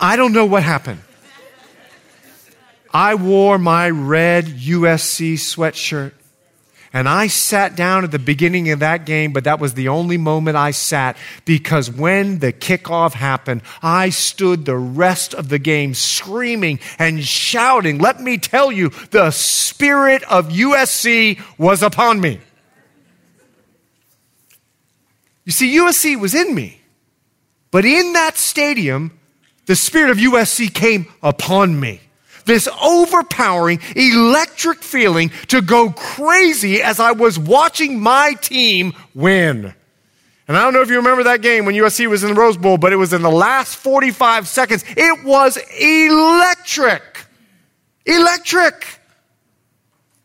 I 0.00 0.16
don't 0.16 0.32
know 0.32 0.46
what 0.46 0.62
happened. 0.62 1.02
I 2.92 3.14
wore 3.16 3.58
my 3.58 3.90
red 3.90 4.46
USC 4.46 5.34
sweatshirt. 5.34 6.12
And 6.92 7.08
I 7.08 7.26
sat 7.26 7.76
down 7.76 8.04
at 8.04 8.10
the 8.10 8.18
beginning 8.18 8.70
of 8.70 8.78
that 8.78 9.04
game, 9.04 9.32
but 9.32 9.44
that 9.44 9.60
was 9.60 9.74
the 9.74 9.88
only 9.88 10.16
moment 10.16 10.56
I 10.56 10.70
sat 10.70 11.16
because 11.44 11.90
when 11.90 12.38
the 12.38 12.52
kickoff 12.52 13.12
happened, 13.12 13.62
I 13.82 14.08
stood 14.08 14.64
the 14.64 14.76
rest 14.76 15.34
of 15.34 15.50
the 15.50 15.58
game 15.58 15.92
screaming 15.92 16.80
and 16.98 17.22
shouting. 17.22 17.98
Let 17.98 18.20
me 18.20 18.38
tell 18.38 18.72
you, 18.72 18.90
the 19.10 19.30
spirit 19.30 20.22
of 20.24 20.48
USC 20.48 21.40
was 21.58 21.82
upon 21.82 22.20
me. 22.20 22.40
You 25.44 25.52
see, 25.52 25.76
USC 25.76 26.18
was 26.18 26.34
in 26.34 26.54
me, 26.54 26.80
but 27.70 27.84
in 27.84 28.14
that 28.14 28.36
stadium, 28.36 29.18
the 29.66 29.76
spirit 29.76 30.10
of 30.10 30.16
USC 30.16 30.72
came 30.72 31.06
upon 31.22 31.78
me 31.78 32.00
this 32.48 32.66
overpowering, 32.82 33.78
electric 33.94 34.82
feeling 34.82 35.30
to 35.48 35.62
go 35.62 35.90
crazy 35.90 36.82
as 36.82 36.98
I 36.98 37.12
was 37.12 37.38
watching 37.38 38.00
my 38.00 38.32
team 38.40 38.94
win. 39.14 39.72
And 40.48 40.56
I 40.56 40.62
don't 40.62 40.72
know 40.72 40.80
if 40.80 40.88
you 40.88 40.96
remember 40.96 41.24
that 41.24 41.42
game 41.42 41.66
when 41.66 41.74
USC 41.74 42.08
was 42.08 42.24
in 42.24 42.30
the 42.30 42.34
Rose 42.34 42.56
Bowl, 42.56 42.78
but 42.78 42.92
it 42.92 42.96
was 42.96 43.12
in 43.12 43.20
the 43.20 43.30
last 43.30 43.76
45 43.76 44.48
seconds. 44.48 44.82
It 44.96 45.24
was 45.24 45.58
electric. 45.78 47.02
Electric. 48.06 48.98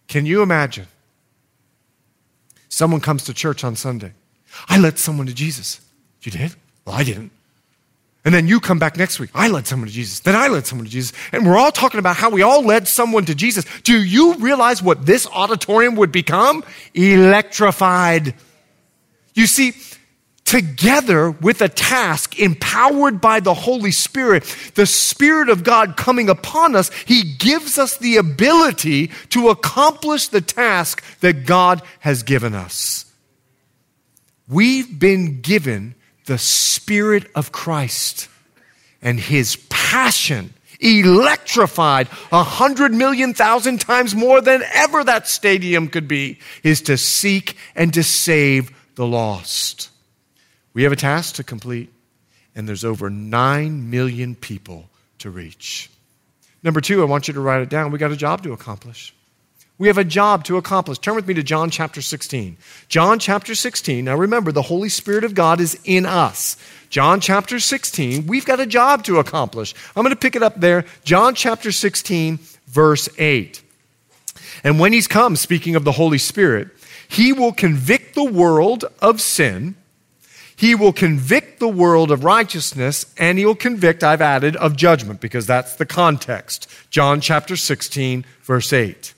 Can 0.07 0.25
you 0.25 0.41
imagine? 0.41 0.87
Someone 2.69 3.01
comes 3.01 3.25
to 3.25 3.33
church 3.33 3.65
on 3.65 3.75
Sunday. 3.75 4.13
I 4.69 4.79
led 4.79 4.97
someone 4.97 5.27
to 5.27 5.33
Jesus. 5.33 5.81
You 6.21 6.31
did? 6.31 6.55
Well, 6.85 6.95
I 6.95 7.03
didn't. 7.03 7.32
And 8.25 8.33
then 8.33 8.47
you 8.47 8.59
come 8.61 8.79
back 8.79 8.95
next 8.97 9.19
week. 9.19 9.31
I 9.33 9.49
led 9.49 9.67
someone 9.67 9.87
to 9.87 9.93
Jesus. 9.93 10.21
Then 10.21 10.35
I 10.35 10.47
led 10.47 10.65
someone 10.65 10.85
to 10.85 10.91
Jesus. 10.91 11.11
And 11.33 11.45
we're 11.45 11.57
all 11.57 11.73
talking 11.73 11.99
about 11.99 12.15
how 12.15 12.29
we 12.29 12.41
all 12.41 12.63
led 12.63 12.87
someone 12.87 13.25
to 13.25 13.35
Jesus. 13.35 13.65
Do 13.83 14.01
you 14.01 14.35
realize 14.35 14.81
what 14.81 15.05
this 15.05 15.27
auditorium 15.27 15.95
would 15.95 16.11
become? 16.11 16.63
Electrified. 16.93 18.33
You 19.33 19.45
see, 19.45 19.73
together 20.45 21.31
with 21.31 21.61
a 21.61 21.67
task 21.67 22.39
empowered 22.39 23.19
by 23.19 23.41
the 23.41 23.53
Holy 23.53 23.91
Spirit, 23.91 24.43
the 24.75 24.85
Spirit 24.85 25.49
of 25.49 25.65
God 25.65 25.97
coming 25.97 26.29
upon 26.29 26.77
us, 26.77 26.91
He 27.05 27.23
gives 27.23 27.77
us 27.77 27.97
the 27.97 28.15
ability 28.17 29.07
to 29.29 29.49
accomplish 29.49 30.29
the 30.29 30.41
task 30.41 31.03
that 31.19 31.45
God 31.45 31.81
has 31.99 32.23
given 32.23 32.53
us. 32.53 33.05
We've 34.47 34.97
been 34.97 35.41
given 35.41 35.95
the 36.25 36.37
Spirit 36.37 37.29
of 37.35 37.51
Christ 37.51 38.29
and 39.01 39.19
His 39.19 39.55
passion 39.69 40.53
electrified 40.79 42.09
a 42.31 42.43
hundred 42.43 42.93
million 42.93 43.33
thousand 43.33 43.79
times 43.79 44.13
more 44.13 44.41
than 44.41 44.61
ever 44.73 45.03
that 45.03 45.27
stadium 45.27 45.87
could 45.87 46.07
be 46.07 46.39
is 46.61 46.81
to 46.81 46.97
seek 46.97 47.55
and 47.75 47.93
to 47.93 48.03
save 48.03 48.71
the 48.95 49.07
lost. 49.07 49.89
We 50.73 50.83
have 50.83 50.91
a 50.91 50.97
task 50.97 51.35
to 51.35 51.43
complete, 51.43 51.93
and 52.55 52.67
there's 52.67 52.83
over 52.83 53.09
9 53.09 53.89
million 53.89 54.35
people 54.35 54.89
to 55.19 55.29
reach. 55.29 55.89
Number 56.63 56.81
two, 56.81 57.01
I 57.01 57.05
want 57.05 57.27
you 57.27 57.33
to 57.33 57.41
write 57.41 57.61
it 57.61 57.69
down. 57.69 57.91
We 57.91 57.99
got 57.99 58.11
a 58.11 58.17
job 58.17 58.43
to 58.43 58.53
accomplish. 58.53 59.13
We 59.77 59.87
have 59.87 59.97
a 59.97 60.03
job 60.03 60.43
to 60.45 60.57
accomplish. 60.57 60.99
Turn 60.99 61.15
with 61.15 61.27
me 61.27 61.33
to 61.33 61.43
John 61.43 61.69
chapter 61.69 62.01
16. 62.01 62.57
John 62.87 63.19
chapter 63.19 63.55
16. 63.55 64.05
Now 64.05 64.15
remember, 64.15 64.51
the 64.51 64.61
Holy 64.61 64.89
Spirit 64.89 65.23
of 65.23 65.33
God 65.33 65.59
is 65.59 65.79
in 65.83 66.05
us. 66.05 66.57
John 66.89 67.19
chapter 67.19 67.59
16, 67.59 68.27
we've 68.27 68.45
got 68.45 68.59
a 68.59 68.67
job 68.67 69.03
to 69.05 69.17
accomplish. 69.17 69.73
I'm 69.95 70.03
going 70.03 70.15
to 70.15 70.19
pick 70.19 70.35
it 70.35 70.43
up 70.43 70.59
there. 70.59 70.85
John 71.03 71.33
chapter 71.33 71.71
16, 71.71 72.37
verse 72.67 73.09
8. 73.17 73.63
And 74.63 74.79
when 74.79 74.93
he's 74.93 75.07
come, 75.07 75.35
speaking 75.35 75.75
of 75.75 75.85
the 75.85 75.93
Holy 75.93 76.19
Spirit, 76.19 76.69
he 77.07 77.33
will 77.33 77.51
convict 77.51 78.13
the 78.13 78.23
world 78.23 78.85
of 79.01 79.21
sin 79.21 79.75
he 80.55 80.75
will 80.75 80.93
convict 80.93 81.59
the 81.59 81.67
world 81.67 82.11
of 82.11 82.23
righteousness 82.23 83.13
and 83.17 83.37
he 83.37 83.45
will 83.45 83.55
convict, 83.55 84.03
I've 84.03 84.21
added, 84.21 84.55
of 84.55 84.75
judgment 84.75 85.19
because 85.19 85.45
that's 85.45 85.75
the 85.75 85.85
context. 85.85 86.69
John 86.89 87.21
chapter 87.21 87.55
16, 87.55 88.25
verse 88.43 88.71
8. 88.71 89.13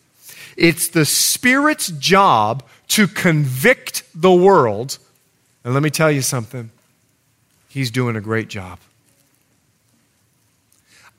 It's 0.56 0.88
the 0.88 1.06
Spirit's 1.06 1.88
job 1.88 2.64
to 2.90 3.08
convict 3.08 4.04
the 4.14 4.32
world. 4.32 4.98
And 5.64 5.74
let 5.74 5.84
me 5.84 5.90
tell 5.90 6.12
you 6.12 6.22
something, 6.22 6.72
He's 7.68 7.92
doing 7.92 8.16
a 8.16 8.22
great 8.22 8.48
job. 8.48 8.80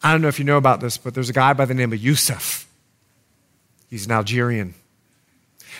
I 0.02 0.12
don't 0.12 0.22
know 0.22 0.28
if 0.28 0.38
you 0.38 0.44
know 0.44 0.56
about 0.56 0.80
this, 0.80 0.96
but 0.96 1.14
there's 1.14 1.28
a 1.28 1.34
guy 1.34 1.52
by 1.52 1.66
the 1.66 1.74
name 1.74 1.92
of 1.92 1.98
Yusuf. 1.98 2.66
He's 3.90 4.06
an 4.06 4.12
Algerian. 4.12 4.72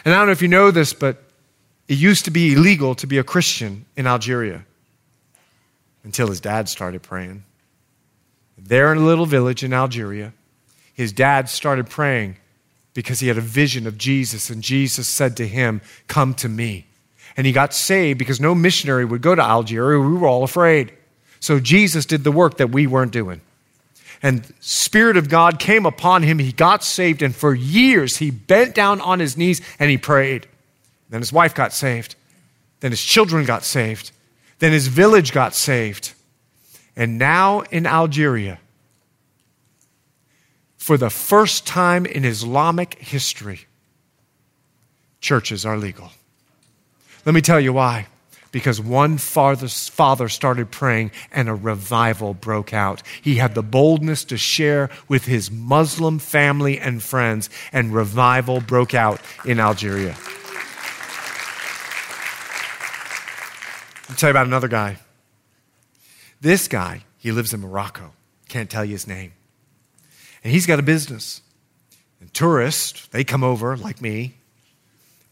And 0.05 0.12
I 0.12 0.19
don't 0.19 0.27
know 0.27 0.33
if 0.33 0.42
you 0.42 0.49
know 0.49 0.71
this, 0.71 0.92
but 0.92 1.23
it 1.88 1.97
used 1.97 2.25
to 2.27 2.31
be 2.31 2.53
illegal 2.53 2.95
to 2.97 3.07
be 3.07 3.16
a 3.16 3.25
Christian 3.25 3.87
in 3.97 4.07
Algeria 4.07 4.64
until 6.05 6.29
his 6.29 6.40
dad 6.40 6.69
started 6.69 7.03
praying. 7.03 7.45
There 8.59 8.92
in 8.92 8.99
a 8.99 9.05
little 9.05 9.27
village 9.27 9.64
in 9.64 9.73
Algeria, 9.73 10.33
his 10.92 11.12
dad 11.12 11.49
started 11.49 11.88
praying 11.88 12.37
because 12.97 13.21
he 13.21 13.29
had 13.29 13.37
a 13.37 13.43
vision 13.43 13.87
of 13.87 13.99
Jesus, 13.99 14.49
and 14.49 14.63
Jesus 14.63 15.07
said 15.07 15.37
to 15.37 15.47
him, 15.47 15.83
Come 16.09 16.35
to 16.35 16.49
me. 16.49 16.87
And 17.37 17.47
he 17.47 17.53
got 17.53 17.75
saved 17.75 18.19
because 18.19 18.41
no 18.41 18.55
missionary 18.55 19.05
would 19.05 19.21
go 19.21 19.35
to 19.35 19.43
Algeria. 19.43 20.01
We 20.01 20.15
were 20.15 20.27
all 20.27 20.43
afraid. 20.43 20.93
So 21.39 21.61
Jesus 21.61 22.07
did 22.07 22.25
the 22.25 22.33
work 22.33 22.57
that 22.57 22.71
we 22.71 22.87
weren't 22.87 23.13
doing. 23.13 23.43
And 24.23 24.51
Spirit 24.61 25.19
of 25.19 25.29
God 25.29 25.59
came 25.59 25.85
upon 25.85 26.23
him. 26.23 26.39
He 26.39 26.53
got 26.53 26.83
saved, 26.83 27.21
and 27.21 27.37
for 27.37 27.55
years 27.55 28.17
he 28.17 28.31
bent 28.31 28.75
down 28.75 29.03
on 29.03 29.21
his 29.21 29.37
knees 29.37 29.61
and 29.79 29.91
he 29.91 29.99
prayed. 29.99 30.49
Then 31.11 31.21
his 31.21 31.33
wife 31.33 31.55
got 31.55 31.75
saved. 31.75 32.17
Then 32.81 32.93
his 32.93 33.03
children 33.03 33.45
got 33.45 33.63
saved. 33.63 34.11
Then 34.59 34.73
his 34.73 34.89
village 34.89 35.33
got 35.33 35.55
saved. 35.55 36.15
And 36.97 37.19
now 37.19 37.61
in 37.61 37.87
Algeria, 37.87 38.59
for 40.87 40.96
the 40.96 41.11
first 41.11 41.66
time 41.66 42.07
in 42.07 42.25
Islamic 42.25 42.94
history, 43.01 43.66
churches 45.20 45.66
are 45.66 45.77
legal. 45.77 46.12
Let 47.25 47.35
me 47.35 47.40
tell 47.40 47.59
you 47.59 47.72
why. 47.72 48.07
Because 48.53 48.81
one 48.81 49.18
father 49.18 50.29
started 50.29 50.70
praying 50.70 51.11
and 51.33 51.49
a 51.49 51.55
revival 51.57 52.35
broke 52.35 52.72
out. 52.72 53.03
He 53.20 53.35
had 53.35 53.57
the 53.57 53.64
boldness 53.64 54.22
to 54.27 54.37
share 54.37 54.88
with 55.09 55.25
his 55.25 55.51
Muslim 55.51 56.20
family 56.20 56.79
and 56.79 57.03
friends, 57.03 57.51
and 57.72 57.92
revival 57.92 58.61
broke 58.61 58.94
out 58.94 59.20
in 59.44 59.59
Algeria. 59.59 60.14
I'll 64.09 64.14
tell 64.14 64.29
you 64.29 64.35
about 64.35 64.46
another 64.46 64.68
guy. 64.68 64.99
This 66.40 66.68
guy, 66.68 67.03
he 67.18 67.33
lives 67.33 67.53
in 67.53 67.61
Morocco. 67.61 68.12
Can't 68.49 68.70
tell 68.70 68.85
you 68.85 68.92
his 68.92 69.09
name. 69.09 69.33
And 70.47 70.53
he's 70.53 70.65
got 70.65 70.79
a 70.79 70.83
business. 70.83 71.43
And 72.21 72.33
tourists, 72.33 73.09
they 73.09 73.25
come 73.25 73.43
over 73.43 73.77
like 73.77 74.01
me. 74.01 74.35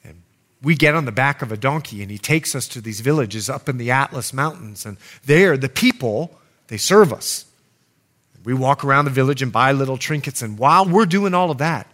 And 0.03 0.21
we 0.61 0.75
get 0.75 0.97
on 0.97 1.05
the 1.05 1.13
back 1.13 1.41
of 1.41 1.53
a 1.53 1.57
donkey 1.57 2.03
and 2.03 2.11
he 2.11 2.19
takes 2.19 2.57
us 2.57 2.67
to 2.67 2.81
these 2.81 2.99
villages 2.99 3.49
up 3.49 3.69
in 3.69 3.79
the 3.79 3.93
Atlas 3.93 4.33
Mountains. 4.33 4.85
And 4.85 4.97
there, 5.25 5.57
the 5.57 5.69
people, 5.69 6.37
they 6.67 6.79
serve 6.79 7.13
us. 7.13 7.45
We 8.45 8.55
walk 8.55 8.83
around 8.83 9.05
the 9.05 9.13
village 9.13 9.41
and 9.41 9.53
buy 9.53 9.71
little 9.71 9.99
trinkets. 9.99 10.43
And 10.43 10.59
while 10.59 10.85
we're 10.85 11.07
doing 11.07 11.33
all 11.33 11.53
of 11.53 11.59
that, 11.59 11.87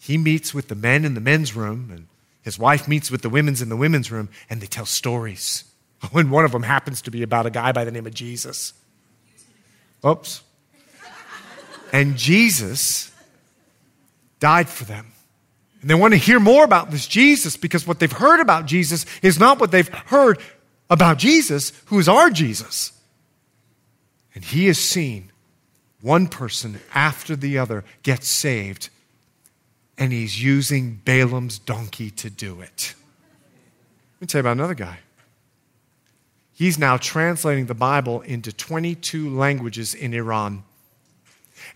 he 0.00 0.18
meets 0.18 0.52
with 0.52 0.66
the 0.66 0.74
men 0.74 1.04
in 1.04 1.14
the 1.14 1.20
men's 1.20 1.54
room 1.54 1.90
and 1.92 2.08
his 2.42 2.58
wife 2.58 2.88
meets 2.88 3.08
with 3.08 3.22
the 3.22 3.30
women's 3.30 3.62
in 3.62 3.68
the 3.68 3.76
women's 3.76 4.10
room 4.10 4.30
and 4.50 4.60
they 4.60 4.66
tell 4.66 4.84
stories 4.84 5.62
when 6.10 6.28
one 6.28 6.44
of 6.44 6.50
them 6.50 6.64
happens 6.64 7.02
to 7.02 7.12
be 7.12 7.22
about 7.22 7.46
a 7.46 7.50
guy 7.50 7.70
by 7.70 7.84
the 7.84 7.92
name 7.92 8.08
of 8.08 8.14
Jesus. 8.14 8.72
Oops. 10.04 10.42
And 11.92 12.16
Jesus 12.16 13.12
died 14.40 14.68
for 14.68 14.84
them. 14.84 15.12
And 15.82 15.90
they 15.90 15.94
want 15.94 16.14
to 16.14 16.18
hear 16.18 16.40
more 16.40 16.64
about 16.64 16.90
this 16.90 17.06
Jesus 17.06 17.56
because 17.56 17.86
what 17.86 18.00
they've 18.00 18.10
heard 18.10 18.40
about 18.40 18.66
Jesus 18.66 19.04
is 19.20 19.38
not 19.38 19.60
what 19.60 19.70
they've 19.70 19.88
heard 19.88 20.38
about 20.88 21.18
Jesus, 21.18 21.72
who 21.86 21.98
is 21.98 22.08
our 22.08 22.30
Jesus. 22.30 22.92
And 24.34 24.44
he 24.44 24.66
has 24.66 24.78
seen 24.78 25.30
one 26.00 26.28
person 26.28 26.80
after 26.94 27.36
the 27.36 27.58
other 27.58 27.84
get 28.02 28.24
saved, 28.24 28.90
and 29.96 30.12
he's 30.12 30.42
using 30.42 31.00
Balaam's 31.04 31.58
donkey 31.58 32.10
to 32.10 32.30
do 32.30 32.60
it. 32.60 32.94
Let 34.16 34.20
me 34.20 34.26
tell 34.26 34.38
you 34.38 34.42
about 34.42 34.52
another 34.52 34.74
guy. 34.74 34.98
He's 36.52 36.78
now 36.78 36.96
translating 36.96 37.66
the 37.66 37.74
Bible 37.74 38.20
into 38.20 38.52
22 38.52 39.30
languages 39.30 39.94
in 39.94 40.14
Iran. 40.14 40.64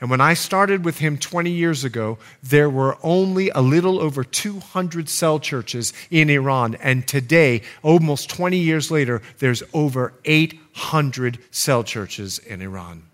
And 0.00 0.10
when 0.10 0.20
I 0.20 0.34
started 0.34 0.84
with 0.84 0.98
him 0.98 1.18
20 1.18 1.50
years 1.50 1.84
ago, 1.84 2.18
there 2.42 2.70
were 2.70 2.98
only 3.02 3.50
a 3.50 3.60
little 3.60 4.00
over 4.00 4.24
200 4.24 5.08
cell 5.08 5.38
churches 5.38 5.92
in 6.10 6.30
Iran. 6.30 6.76
And 6.76 7.06
today, 7.06 7.62
almost 7.82 8.30
20 8.30 8.58
years 8.58 8.90
later, 8.90 9.22
there's 9.38 9.62
over 9.72 10.12
800 10.24 11.38
cell 11.50 11.84
churches 11.84 12.38
in 12.38 12.62
Iran. 12.62 13.04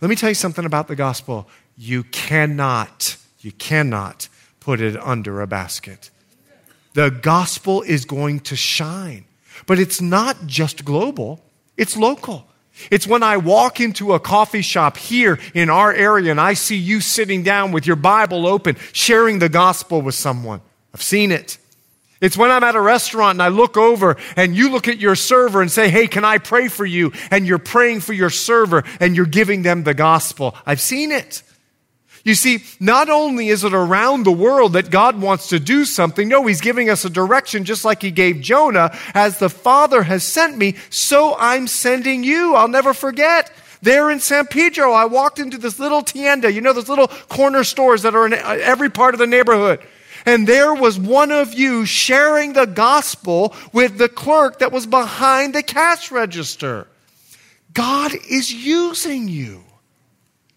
Let 0.00 0.08
me 0.08 0.16
tell 0.16 0.30
you 0.30 0.34
something 0.34 0.64
about 0.64 0.88
the 0.88 0.96
gospel. 0.96 1.48
You 1.76 2.04
cannot, 2.04 3.16
you 3.40 3.52
cannot 3.52 4.28
put 4.60 4.80
it 4.80 4.96
under 4.96 5.40
a 5.40 5.46
basket. 5.46 6.10
The 6.94 7.10
gospel 7.10 7.82
is 7.82 8.04
going 8.04 8.40
to 8.40 8.56
shine. 8.56 9.24
But 9.66 9.78
it's 9.78 10.00
not 10.00 10.46
just 10.46 10.84
global, 10.84 11.40
it's 11.76 11.96
local. 11.96 12.46
It's 12.90 13.06
when 13.06 13.22
I 13.22 13.36
walk 13.36 13.80
into 13.80 14.12
a 14.12 14.20
coffee 14.20 14.62
shop 14.62 14.96
here 14.96 15.38
in 15.54 15.70
our 15.70 15.92
area 15.92 16.30
and 16.30 16.40
I 16.40 16.54
see 16.54 16.76
you 16.76 17.00
sitting 17.00 17.42
down 17.42 17.72
with 17.72 17.86
your 17.86 17.96
Bible 17.96 18.46
open, 18.46 18.76
sharing 18.92 19.38
the 19.38 19.48
gospel 19.48 20.02
with 20.02 20.14
someone. 20.14 20.60
I've 20.92 21.02
seen 21.02 21.32
it. 21.32 21.58
It's 22.20 22.36
when 22.36 22.50
I'm 22.50 22.64
at 22.64 22.74
a 22.74 22.80
restaurant 22.80 23.36
and 23.36 23.42
I 23.42 23.48
look 23.48 23.76
over 23.76 24.16
and 24.36 24.56
you 24.56 24.70
look 24.70 24.88
at 24.88 24.98
your 24.98 25.14
server 25.14 25.60
and 25.60 25.70
say, 25.70 25.88
Hey, 25.88 26.06
can 26.06 26.24
I 26.24 26.38
pray 26.38 26.68
for 26.68 26.86
you? 26.86 27.12
And 27.30 27.46
you're 27.46 27.58
praying 27.58 28.00
for 28.00 28.12
your 28.12 28.30
server 28.30 28.82
and 28.98 29.14
you're 29.14 29.26
giving 29.26 29.62
them 29.62 29.84
the 29.84 29.94
gospel. 29.94 30.54
I've 30.64 30.80
seen 30.80 31.12
it. 31.12 31.42
You 32.24 32.34
see, 32.34 32.64
not 32.80 33.10
only 33.10 33.48
is 33.48 33.64
it 33.64 33.74
around 33.74 34.22
the 34.22 34.32
world 34.32 34.72
that 34.72 34.90
God 34.90 35.20
wants 35.20 35.48
to 35.48 35.60
do 35.60 35.84
something, 35.84 36.26
no, 36.26 36.46
He's 36.46 36.62
giving 36.62 36.88
us 36.88 37.04
a 37.04 37.10
direction 37.10 37.64
just 37.64 37.84
like 37.84 38.00
He 38.00 38.10
gave 38.10 38.40
Jonah. 38.40 38.96
As 39.12 39.38
the 39.38 39.50
Father 39.50 40.02
has 40.02 40.24
sent 40.24 40.56
me, 40.56 40.76
so 40.88 41.36
I'm 41.38 41.66
sending 41.66 42.24
you. 42.24 42.54
I'll 42.54 42.66
never 42.66 42.94
forget. 42.94 43.52
There 43.82 44.10
in 44.10 44.20
San 44.20 44.46
Pedro, 44.46 44.92
I 44.92 45.04
walked 45.04 45.38
into 45.38 45.58
this 45.58 45.78
little 45.78 46.00
tienda, 46.00 46.50
you 46.50 46.62
know, 46.62 46.72
those 46.72 46.88
little 46.88 47.08
corner 47.08 47.62
stores 47.62 48.00
that 48.02 48.14
are 48.14 48.24
in 48.24 48.32
every 48.32 48.88
part 48.88 49.14
of 49.14 49.18
the 49.18 49.26
neighborhood. 49.26 49.80
And 50.24 50.46
there 50.46 50.72
was 50.72 50.98
one 50.98 51.30
of 51.30 51.52
you 51.52 51.84
sharing 51.84 52.54
the 52.54 52.64
gospel 52.64 53.54
with 53.74 53.98
the 53.98 54.08
clerk 54.08 54.60
that 54.60 54.72
was 54.72 54.86
behind 54.86 55.54
the 55.54 55.62
cash 55.62 56.10
register. 56.10 56.86
God 57.74 58.12
is 58.30 58.50
using 58.50 59.28
you 59.28 59.64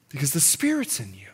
because 0.08 0.32
the 0.32 0.40
Spirit's 0.40 1.02
in 1.02 1.14
you. 1.14 1.27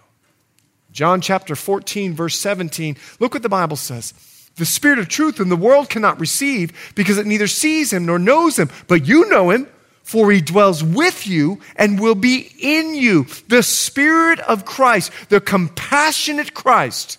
John 0.94 1.20
chapter 1.22 1.56
14, 1.56 2.14
verse 2.14 2.40
17, 2.40 2.96
look 3.20 3.34
what 3.34 3.44
the 3.44 3.50
Bible 3.50 3.76
says. 3.76 4.14
The 4.56 4.66
Spirit 4.66 5.00
of 5.00 5.10
truth 5.10 5.40
in 5.40 5.50
the 5.50 5.56
world 5.56 5.90
cannot 5.90 6.20
receive 6.20 6.94
because 6.96 7.18
it 7.18 7.26
neither 7.26 7.48
sees 7.48 7.92
him 7.92 8.06
nor 8.06 8.20
knows 8.20 8.58
him, 8.58 8.70
but 8.88 9.08
you 9.08 9.28
know 9.30 9.50
him, 9.50 9.68
for 10.04 10.32
he 10.32 10.42
dwells 10.42 10.84
with 10.84 11.26
you 11.26 11.60
and 11.76 12.00
will 12.00 12.16
be 12.16 12.52
in 12.60 12.94
you. 12.94 13.26
The 13.48 13.64
Spirit 13.64 14.40
of 14.42 14.66
Christ, 14.66 15.12
the 15.30 15.42
compassionate 15.42 16.54
Christ, 16.54 17.18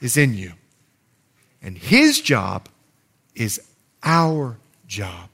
is 0.00 0.16
in 0.16 0.34
you. 0.34 0.52
And 1.60 1.76
his 1.76 2.20
job 2.20 2.68
is 3.34 3.60
our 4.04 4.58
job. 4.86 5.31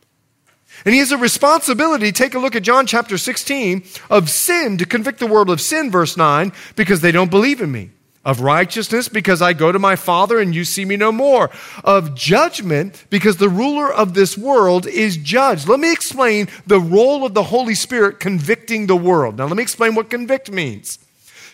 And 0.84 0.94
he 0.94 1.00
has 1.00 1.12
a 1.12 1.18
responsibility. 1.18 2.12
Take 2.12 2.34
a 2.34 2.38
look 2.38 2.56
at 2.56 2.62
John 2.62 2.86
chapter 2.86 3.18
16 3.18 3.82
of 4.10 4.30
sin 4.30 4.78
to 4.78 4.86
convict 4.86 5.18
the 5.18 5.26
world 5.26 5.50
of 5.50 5.60
sin, 5.60 5.90
verse 5.90 6.16
9, 6.16 6.52
because 6.76 7.00
they 7.00 7.12
don't 7.12 7.30
believe 7.30 7.60
in 7.60 7.72
me. 7.72 7.90
Of 8.24 8.40
righteousness, 8.40 9.08
because 9.08 9.40
I 9.40 9.54
go 9.54 9.72
to 9.72 9.78
my 9.78 9.96
Father 9.96 10.38
and 10.38 10.54
you 10.54 10.64
see 10.64 10.84
me 10.84 10.96
no 10.96 11.10
more. 11.10 11.50
Of 11.82 12.14
judgment, 12.14 13.06
because 13.08 13.38
the 13.38 13.48
ruler 13.48 13.90
of 13.90 14.12
this 14.12 14.36
world 14.36 14.86
is 14.86 15.16
judged. 15.16 15.66
Let 15.66 15.80
me 15.80 15.92
explain 15.92 16.48
the 16.66 16.80
role 16.80 17.24
of 17.24 17.32
the 17.32 17.44
Holy 17.44 17.74
Spirit 17.74 18.20
convicting 18.20 18.86
the 18.86 18.96
world. 18.96 19.38
Now, 19.38 19.46
let 19.46 19.56
me 19.56 19.62
explain 19.62 19.94
what 19.94 20.10
convict 20.10 20.50
means. 20.50 20.98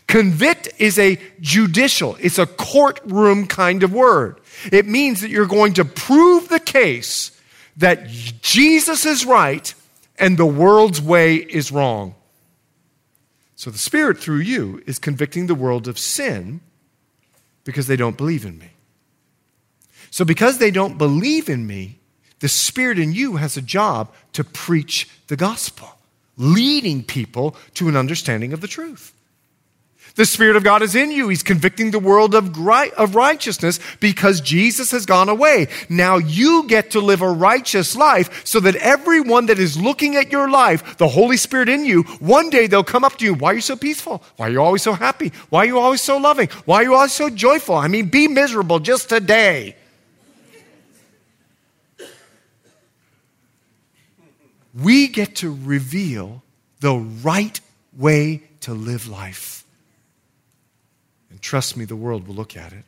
Convict 0.07 0.69
is 0.79 0.99
a 0.99 1.19
judicial, 1.41 2.17
it's 2.21 2.39
a 2.39 2.47
courtroom 2.47 3.47
kind 3.47 3.83
of 3.83 3.93
word. 3.93 4.41
It 4.71 4.87
means 4.87 5.21
that 5.21 5.31
you're 5.31 5.47
going 5.47 5.75
to 5.75 5.85
prove 5.85 6.49
the 6.49 6.61
case 6.61 7.34
that 7.77 8.09
Jesus 8.09 9.05
is 9.05 9.25
right 9.25 9.75
and 10.19 10.37
the 10.37 10.47
world's 10.47 11.01
way 11.01 11.37
is 11.37 11.73
wrong. 11.73 12.15
So 13.57 13.71
the 13.71 13.79
Spirit, 13.79 14.19
through 14.19 14.41
you, 14.41 14.83
is 14.87 14.99
convicting 14.99 15.47
the 15.47 15.55
world 15.55 15.89
of 15.89 15.99
sin 15.99 16.61
because 17.65 17.87
they 17.87 17.97
don't 17.97 18.17
believe 18.17 18.45
in 18.45 18.59
me. 18.59 18.71
So, 20.11 20.25
because 20.25 20.59
they 20.59 20.71
don't 20.71 20.97
believe 20.97 21.49
in 21.49 21.67
me, 21.67 21.99
the 22.39 22.49
Spirit 22.49 22.99
in 22.99 23.13
you 23.13 23.37
has 23.37 23.57
a 23.57 23.63
job 23.63 24.13
to 24.35 24.45
preach 24.45 25.09
the 25.27 25.37
gospel, 25.37 25.99
leading 26.37 27.03
people 27.03 27.57
to 27.75 27.89
an 27.89 27.97
understanding 27.97 28.53
of 28.53 28.61
the 28.61 28.69
truth. 28.69 29.13
The 30.17 30.25
Spirit 30.25 30.55
of 30.55 30.63
God 30.63 30.83
is 30.83 30.95
in 30.95 31.11
you. 31.11 31.29
He's 31.29 31.43
convicting 31.43 31.91
the 31.91 31.99
world 31.99 32.37
of, 32.37 32.57
of 32.97 33.15
righteousness 33.17 33.81
because 33.99 34.41
Jesus 34.41 34.93
has 34.93 35.07
gone 35.07 35.29
away. 35.29 35.67
Now 35.89 36.19
you 36.19 36.69
get 36.69 36.93
to 36.93 37.01
live 37.01 37.21
a 37.21 37.29
righteous 37.29 37.97
life 37.97 38.47
so 38.47 38.61
that 38.61 38.77
everyone 38.77 39.47
that 39.47 39.59
is 39.59 39.77
looking 39.77 40.15
at 40.15 40.31
your 40.31 40.49
life, 40.49 40.99
the 40.99 41.09
Holy 41.09 41.37
Spirit 41.37 41.69
in 41.69 41.85
you, 41.85 42.03
one 42.21 42.49
day 42.49 42.69
they'll 42.69 42.85
come 42.85 43.03
up 43.03 43.19
to 43.19 43.25
you. 43.25 43.35
Why 43.35 43.51
are 43.51 43.55
you 43.55 43.61
so 43.61 43.75
peaceful? 43.75 44.23
Why 44.37 44.47
are 44.47 44.53
you 44.53 44.63
always 44.63 44.83
so 44.83 44.93
happy? 44.93 45.33
Why 45.51 45.61
are 45.61 45.67
you 45.67 45.81
always 45.81 46.01
so 46.01 46.17
loving? 46.17 46.49
Why 46.65 46.77
are 46.77 46.85
you 46.85 46.95
always 46.95 47.13
so 47.13 47.29
joyful? 47.29 47.75
I 47.75 47.89
mean, 47.89 48.09
be 48.09 48.29
miserable 48.29 48.79
just 48.79 49.09
today. 49.09 49.75
We 54.81 55.09
get 55.09 55.37
to 55.37 55.53
reveal 55.65 56.45
the 56.79 56.95
right 56.95 57.61
way 57.97 58.45
to 58.61 58.75
live 58.75 59.09
life. 59.09 59.64
Trust 61.45 61.77
me, 61.77 61.85
the 61.85 61.95
world 61.95 62.27
will 62.27 62.35
look 62.35 62.57
at 62.57 62.73
it. 62.73 62.85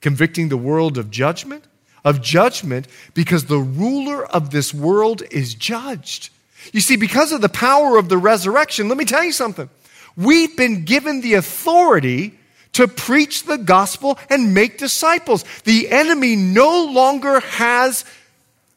Convicting 0.00 0.48
the 0.48 0.56
world 0.56 0.98
of 0.98 1.12
judgment? 1.12 1.62
Of 2.04 2.20
judgment 2.20 2.88
because 3.14 3.44
the 3.44 3.60
ruler 3.60 4.26
of 4.26 4.50
this 4.50 4.74
world 4.74 5.22
is 5.30 5.54
judged. 5.54 6.30
You 6.72 6.80
see, 6.80 6.96
because 6.96 7.30
of 7.30 7.40
the 7.40 7.48
power 7.48 7.96
of 7.96 8.08
the 8.08 8.18
resurrection, 8.18 8.88
let 8.88 8.98
me 8.98 9.04
tell 9.04 9.22
you 9.22 9.30
something. 9.30 9.70
We've 10.16 10.56
been 10.56 10.84
given 10.84 11.20
the 11.20 11.34
authority 11.34 12.36
to 12.72 12.88
preach 12.88 13.44
the 13.44 13.58
gospel 13.58 14.18
and 14.28 14.52
make 14.52 14.76
disciples. 14.76 15.44
The 15.62 15.88
enemy 15.92 16.34
no 16.34 16.86
longer 16.86 17.38
has 17.38 18.04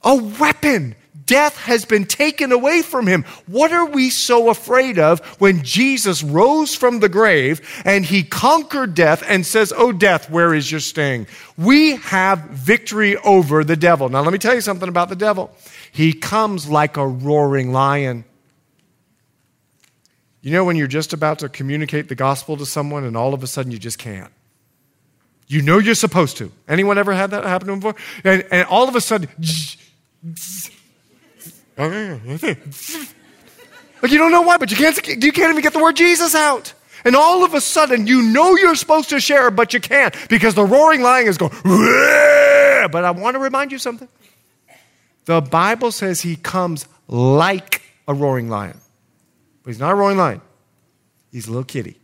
a 0.04 0.14
weapon 0.14 0.96
death 1.28 1.58
has 1.58 1.86
been 1.86 2.06
taken 2.06 2.52
away 2.52 2.82
from 2.82 3.06
him. 3.06 3.24
What 3.46 3.72
are 3.72 3.86
we 3.86 4.10
so 4.10 4.50
afraid 4.50 4.98
of 4.98 5.20
when 5.40 5.64
Jesus 5.64 6.24
rose 6.24 6.74
from 6.74 7.00
the 7.00 7.10
grave 7.10 7.62
and 7.86 8.04
he 8.04 8.24
conquered 8.24 8.96
death 8.96 9.24
and 9.28 9.46
says, 9.46 9.72
Oh, 9.78 9.92
death, 9.92 10.32
where 10.32 10.56
is 10.56 10.72
your 10.72 10.80
sting? 10.80 11.28
We 11.58 11.98
have 11.98 12.40
victory 12.50 13.18
over 13.18 13.64
the 13.64 13.76
devil. 13.76 14.10
Now, 14.10 14.22
let 14.22 14.34
me 14.34 14.40
tell 14.40 14.56
you 14.56 14.62
something 14.62 14.90
about 14.90 15.10
the 15.10 15.16
devil. 15.16 15.52
He 15.92 16.14
comes 16.14 16.68
like 16.68 16.98
a 16.98 17.08
roaring 17.08 17.72
lion. 17.72 18.26
You 20.42 20.52
know, 20.52 20.64
when 20.64 20.78
you're 20.78 20.88
just 20.88 21.14
about 21.14 21.40
to 21.40 21.50
communicate 21.50 22.10
the 22.10 22.16
gospel 22.16 22.58
to 22.58 22.66
someone 22.66 23.04
and 23.04 23.18
all 23.18 23.34
of 23.34 23.44
a 23.44 23.48
sudden 23.48 23.72
you 23.72 23.78
just 23.78 24.00
can't. 24.00 24.32
You 25.48 25.62
know 25.62 25.78
you're 25.78 25.96
supposed 25.96 26.38
to. 26.38 26.52
Anyone 26.68 26.98
ever 26.98 27.14
had 27.14 27.32
that 27.32 27.44
happen 27.46 27.68
to 27.68 27.72
them 27.72 27.80
before? 27.80 27.96
And, 28.24 28.46
and 28.52 28.68
all 28.68 28.88
of 28.90 28.96
a 28.96 29.02
sudden, 29.02 29.30
Oh, 31.78 32.20
like 34.02 34.12
you 34.12 34.18
don't 34.18 34.32
know 34.32 34.42
why, 34.42 34.58
but 34.58 34.72
you 34.72 34.78
can't, 34.78 34.96
you 35.08 35.32
can't 35.32 35.52
even 35.52 35.62
get 35.62 35.74
the 35.74 35.80
word 35.80 35.96
Jesus 35.96 36.34
out. 36.36 36.74
And 37.06 37.16
all 37.16 37.44
of 37.44 37.54
a 37.54 37.62
sudden, 37.62 38.08
you 38.08 38.22
know 38.22 38.56
you're 38.56 38.76
supposed 38.76 39.10
to 39.10 39.20
share, 39.20 39.52
but 39.52 39.74
you 39.74 39.80
can't 39.80 40.16
because 40.30 40.56
the 40.56 40.66
roaring 40.66 41.02
lion 41.02 41.28
is 41.28 41.38
going, 41.38 41.52
but 41.64 43.06
I 43.06 43.12
want 43.12 43.36
to 43.36 43.40
remind 43.40 43.72
you 43.72 43.78
something. 43.78 44.08
The 45.26 45.42
Bible 45.42 45.92
says 45.92 46.22
he 46.22 46.36
comes 46.36 46.88
like 47.08 47.82
a 48.08 48.14
roaring 48.14 48.50
lion. 48.50 48.80
But 49.64 49.72
he's 49.72 49.80
not 49.80 49.92
a 49.92 49.96
roaring 49.96 50.18
lion. 50.18 50.42
He's 51.32 51.48
a 51.48 51.52
little 51.52 51.64
kitty. 51.66 51.98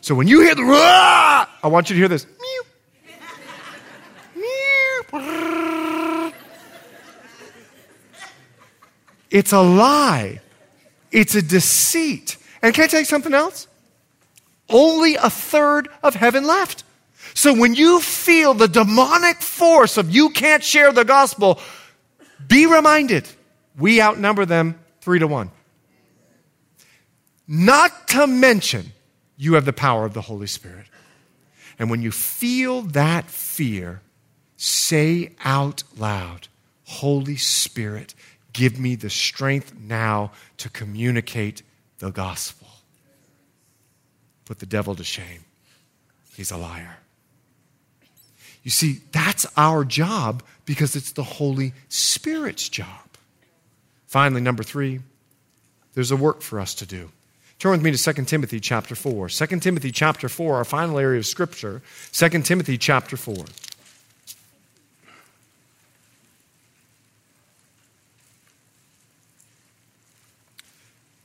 So 0.00 0.14
when 0.14 0.28
you 0.28 0.40
hear 0.40 0.54
the 0.54 0.64
Wah! 0.64 1.46
I 1.62 1.68
want 1.68 1.90
you 1.90 1.94
to 1.94 1.98
hear 1.98 2.08
this. 2.08 2.26
Meow. 2.26 2.62
Meow. 5.12 6.32
It's 9.30 9.52
a 9.52 9.60
lie. 9.60 10.40
It's 11.10 11.34
a 11.34 11.42
deceit. 11.42 12.36
And 12.62 12.74
can 12.74 12.84
I 12.84 12.86
tell 12.86 13.00
you 13.00 13.06
something 13.06 13.34
else? 13.34 13.66
Only 14.68 15.14
a 15.16 15.30
third 15.30 15.88
of 16.02 16.14
heaven 16.14 16.46
left. 16.46 16.84
So 17.34 17.54
when 17.54 17.74
you 17.74 18.00
feel 18.00 18.54
the 18.54 18.68
demonic 18.68 19.40
force 19.40 19.96
of 19.96 20.10
you 20.10 20.30
can't 20.30 20.62
share 20.62 20.92
the 20.92 21.04
gospel, 21.04 21.60
be 22.46 22.66
reminded 22.66 23.28
we 23.78 24.02
outnumber 24.02 24.44
them 24.44 24.78
three 25.00 25.18
to 25.18 25.26
one. 25.26 25.50
Not 27.46 28.08
to 28.08 28.26
mention, 28.26 28.92
you 29.36 29.54
have 29.54 29.64
the 29.64 29.72
power 29.72 30.04
of 30.04 30.14
the 30.14 30.20
Holy 30.20 30.46
Spirit. 30.46 30.86
And 31.78 31.90
when 31.90 32.02
you 32.02 32.10
feel 32.10 32.82
that 32.82 33.26
fear, 33.26 34.02
say 34.56 35.32
out 35.44 35.82
loud, 35.96 36.48
Holy 36.84 37.36
Spirit, 37.36 38.14
Give 38.58 38.76
me 38.76 38.96
the 38.96 39.08
strength 39.08 39.72
now 39.78 40.32
to 40.56 40.68
communicate 40.68 41.62
the 42.00 42.10
gospel. 42.10 42.66
Put 44.46 44.58
the 44.58 44.66
devil 44.66 44.96
to 44.96 45.04
shame. 45.04 45.44
He's 46.34 46.50
a 46.50 46.56
liar. 46.56 46.96
You 48.64 48.72
see, 48.72 48.98
that's 49.12 49.46
our 49.56 49.84
job 49.84 50.42
because 50.64 50.96
it's 50.96 51.12
the 51.12 51.22
Holy 51.22 51.72
Spirit's 51.88 52.68
job. 52.68 53.06
Finally, 54.08 54.40
number 54.40 54.64
three, 54.64 55.02
there's 55.94 56.10
a 56.10 56.16
work 56.16 56.42
for 56.42 56.58
us 56.58 56.74
to 56.74 56.86
do. 56.86 57.12
Turn 57.60 57.70
with 57.70 57.82
me 57.82 57.92
to 57.92 58.12
2 58.12 58.24
Timothy 58.24 58.58
chapter 58.58 58.96
4. 58.96 59.28
2 59.28 59.46
Timothy 59.60 59.92
chapter 59.92 60.28
4, 60.28 60.56
our 60.56 60.64
final 60.64 60.98
area 60.98 61.20
of 61.20 61.26
scripture. 61.26 61.80
2 62.10 62.28
Timothy 62.42 62.76
chapter 62.76 63.16
4. 63.16 63.36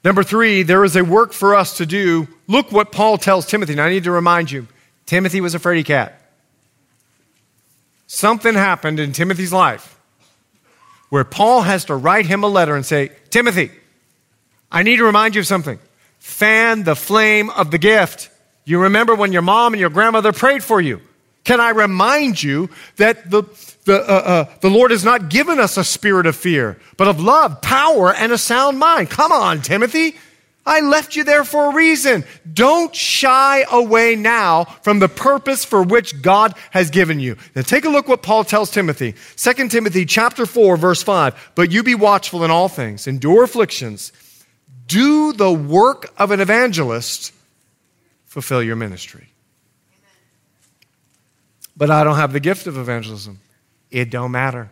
Number 0.04 0.24
three, 0.24 0.64
there 0.64 0.84
is 0.84 0.96
a 0.96 1.04
work 1.04 1.32
for 1.32 1.56
us 1.56 1.78
to 1.78 1.86
do. 1.86 2.28
Look 2.48 2.72
what 2.72 2.92
Paul 2.92 3.18
tells 3.18 3.46
Timothy. 3.46 3.76
Now, 3.76 3.86
I 3.86 3.90
need 3.90 4.04
to 4.04 4.12
remind 4.12 4.52
you 4.52 4.68
Timothy 5.06 5.40
was 5.40 5.56
a 5.56 5.60
fraidy 5.60 5.86
cat. 5.86 6.20
Something 8.08 8.54
happened 8.54 9.00
in 9.00 9.14
Timothy's 9.14 9.54
life 9.54 9.98
where 11.10 11.24
Paul 11.24 11.62
has 11.62 11.86
to 11.86 11.96
write 11.96 12.26
him 12.26 12.44
a 12.44 12.48
letter 12.48 12.76
and 12.76 12.86
say, 12.86 13.12
Timothy, 13.30 13.72
I 14.72 14.84
need 14.84 14.98
to 14.98 15.06
remind 15.06 15.36
you 15.36 15.42
of 15.42 15.48
something. 15.48 15.80
Fan 16.20 16.84
the 16.84 16.96
flame 16.96 17.50
of 17.52 17.72
the 17.72 17.78
gift. 17.78 18.30
You 18.66 18.82
remember 18.82 19.16
when 19.16 19.32
your 19.32 19.42
mom 19.42 19.74
and 19.74 19.80
your 19.80 19.90
grandmother 19.90 20.34
prayed 20.34 20.64
for 20.64 20.82
you. 20.82 21.02
Can 21.44 21.60
I 21.60 21.70
remind 21.70 22.42
you 22.42 22.70
that 22.98 23.30
the, 23.30 23.44
the, 23.86 24.02
uh, 24.02 24.14
uh, 24.14 24.46
the 24.62 24.70
Lord 24.70 24.92
has 24.92 25.04
not 25.04 25.30
given 25.30 25.60
us 25.60 25.78
a 25.78 25.84
spirit 25.84 26.26
of 26.26 26.36
fear, 26.36 26.80
but 26.98 27.08
of 27.08 27.20
love, 27.20 27.62
power, 27.62 28.14
and 28.14 28.32
a 28.32 28.38
sound 28.38 28.80
mind? 28.80 29.10
Come 29.10 29.32
on, 29.32 29.62
Timothy. 29.62 30.16
I 30.66 30.80
left 30.80 31.18
you 31.18 31.26
there 31.26 31.44
for 31.44 31.72
a 31.72 31.74
reason. 31.74 32.24
Don't 32.52 32.96
shy 32.96 33.66
away 33.70 34.16
now 34.16 34.64
from 34.64 35.00
the 35.00 35.10
purpose 35.10 35.66
for 35.66 35.84
which 35.84 36.22
God 36.22 36.56
has 36.72 36.90
given 36.90 37.20
you. 37.20 37.36
Now 37.54 37.64
take 37.64 37.84
a 37.84 37.90
look 37.90 38.08
what 38.08 38.22
Paul 38.22 38.46
tells 38.46 38.72
Timothy. 38.72 39.14
2 39.36 39.68
Timothy 39.68 40.06
chapter 40.06 40.46
4 40.46 40.78
verse 40.78 41.04
5. 41.04 41.52
But 41.56 41.72
you 41.72 41.84
be 41.84 41.96
watchful 41.96 42.46
in 42.46 42.52
all 42.52 42.70
things, 42.70 43.08
endure 43.08 43.44
afflictions, 43.44 44.14
do 44.88 45.34
the 45.34 45.52
work 45.52 46.14
of 46.18 46.32
an 46.32 46.40
evangelist, 46.40 47.34
fulfill 48.26 48.64
your 48.64 48.78
ministry. 48.78 49.28
But 51.76 51.92
I 51.92 52.06
don't 52.06 52.16
have 52.16 52.32
the 52.32 52.40
gift 52.40 52.68
of 52.68 52.78
evangelism. 52.78 53.40
It 53.94 54.10
don't 54.10 54.32
matter. 54.32 54.72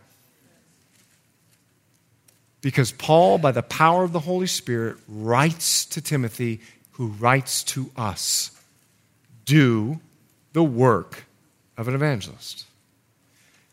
Because 2.59 2.91
Paul, 2.91 3.38
by 3.38 3.51
the 3.51 3.61
power 3.61 4.03
of 4.03 4.11
the 4.11 4.19
Holy 4.19 4.47
Spirit, 4.47 4.97
writes 5.07 5.86
to 5.86 6.01
Timothy, 6.01 6.59
who 6.93 7.07
writes 7.07 7.63
to 7.65 7.91
us 7.95 8.51
do 9.45 9.99
the 10.53 10.63
work 10.63 11.26
of 11.78 11.88
an 11.88 11.93
evangelist. 11.93 12.65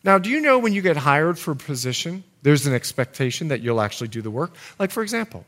Now, 0.05 0.19
do 0.19 0.31
you 0.31 0.41
know 0.41 0.59
when 0.59 0.75
you 0.75 0.83
get 0.83 0.97
hired 0.99 1.39
for 1.39 1.53
a 1.53 1.57
position, 1.57 2.25
there's 2.43 2.67
an 2.67 2.75
expectation 2.75 3.49
that 3.49 3.63
you'll 3.63 3.81
actually 3.81 4.09
do 4.09 4.23
the 4.23 4.31
work? 4.31 4.55
Like, 4.79 4.91
for 4.91 5.03
example, 5.03 5.47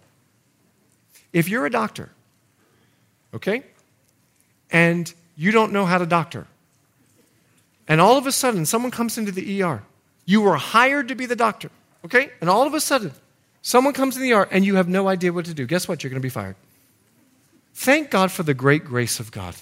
if 1.33 1.49
you're 1.49 1.67
a 1.67 1.71
doctor, 1.71 2.09
okay, 3.35 3.63
and 4.71 5.13
you 5.37 5.53
don't 5.53 5.73
know 5.73 5.85
how 5.85 5.99
to 5.99 6.07
doctor, 6.07 6.47
and 7.87 8.01
all 8.01 8.17
of 8.17 8.27
a 8.27 8.33
sudden 8.33 8.65
someone 8.67 8.91
comes 8.91 9.19
into 9.19 9.33
the 9.33 9.63
ER, 9.63 9.83
you 10.31 10.41
were 10.41 10.55
hired 10.55 11.09
to 11.09 11.17
be 11.17 11.27
the 11.27 11.35
doctor, 11.35 11.71
okay, 12.05 12.31
and 12.41 12.49
all 12.49 12.65
of 12.65 12.73
a 12.73 12.81
sudden 12.81 13.11
someone 13.63 13.93
comes 13.93 14.17
in 14.17 14.23
the 14.23 14.33
ER 14.33 14.47
and 14.53 14.65
you 14.65 14.77
have 14.77 14.89
no 14.89 15.09
idea 15.09 15.33
what 15.33 15.45
to 15.47 15.55
do. 15.55 15.67
Guess 15.67 15.89
what? 15.89 16.05
You're 16.05 16.11
going 16.11 16.23
to 16.23 16.25
be 16.25 16.29
fired. 16.29 16.55
Thank 17.75 18.11
God 18.11 18.31
for 18.31 18.45
the 18.45 18.55
great 18.55 18.85
grace 18.85 19.19
of 19.19 19.33
God. 19.33 19.57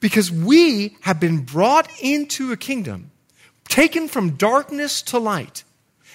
Because 0.00 0.30
we 0.30 0.98
have 1.00 1.18
been 1.18 1.44
brought 1.44 1.88
into 1.98 2.52
a 2.52 2.58
kingdom, 2.58 3.10
taken 3.68 4.06
from 4.06 4.36
darkness 4.36 5.00
to 5.02 5.18
light. 5.18 5.64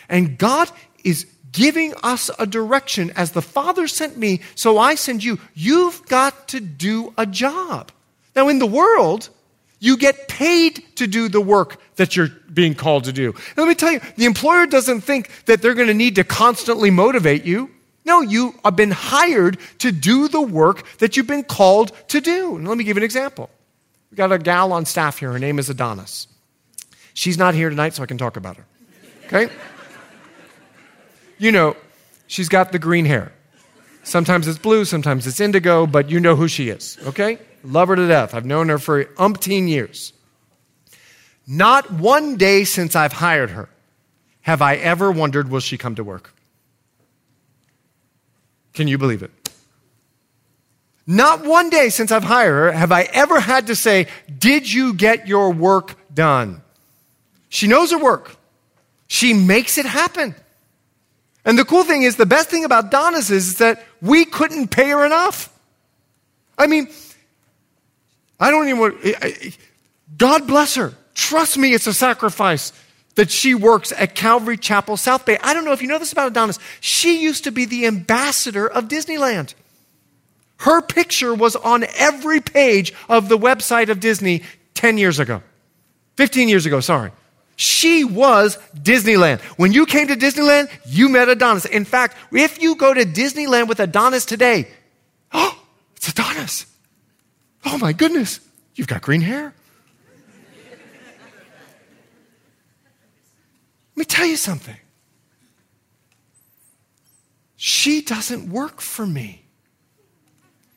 And 0.10 0.38
God 0.38 0.70
is 1.04 1.26
giving 1.52 1.96
us 2.04 2.30
a 2.38 2.46
direction 2.46 3.12
as 3.16 3.32
the 3.32 3.42
Father 3.42 3.88
sent 3.88 4.16
me, 4.18 4.42
so 4.54 4.78
I 4.78 4.94
send 4.94 5.24
you. 5.24 5.40
You've 5.56 6.06
got 6.06 6.50
to 6.50 6.60
do 6.60 7.16
a 7.18 7.26
job. 7.26 7.92
Now, 8.36 8.48
in 8.48 8.60
the 8.60 8.68
world, 8.68 9.30
you 9.80 9.98
get 9.98 10.28
paid 10.28 10.84
to 10.96 11.08
do 11.08 11.30
the 11.30 11.42
work 11.42 11.80
that 11.98 12.16
you're 12.16 12.30
being 12.52 12.74
called 12.74 13.04
to 13.06 13.14
do. 13.14 13.32
And 13.32 13.58
let 13.58 13.68
me 13.68 13.76
tell 13.76 13.92
you, 13.92 14.00
the 14.16 14.26
employer 14.26 14.66
doesn't 14.66 15.02
think 15.02 15.30
that 15.46 15.62
they're 15.62 15.74
going 15.74 15.88
to 15.88 15.94
need 15.94 16.16
to 16.16 16.24
constantly 16.24 16.90
motivate 16.90 17.46
you. 17.46 17.70
No, 18.06 18.22
you 18.22 18.56
have 18.64 18.76
been 18.76 18.92
hired 18.92 19.58
to 19.80 19.92
do 19.92 20.28
the 20.28 20.42
work 20.42 20.84
that 21.00 21.18
you've 21.18 21.28
been 21.28 21.44
called 21.44 21.92
to 22.08 22.22
do. 22.22 22.56
And 22.56 22.68
let 22.68 22.78
me 22.78 22.84
give 22.84 22.96
you 22.96 23.02
an 23.02 23.06
example. 23.06 23.50
We've 24.10 24.18
got 24.18 24.32
a 24.32 24.40
gal 24.40 24.72
on 24.72 24.86
staff 24.86 25.20
here. 25.20 25.32
Her 25.32 25.40
name 25.40 25.60
is 25.60 25.70
Adonis. 25.70 26.28
She's 27.14 27.38
not 27.38 27.54
here 27.54 27.70
tonight, 27.70 27.96
so 27.96 28.04
I 28.04 28.06
can 28.06 28.18
talk 28.18 28.38
about 28.38 28.58
her. 28.58 28.66
Okay? 29.26 29.54
you 31.38 31.52
know, 31.52 31.76
she's 32.28 32.48
got 32.48 32.72
the 32.72 32.80
green 32.80 33.06
hair. 33.06 33.34
Sometimes 34.04 34.48
it's 34.48 34.58
blue, 34.58 34.86
sometimes 34.86 35.28
it's 35.28 35.42
indigo, 35.42 35.86
but 35.86 36.10
you 36.10 36.22
know 36.22 36.36
who 36.36 36.48
she 36.48 36.70
is. 36.70 36.98
Okay? 37.06 37.40
Love 37.68 37.90
her 37.90 37.96
to 37.98 38.08
death. 38.08 38.34
I've 38.34 38.46
known 38.46 38.70
her 38.70 38.80
for 38.80 39.04
umpteen 39.04 39.68
years. 39.68 40.14
Not 41.46 41.92
one 41.92 42.38
day 42.38 42.64
since 42.64 42.96
I've 42.96 43.14
hired 43.14 43.52
her 43.52 43.70
have 44.42 44.62
I 44.62 44.76
ever 44.76 45.12
wondered, 45.12 45.50
will 45.52 45.60
she 45.60 45.78
come 45.78 45.96
to 45.96 46.06
work? 46.06 46.34
Can 48.74 48.88
you 48.88 48.98
believe 48.98 49.22
it? 49.22 49.32
Not 51.06 51.46
one 51.46 51.70
day 51.70 51.90
since 51.90 52.14
I've 52.14 52.24
hired 52.24 52.54
her 52.54 52.72
have 52.72 52.94
I 52.94 53.04
ever 53.12 53.42
had 53.42 53.68
to 53.68 53.76
say, 53.76 54.08
Did 54.40 54.72
you 54.72 54.94
get 54.94 55.28
your 55.28 55.52
work 55.52 55.96
done? 56.14 56.62
She 57.50 57.68
knows 57.68 57.92
her 57.92 57.98
work, 57.98 58.38
she 59.08 59.34
makes 59.34 59.78
it 59.78 59.86
happen. 59.86 60.34
And 61.44 61.60
the 61.60 61.66
cool 61.66 61.84
thing 61.84 62.04
is, 62.04 62.16
the 62.16 62.26
best 62.26 62.50
thing 62.50 62.64
about 62.64 62.86
Adonis 62.86 63.30
is, 63.30 63.48
is 63.48 63.58
that 63.58 63.84
we 64.02 64.24
couldn't 64.24 64.70
pay 64.70 64.90
her 64.90 65.06
enough. 65.06 65.50
I 66.58 66.68
mean, 66.68 66.88
I 68.40 68.52
don't 68.52 68.68
even 68.68 69.54
God 70.16 70.48
bless 70.48 70.76
her. 70.76 70.94
Trust 71.16 71.58
me, 71.58 71.74
it's 71.74 71.88
a 71.88 71.94
sacrifice 71.94 72.72
that 73.16 73.32
she 73.32 73.56
works 73.56 73.92
at 73.92 74.14
Calvary 74.14 74.58
Chapel, 74.58 74.96
South 74.96 75.26
Bay. 75.26 75.38
I 75.42 75.54
don't 75.54 75.66
know 75.66 75.72
if 75.72 75.82
you 75.82 75.88
know 75.88 75.98
this 75.98 76.12
about 76.12 76.28
Adonis. 76.28 76.60
She 76.80 77.22
used 77.22 77.46
to 77.46 77.52
be 77.52 77.66
the 77.66 77.88
ambassador 77.88 78.68
of 78.68 78.88
Disneyland. 78.88 79.56
Her 80.58 80.82
picture 80.82 81.34
was 81.34 81.56
on 81.56 81.86
every 81.98 82.40
page 82.40 82.94
of 83.10 83.30
the 83.30 83.38
website 83.38 83.90
of 83.90 84.00
Disney 84.00 84.44
10 84.76 84.98
years 84.98 85.20
ago, 85.20 85.42
15 86.16 86.48
years 86.50 86.66
ago, 86.66 86.80
sorry. 86.80 87.12
She 87.56 88.04
was 88.04 88.60
Disneyland. 88.76 89.42
When 89.58 89.74
you 89.74 89.88
came 89.88 90.08
to 90.08 90.16
Disneyland, 90.16 90.70
you 90.86 91.10
met 91.10 91.28
Adonis. 91.28 91.66
In 91.66 91.86
fact, 91.86 92.16
if 92.32 92.62
you 92.62 92.76
go 92.76 92.94
to 92.94 93.04
Disneyland 93.04 93.68
with 93.68 93.80
Adonis 93.80 94.26
today, 94.26 94.68
oh, 95.32 95.60
it's 95.96 96.10
Adonis. 96.10 96.68
Oh 97.70 97.78
my 97.78 97.92
goodness, 97.92 98.40
you've 98.76 98.88
got 98.88 99.02
green 99.02 99.20
hair. 99.20 99.54
Let 103.90 103.98
me 103.98 104.06
tell 104.06 104.26
you 104.26 104.38
something. 104.38 104.78
She 107.58 108.02
doesn't 108.02 108.50
work 108.50 108.80
for 108.80 109.06
me. 109.06 109.44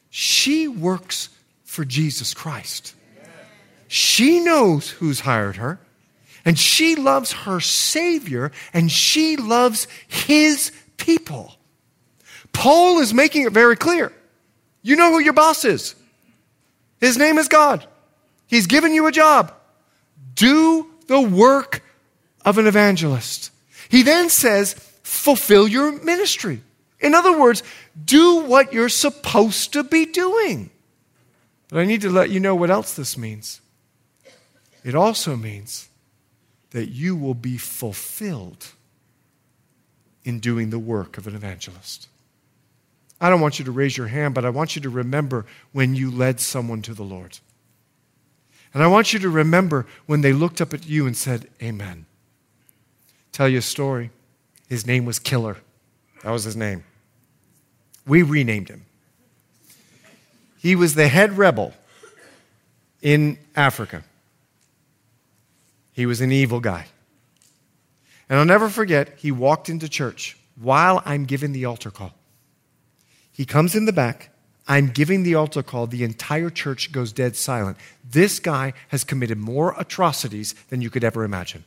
She 0.08 0.66
works 0.66 1.28
for 1.62 1.84
Jesus 1.84 2.34
Christ. 2.34 2.96
She 3.86 4.40
knows 4.40 4.90
who's 4.90 5.20
hired 5.20 5.56
her, 5.56 5.78
and 6.44 6.58
she 6.58 6.96
loves 6.96 7.30
her 7.32 7.60
Savior, 7.60 8.50
and 8.72 8.90
she 8.90 9.36
loves 9.36 9.86
His 10.08 10.72
people. 10.96 11.54
Paul 12.52 12.98
is 12.98 13.14
making 13.14 13.46
it 13.46 13.52
very 13.52 13.76
clear. 13.76 14.12
You 14.82 14.96
know 14.96 15.12
who 15.12 15.20
your 15.20 15.34
boss 15.34 15.64
is. 15.64 15.94
His 17.00 17.16
name 17.16 17.38
is 17.38 17.48
God. 17.48 17.86
He's 18.46 18.66
given 18.66 18.92
you 18.92 19.06
a 19.06 19.12
job. 19.12 19.54
Do 20.34 20.90
the 21.06 21.20
work 21.20 21.82
of 22.44 22.58
an 22.58 22.66
evangelist. 22.66 23.50
He 23.88 24.02
then 24.02 24.28
says, 24.28 24.74
fulfill 25.02 25.66
your 25.66 25.92
ministry. 26.04 26.62
In 27.00 27.14
other 27.14 27.38
words, 27.38 27.62
do 28.04 28.40
what 28.42 28.72
you're 28.72 28.88
supposed 28.88 29.72
to 29.72 29.82
be 29.82 30.04
doing. 30.04 30.70
But 31.68 31.78
I 31.78 31.84
need 31.84 32.02
to 32.02 32.10
let 32.10 32.30
you 32.30 32.40
know 32.40 32.54
what 32.54 32.70
else 32.70 32.94
this 32.94 33.16
means. 33.16 33.60
It 34.84 34.94
also 34.94 35.36
means 35.36 35.88
that 36.70 36.88
you 36.88 37.16
will 37.16 37.34
be 37.34 37.56
fulfilled 37.56 38.68
in 40.24 40.38
doing 40.40 40.70
the 40.70 40.78
work 40.78 41.18
of 41.18 41.26
an 41.26 41.34
evangelist. 41.34 42.08
I 43.20 43.28
don't 43.28 43.40
want 43.40 43.58
you 43.58 43.64
to 43.66 43.70
raise 43.70 43.96
your 43.96 44.06
hand, 44.06 44.34
but 44.34 44.44
I 44.44 44.50
want 44.50 44.74
you 44.74 44.82
to 44.82 44.90
remember 44.90 45.44
when 45.72 45.94
you 45.94 46.10
led 46.10 46.40
someone 46.40 46.80
to 46.82 46.94
the 46.94 47.02
Lord. 47.02 47.38
And 48.72 48.82
I 48.82 48.86
want 48.86 49.12
you 49.12 49.18
to 49.18 49.28
remember 49.28 49.86
when 50.06 50.20
they 50.20 50.32
looked 50.32 50.60
up 50.60 50.72
at 50.72 50.86
you 50.86 51.06
and 51.06 51.16
said, 51.16 51.48
Amen. 51.62 52.06
Tell 53.32 53.48
you 53.48 53.58
a 53.58 53.62
story. 53.62 54.10
His 54.68 54.86
name 54.86 55.04
was 55.04 55.18
Killer. 55.18 55.58
That 56.22 56.30
was 56.30 56.44
his 56.44 56.56
name. 56.56 56.84
We 58.06 58.22
renamed 58.22 58.68
him. 58.68 58.86
He 60.58 60.76
was 60.76 60.94
the 60.94 61.08
head 61.08 61.36
rebel 61.36 61.74
in 63.02 63.38
Africa. 63.56 64.04
He 65.92 66.06
was 66.06 66.20
an 66.20 66.32
evil 66.32 66.60
guy. 66.60 66.86
And 68.28 68.38
I'll 68.38 68.44
never 68.44 68.68
forget, 68.68 69.18
he 69.18 69.32
walked 69.32 69.68
into 69.68 69.88
church 69.88 70.38
while 70.60 71.02
I'm 71.04 71.24
giving 71.24 71.52
the 71.52 71.64
altar 71.64 71.90
call. 71.90 72.12
He 73.40 73.46
comes 73.46 73.74
in 73.74 73.86
the 73.86 73.92
back. 73.94 74.28
I'm 74.68 74.88
giving 74.88 75.22
the 75.22 75.34
altar 75.34 75.62
call. 75.62 75.86
The 75.86 76.04
entire 76.04 76.50
church 76.50 76.92
goes 76.92 77.10
dead 77.10 77.36
silent. 77.36 77.78
This 78.04 78.38
guy 78.38 78.74
has 78.88 79.02
committed 79.02 79.38
more 79.38 79.74
atrocities 79.78 80.54
than 80.68 80.82
you 80.82 80.90
could 80.90 81.04
ever 81.04 81.24
imagine. 81.24 81.64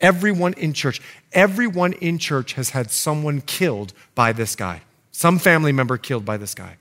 Everyone 0.00 0.54
in 0.54 0.72
church, 0.72 1.00
everyone 1.30 1.92
in 1.92 2.18
church 2.18 2.54
has 2.54 2.70
had 2.70 2.90
someone 2.90 3.42
killed 3.42 3.92
by 4.16 4.32
this 4.32 4.56
guy, 4.56 4.82
some 5.12 5.38
family 5.38 5.70
member 5.70 5.98
killed 5.98 6.24
by 6.24 6.36
this 6.36 6.52
guy. 6.52 6.78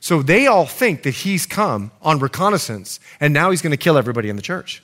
So 0.00 0.22
they 0.22 0.46
all 0.46 0.64
think 0.64 1.02
that 1.02 1.16
he's 1.16 1.44
come 1.44 1.90
on 2.00 2.18
reconnaissance 2.18 2.98
and 3.20 3.34
now 3.34 3.50
he's 3.50 3.60
going 3.60 3.72
to 3.72 3.76
kill 3.76 3.98
everybody 3.98 4.30
in 4.30 4.36
the 4.36 4.48
church. 4.50 4.82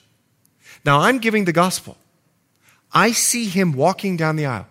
Now 0.84 1.00
I'm 1.00 1.18
giving 1.18 1.46
the 1.46 1.52
gospel. 1.54 1.96
I 2.92 3.12
see 3.12 3.46
him 3.46 3.72
walking 3.72 4.18
down 4.18 4.36
the 4.36 4.44
aisle. 4.44 4.66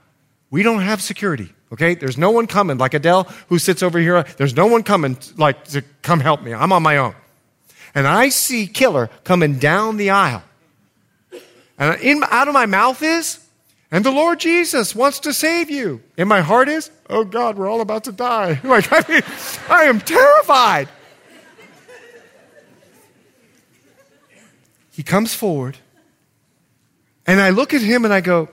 We 0.52 0.62
don't 0.62 0.82
have 0.82 1.02
security, 1.02 1.56
okay? 1.72 1.96
There's 1.96 2.18
no 2.18 2.32
one 2.32 2.48
coming, 2.48 2.78
like 2.78 2.94
Adele 2.94 3.24
who 3.50 3.60
sits 3.60 3.84
over 3.84 4.00
here. 4.00 4.24
There's 4.38 4.56
no 4.56 4.68
one 4.68 4.84
coming, 4.84 5.18
like, 5.38 5.66
to 5.70 5.82
come 6.02 6.20
help 6.20 6.42
me. 6.42 6.54
I'm 6.54 6.72
on 6.72 6.84
my 6.84 6.98
own. 6.98 7.16
And 7.94 8.08
I 8.08 8.30
see 8.30 8.68
Killer 8.68 9.10
coming 9.24 9.60
down 9.60 9.98
the 9.98 10.12
aisle. 10.12 10.44
And 11.78 12.00
in, 12.02 12.24
out 12.30 12.48
of 12.48 12.54
my 12.54 12.66
mouth 12.66 13.02
is, 13.02 13.40
and 13.90 14.06
the 14.06 14.12
Lord 14.12 14.40
Jesus 14.40 14.96
wants 14.96 15.20
to 15.22 15.34
save 15.34 15.70
you. 15.70 16.02
And 16.18 16.30
my 16.30 16.42
heart 16.42 16.70
is, 16.70 16.90
oh 17.10 17.26
God, 17.26 17.58
we're 17.58 17.70
all 17.70 17.82
about 17.82 18.06
to 18.06 18.12
die. 18.12 18.60
Like, 18.64 18.88
I 18.92 19.04
mean, 19.12 19.22
I 19.70 19.84
am 19.84 20.00
terrified. 20.00 20.88
He 24.92 25.04
comes 25.04 25.34
forward, 25.34 25.78
and 27.26 27.40
I 27.40 27.50
look 27.50 27.74
at 27.74 27.82
him 27.82 28.06
and 28.06 28.14
I 28.14 28.22
go, 28.22 28.50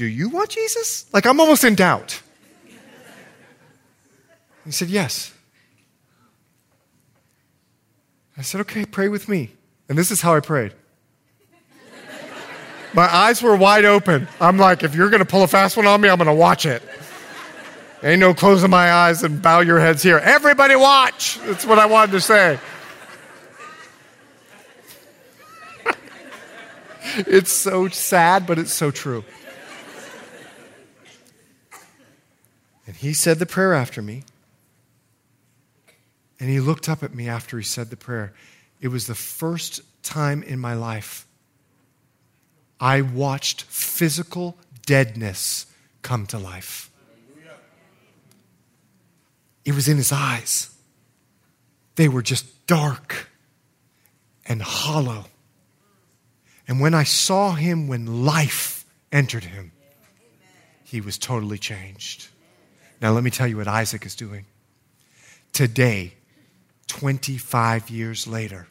Do 0.00 0.06
you 0.06 0.30
want 0.30 0.48
Jesus? 0.48 1.04
Like, 1.12 1.26
I'm 1.26 1.38
almost 1.40 1.62
in 1.62 1.74
doubt. 1.74 2.22
He 4.64 4.70
said, 4.70 4.88
Yes. 4.88 5.30
I 8.34 8.40
said, 8.40 8.62
Okay, 8.62 8.86
pray 8.86 9.08
with 9.08 9.28
me. 9.28 9.50
And 9.90 9.98
this 9.98 10.10
is 10.10 10.22
how 10.22 10.34
I 10.34 10.40
prayed. 10.40 10.72
My 12.94 13.14
eyes 13.14 13.42
were 13.42 13.54
wide 13.54 13.84
open. 13.84 14.26
I'm 14.40 14.56
like, 14.56 14.82
if 14.82 14.94
you're 14.94 15.10
going 15.10 15.20
to 15.20 15.26
pull 15.26 15.42
a 15.42 15.46
fast 15.46 15.76
one 15.76 15.86
on 15.86 16.00
me, 16.00 16.08
I'm 16.08 16.16
going 16.16 16.28
to 16.28 16.32
watch 16.32 16.64
it. 16.64 16.82
Ain't 18.02 18.20
no 18.20 18.32
closing 18.32 18.70
my 18.70 18.90
eyes 18.90 19.22
and 19.22 19.42
bow 19.42 19.60
your 19.60 19.80
heads 19.80 20.02
here. 20.02 20.16
Everybody 20.16 20.76
watch. 20.76 21.38
That's 21.40 21.66
what 21.66 21.78
I 21.78 21.84
wanted 21.84 22.12
to 22.12 22.22
say. 22.22 22.58
it's 27.18 27.52
so 27.52 27.88
sad, 27.88 28.46
but 28.46 28.58
it's 28.58 28.72
so 28.72 28.90
true. 28.90 29.24
And 32.90 32.96
he 32.96 33.14
said 33.14 33.38
the 33.38 33.46
prayer 33.46 33.72
after 33.72 34.02
me. 34.02 34.24
And 36.40 36.50
he 36.50 36.58
looked 36.58 36.88
up 36.88 37.04
at 37.04 37.14
me 37.14 37.28
after 37.28 37.56
he 37.56 37.62
said 37.62 37.88
the 37.88 37.96
prayer. 37.96 38.32
It 38.80 38.88
was 38.88 39.06
the 39.06 39.14
first 39.14 39.82
time 40.02 40.42
in 40.42 40.58
my 40.58 40.74
life 40.74 41.24
I 42.80 43.02
watched 43.02 43.62
physical 43.62 44.58
deadness 44.86 45.66
come 46.02 46.26
to 46.26 46.38
life. 46.38 46.90
It 49.64 49.76
was 49.76 49.86
in 49.86 49.96
his 49.96 50.10
eyes. 50.10 50.74
They 51.94 52.08
were 52.08 52.22
just 52.22 52.66
dark 52.66 53.28
and 54.46 54.60
hollow. 54.60 55.26
And 56.66 56.80
when 56.80 56.94
I 56.94 57.04
saw 57.04 57.52
him, 57.52 57.86
when 57.86 58.24
life 58.24 58.84
entered 59.12 59.44
him, 59.44 59.70
he 60.82 61.00
was 61.00 61.18
totally 61.18 61.58
changed. 61.58 62.29
Now, 63.00 63.12
let 63.12 63.24
me 63.24 63.30
tell 63.30 63.46
you 63.46 63.56
what 63.56 63.68
Isaac 63.68 64.04
is 64.04 64.14
doing. 64.14 64.44
Today, 65.52 66.14
25 66.88 67.88
years 67.88 68.26
later, 68.26 68.68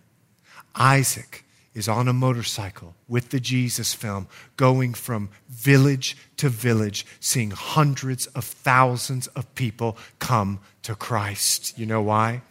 Isaac 0.75 1.43
is 1.73 1.88
on 1.88 2.07
a 2.07 2.13
motorcycle 2.13 2.95
with 3.07 3.30
the 3.30 3.39
Jesus 3.39 3.93
film, 3.93 4.27
going 4.57 4.93
from 4.93 5.30
village 5.47 6.17
to 6.38 6.49
village, 6.49 7.05
seeing 7.19 7.51
hundreds 7.51 8.27
of 8.27 8.43
thousands 8.43 9.27
of 9.27 9.53
people 9.55 9.97
come 10.19 10.59
to 10.84 10.95
Christ. 10.95 11.77
You 11.77 11.86
know 11.86 12.01
why? 12.01 12.41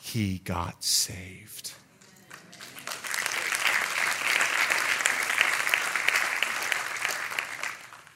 He 0.00 0.38
got 0.38 0.82
saved. 0.82 1.72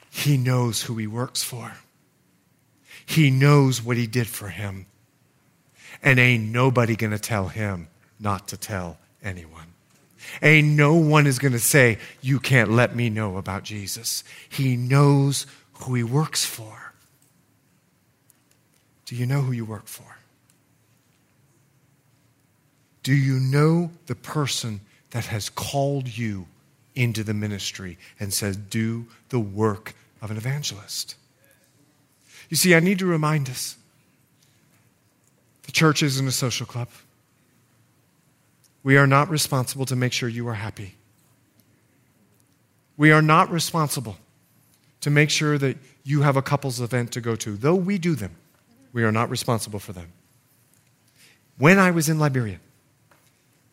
He 0.09 0.37
knows 0.37 0.83
who 0.83 0.95
he 0.97 1.07
works 1.07 1.43
for. 1.43 1.73
He 3.13 3.29
knows 3.29 3.79
what 3.79 3.95
he 3.95 4.07
did 4.07 4.25
for 4.25 4.49
him. 4.49 4.87
And 6.01 6.19
ain't 6.19 6.51
nobody 6.51 6.95
going 6.95 7.11
to 7.11 7.19
tell 7.19 7.47
him 7.47 7.87
not 8.19 8.47
to 8.47 8.57
tell 8.57 8.97
anyone. 9.23 9.67
Ain't 10.41 10.69
no 10.69 10.95
one 10.95 11.27
is 11.27 11.37
going 11.37 11.51
to 11.51 11.59
say, 11.59 11.99
You 12.21 12.39
can't 12.39 12.71
let 12.71 12.95
me 12.95 13.11
know 13.11 13.37
about 13.37 13.63
Jesus. 13.63 14.23
He 14.49 14.75
knows 14.75 15.45
who 15.73 15.93
he 15.93 16.03
works 16.03 16.43
for. 16.43 16.93
Do 19.05 19.15
you 19.15 19.27
know 19.27 19.41
who 19.41 19.51
you 19.51 19.65
work 19.65 19.85
for? 19.85 20.17
Do 23.03 23.13
you 23.13 23.39
know 23.39 23.91
the 24.07 24.15
person 24.15 24.81
that 25.11 25.25
has 25.25 25.49
called 25.49 26.17
you 26.17 26.47
into 26.95 27.23
the 27.23 27.35
ministry 27.35 27.99
and 28.19 28.33
says, 28.33 28.57
Do 28.57 29.05
the 29.29 29.39
work 29.39 29.93
of 30.19 30.31
an 30.31 30.37
evangelist? 30.37 31.15
You 32.49 32.57
see, 32.57 32.75
I 32.75 32.79
need 32.79 32.99
to 32.99 33.05
remind 33.05 33.49
us 33.49 33.77
the 35.63 35.71
church 35.71 36.03
isn't 36.03 36.27
a 36.27 36.31
social 36.31 36.65
club. 36.65 36.89
We 38.83 38.97
are 38.97 39.07
not 39.07 39.29
responsible 39.29 39.85
to 39.85 39.95
make 39.95 40.13
sure 40.13 40.27
you 40.27 40.47
are 40.47 40.55
happy. 40.55 40.95
We 42.97 43.11
are 43.11 43.21
not 43.21 43.49
responsible 43.49 44.17
to 45.01 45.09
make 45.09 45.29
sure 45.29 45.57
that 45.57 45.77
you 46.03 46.21
have 46.21 46.37
a 46.37 46.41
couples 46.41 46.79
event 46.79 47.11
to 47.13 47.21
go 47.21 47.35
to, 47.37 47.55
though 47.55 47.75
we 47.75 47.97
do 47.97 48.15
them. 48.15 48.35
We 48.91 49.03
are 49.03 49.11
not 49.11 49.29
responsible 49.29 49.79
for 49.79 49.93
them. 49.93 50.11
When 51.57 51.79
I 51.79 51.91
was 51.91 52.09
in 52.09 52.19
Liberia, 52.19 52.59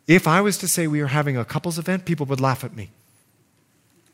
if 0.06 0.26
I 0.26 0.40
was 0.40 0.58
to 0.58 0.68
say 0.68 0.86
we 0.86 1.00
are 1.00 1.08
having 1.08 1.36
a 1.36 1.44
couples 1.44 1.78
event, 1.78 2.04
people 2.04 2.26
would 2.26 2.40
laugh 2.40 2.64
at 2.64 2.74
me. 2.74 2.90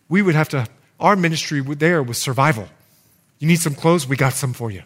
We 0.08 0.22
would 0.22 0.34
have 0.34 0.48
to, 0.50 0.66
our 1.00 1.16
ministry 1.16 1.60
there 1.60 2.02
was 2.02 2.18
survival. 2.18 2.68
You 3.38 3.48
need 3.48 3.60
some 3.60 3.74
clothes? 3.74 4.06
We 4.06 4.16
got 4.16 4.32
some 4.32 4.52
for 4.52 4.70
you. 4.70 4.82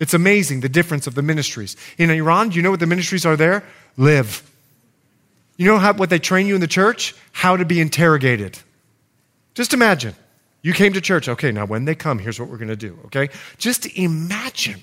It's 0.00 0.14
amazing 0.14 0.60
the 0.60 0.68
difference 0.68 1.06
of 1.06 1.14
the 1.14 1.22
ministries. 1.22 1.76
In 1.98 2.10
Iran, 2.10 2.48
do 2.48 2.56
you 2.56 2.62
know 2.62 2.70
what 2.70 2.80
the 2.80 2.86
ministries 2.86 3.24
are 3.24 3.36
there? 3.36 3.64
Live. 3.96 4.42
You 5.56 5.66
know 5.66 5.78
how, 5.78 5.92
what 5.92 6.10
they 6.10 6.18
train 6.18 6.46
you 6.46 6.54
in 6.54 6.60
the 6.60 6.66
church? 6.66 7.14
How 7.32 7.56
to 7.56 7.64
be 7.64 7.80
interrogated. 7.80 8.58
Just 9.54 9.72
imagine. 9.72 10.14
You 10.62 10.72
came 10.72 10.94
to 10.94 11.00
church. 11.00 11.28
Okay, 11.28 11.52
now 11.52 11.66
when 11.66 11.84
they 11.84 11.94
come, 11.94 12.18
here's 12.18 12.40
what 12.40 12.48
we're 12.48 12.56
going 12.56 12.68
to 12.68 12.76
do. 12.76 12.98
Okay? 13.06 13.28
Just 13.58 13.86
imagine. 13.96 14.82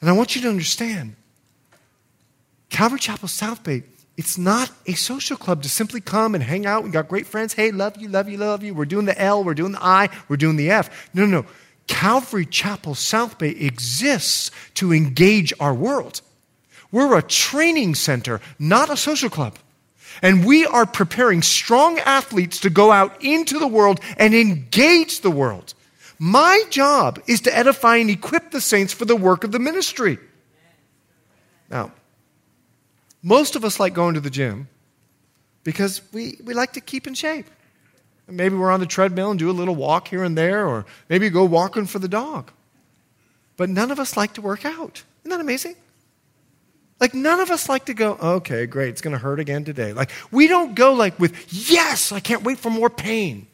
And 0.00 0.08
I 0.08 0.12
want 0.12 0.34
you 0.34 0.42
to 0.42 0.48
understand 0.48 1.14
Calvary 2.70 2.98
Chapel 2.98 3.28
South 3.28 3.62
Bay, 3.62 3.82
it's 4.20 4.36
not 4.36 4.70
a 4.84 4.92
social 4.92 5.38
club 5.38 5.62
to 5.62 5.70
simply 5.70 6.02
come 6.02 6.34
and 6.34 6.44
hang 6.44 6.66
out. 6.66 6.84
We 6.84 6.90
got 6.90 7.08
great 7.08 7.26
friends. 7.26 7.54
Hey, 7.54 7.70
love 7.70 7.96
you, 7.96 8.06
love 8.06 8.28
you, 8.28 8.36
love 8.36 8.62
you. 8.62 8.74
We're 8.74 8.84
doing 8.84 9.06
the 9.06 9.18
L, 9.18 9.42
we're 9.42 9.54
doing 9.54 9.72
the 9.72 9.82
I, 9.82 10.10
we're 10.28 10.36
doing 10.36 10.56
the 10.56 10.70
F. 10.70 11.08
No, 11.14 11.24
no, 11.24 11.40
no. 11.40 11.46
Calvary 11.86 12.44
Chapel 12.44 12.94
South 12.94 13.38
Bay 13.38 13.48
exists 13.48 14.50
to 14.74 14.92
engage 14.92 15.54
our 15.58 15.72
world. 15.72 16.20
We're 16.92 17.16
a 17.16 17.22
training 17.22 17.94
center, 17.94 18.42
not 18.58 18.90
a 18.90 18.96
social 18.98 19.30
club. 19.30 19.58
And 20.20 20.44
we 20.44 20.66
are 20.66 20.84
preparing 20.84 21.40
strong 21.40 21.98
athletes 22.00 22.60
to 22.60 22.68
go 22.68 22.92
out 22.92 23.24
into 23.24 23.58
the 23.58 23.66
world 23.66 24.00
and 24.18 24.34
engage 24.34 25.22
the 25.22 25.30
world. 25.30 25.72
My 26.18 26.62
job 26.68 27.22
is 27.26 27.40
to 27.40 27.56
edify 27.56 27.96
and 27.96 28.10
equip 28.10 28.50
the 28.50 28.60
saints 28.60 28.92
for 28.92 29.06
the 29.06 29.16
work 29.16 29.44
of 29.44 29.52
the 29.52 29.58
ministry. 29.58 30.18
Now, 31.70 31.92
most 33.22 33.56
of 33.56 33.64
us 33.64 33.78
like 33.78 33.94
going 33.94 34.14
to 34.14 34.20
the 34.20 34.30
gym 34.30 34.68
because 35.64 36.00
we, 36.12 36.38
we 36.44 36.54
like 36.54 36.72
to 36.74 36.80
keep 36.80 37.06
in 37.06 37.14
shape. 37.14 37.46
Maybe 38.26 38.56
we're 38.56 38.70
on 38.70 38.80
the 38.80 38.86
treadmill 38.86 39.30
and 39.30 39.38
do 39.38 39.50
a 39.50 39.52
little 39.52 39.74
walk 39.74 40.08
here 40.08 40.22
and 40.22 40.38
there, 40.38 40.66
or 40.66 40.86
maybe 41.08 41.28
go 41.30 41.44
walking 41.44 41.86
for 41.86 41.98
the 41.98 42.08
dog. 42.08 42.52
But 43.56 43.68
none 43.68 43.90
of 43.90 43.98
us 43.98 44.16
like 44.16 44.34
to 44.34 44.40
work 44.40 44.64
out. 44.64 45.02
Isn't 45.22 45.30
that 45.30 45.40
amazing? 45.40 45.74
Like, 47.00 47.14
none 47.14 47.40
of 47.40 47.50
us 47.50 47.68
like 47.68 47.86
to 47.86 47.94
go, 47.94 48.12
okay, 48.22 48.66
great, 48.66 48.90
it's 48.90 49.00
going 49.00 49.14
to 49.14 49.18
hurt 49.18 49.40
again 49.40 49.64
today. 49.64 49.92
Like, 49.94 50.10
we 50.30 50.46
don't 50.46 50.74
go 50.74 50.92
like 50.92 51.18
with, 51.18 51.52
yes, 51.52 52.12
I 52.12 52.20
can't 52.20 52.42
wait 52.42 52.58
for 52.58 52.70
more 52.70 52.90
pain. 52.90 53.46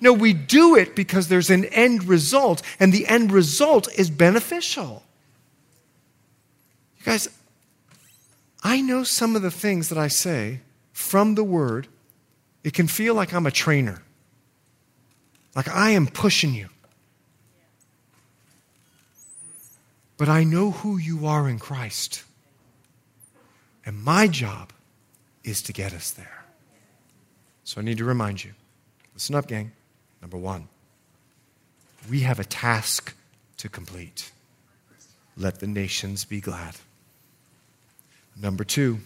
No, 0.00 0.12
we 0.12 0.32
do 0.32 0.76
it 0.76 0.94
because 0.94 1.28
there's 1.28 1.50
an 1.50 1.64
end 1.66 2.04
result, 2.04 2.62
and 2.78 2.92
the 2.92 3.06
end 3.06 3.32
result 3.32 3.88
is 3.98 4.08
beneficial. 4.08 5.02
You 6.98 7.04
guys, 7.04 7.28
I 8.66 8.80
know 8.80 9.04
some 9.04 9.36
of 9.36 9.42
the 9.42 9.50
things 9.52 9.90
that 9.90 9.96
I 9.96 10.08
say 10.08 10.58
from 10.92 11.36
the 11.36 11.44
Word. 11.44 11.86
It 12.64 12.74
can 12.74 12.88
feel 12.88 13.14
like 13.14 13.32
I'm 13.32 13.46
a 13.46 13.52
trainer, 13.52 14.02
like 15.54 15.68
I 15.68 15.90
am 15.90 16.08
pushing 16.08 16.52
you. 16.52 16.68
But 20.16 20.28
I 20.28 20.42
know 20.42 20.72
who 20.72 20.98
you 20.98 21.28
are 21.28 21.48
in 21.48 21.60
Christ. 21.60 22.24
And 23.84 24.02
my 24.02 24.26
job 24.26 24.72
is 25.44 25.62
to 25.62 25.72
get 25.72 25.94
us 25.94 26.10
there. 26.10 26.44
So 27.62 27.80
I 27.80 27.84
need 27.84 27.98
to 27.98 28.04
remind 28.04 28.42
you 28.42 28.52
listen 29.14 29.36
up, 29.36 29.46
gang. 29.46 29.70
Number 30.20 30.38
one, 30.38 30.66
we 32.10 32.22
have 32.22 32.40
a 32.40 32.44
task 32.44 33.14
to 33.58 33.68
complete. 33.68 34.32
Let 35.36 35.60
the 35.60 35.68
nations 35.68 36.24
be 36.24 36.40
glad. 36.40 36.74
Number 38.40 38.64
two, 38.64 38.98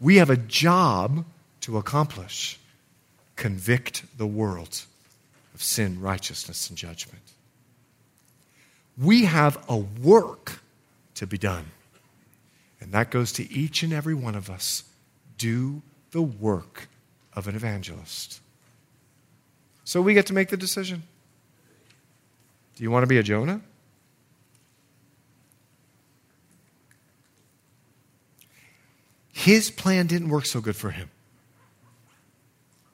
we 0.00 0.16
have 0.16 0.30
a 0.30 0.36
job 0.36 1.24
to 1.62 1.78
accomplish. 1.78 2.58
Convict 3.36 4.04
the 4.18 4.26
world 4.26 4.84
of 5.54 5.62
sin, 5.62 6.00
righteousness, 6.00 6.68
and 6.68 6.76
judgment. 6.76 7.22
We 8.98 9.24
have 9.24 9.64
a 9.68 9.76
work 9.76 10.60
to 11.14 11.26
be 11.26 11.38
done. 11.38 11.66
And 12.80 12.92
that 12.92 13.10
goes 13.10 13.32
to 13.34 13.50
each 13.50 13.82
and 13.82 13.92
every 13.92 14.14
one 14.14 14.34
of 14.34 14.50
us. 14.50 14.84
Do 15.38 15.82
the 16.10 16.22
work 16.22 16.88
of 17.34 17.48
an 17.48 17.54
evangelist. 17.54 18.40
So 19.84 20.02
we 20.02 20.14
get 20.14 20.26
to 20.26 20.34
make 20.34 20.48
the 20.48 20.56
decision. 20.56 21.02
Do 22.76 22.82
you 22.82 22.90
want 22.90 23.04
to 23.04 23.06
be 23.06 23.18
a 23.18 23.22
Jonah? 23.22 23.60
His 29.32 29.70
plan 29.70 30.06
didn't 30.06 30.28
work 30.28 30.46
so 30.46 30.60
good 30.60 30.76
for 30.76 30.90
him. 30.90 31.10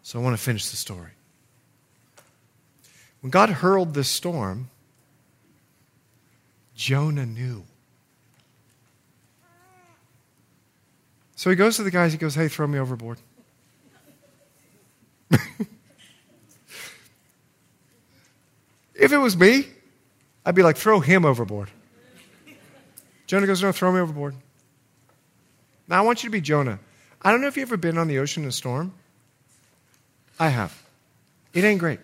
So 0.02 0.18
I 0.18 0.22
want 0.22 0.36
to 0.36 0.42
finish 0.42 0.70
the 0.70 0.76
story. 0.76 1.10
When 3.20 3.30
God 3.30 3.50
hurled 3.50 3.94
this 3.94 4.08
storm, 4.08 4.70
Jonah 6.74 7.26
knew. 7.26 7.64
So 11.34 11.50
he 11.50 11.56
goes 11.56 11.76
to 11.76 11.82
the 11.82 11.90
guys, 11.90 12.12
he 12.12 12.18
goes, 12.18 12.34
Hey, 12.34 12.48
throw 12.48 12.66
me 12.66 12.78
overboard. 12.78 13.18
if 18.94 19.12
it 19.12 19.18
was 19.18 19.36
me, 19.36 19.66
I'd 20.46 20.54
be 20.54 20.62
like, 20.62 20.76
Throw 20.76 21.00
him 21.00 21.24
overboard. 21.24 21.70
Jonah 23.26 23.46
goes, 23.46 23.62
No, 23.62 23.72
throw 23.72 23.92
me 23.92 24.00
overboard. 24.00 24.34
Now 25.88 25.98
I 25.98 26.00
want 26.02 26.22
you 26.22 26.28
to 26.28 26.32
be 26.32 26.40
Jonah. 26.40 26.78
I 27.22 27.32
don't 27.32 27.40
know 27.40 27.48
if 27.48 27.56
you've 27.56 27.68
ever 27.68 27.76
been 27.76 27.98
on 27.98 28.08
the 28.08 28.18
ocean 28.18 28.42
in 28.42 28.48
a 28.48 28.52
storm. 28.52 28.92
I 30.38 30.50
have. 30.50 30.80
It 31.52 31.64
ain't 31.64 31.80
great. 31.80 32.00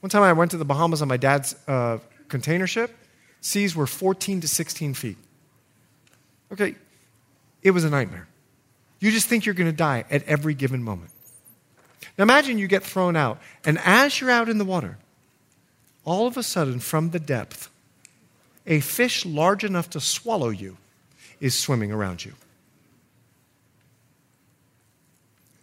One 0.00 0.10
time 0.10 0.22
I 0.22 0.32
went 0.32 0.50
to 0.50 0.56
the 0.56 0.64
Bahamas 0.64 1.00
on 1.00 1.08
my 1.08 1.16
dad's 1.16 1.56
uh, 1.66 1.98
container 2.28 2.66
ship. 2.66 2.94
Seas 3.40 3.74
were 3.74 3.86
14 3.86 4.42
to 4.42 4.48
16 4.48 4.94
feet. 4.94 5.16
Okay, 6.52 6.74
it 7.62 7.70
was 7.70 7.84
a 7.84 7.90
nightmare. 7.90 8.26
You 9.00 9.10
just 9.10 9.26
think 9.26 9.46
you're 9.46 9.54
going 9.54 9.70
to 9.70 9.76
die 9.76 10.04
at 10.10 10.24
every 10.24 10.54
given 10.54 10.82
moment. 10.82 11.10
Now 12.16 12.22
imagine 12.22 12.58
you 12.58 12.66
get 12.66 12.82
thrown 12.82 13.16
out, 13.16 13.38
and 13.64 13.78
as 13.84 14.20
you're 14.20 14.30
out 14.30 14.48
in 14.48 14.58
the 14.58 14.64
water, 14.64 14.98
all 16.04 16.26
of 16.26 16.36
a 16.36 16.42
sudden 16.42 16.80
from 16.80 17.10
the 17.10 17.20
depth, 17.20 17.70
a 18.66 18.80
fish 18.80 19.24
large 19.24 19.62
enough 19.62 19.90
to 19.90 20.00
swallow 20.00 20.50
you 20.50 20.76
is 21.40 21.58
swimming 21.58 21.92
around 21.92 22.24
you. 22.24 22.34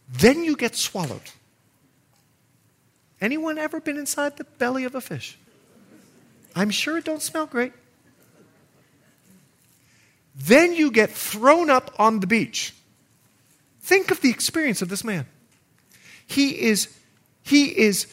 Then 0.10 0.44
you 0.44 0.56
get 0.56 0.76
swallowed. 0.76 1.32
Anyone 3.20 3.58
ever 3.58 3.80
been 3.80 3.98
inside 3.98 4.38
the 4.38 4.44
belly 4.44 4.84
of 4.84 4.96
a 4.96 5.02
fish? 5.02 5.38
I'm 6.56 6.70
sure 6.70 6.98
it 6.98 7.06
don't 7.06 7.22
smell 7.22 7.46
great. 7.46 7.74
Then 10.36 10.74
you 10.74 10.92
get 10.92 11.12
thrown 11.12 11.70
up 11.70 11.94
on 11.98 12.20
the 12.20 12.28
beach. 12.28 12.74
Think 13.82 14.12
of 14.12 14.22
the 14.22 14.30
experience 14.30 14.82
of 14.82 14.90
this 14.90 15.04
man. 15.04 15.26
He 16.28 16.62
is 16.62 16.90
he 17.44 17.78
is 17.78 18.08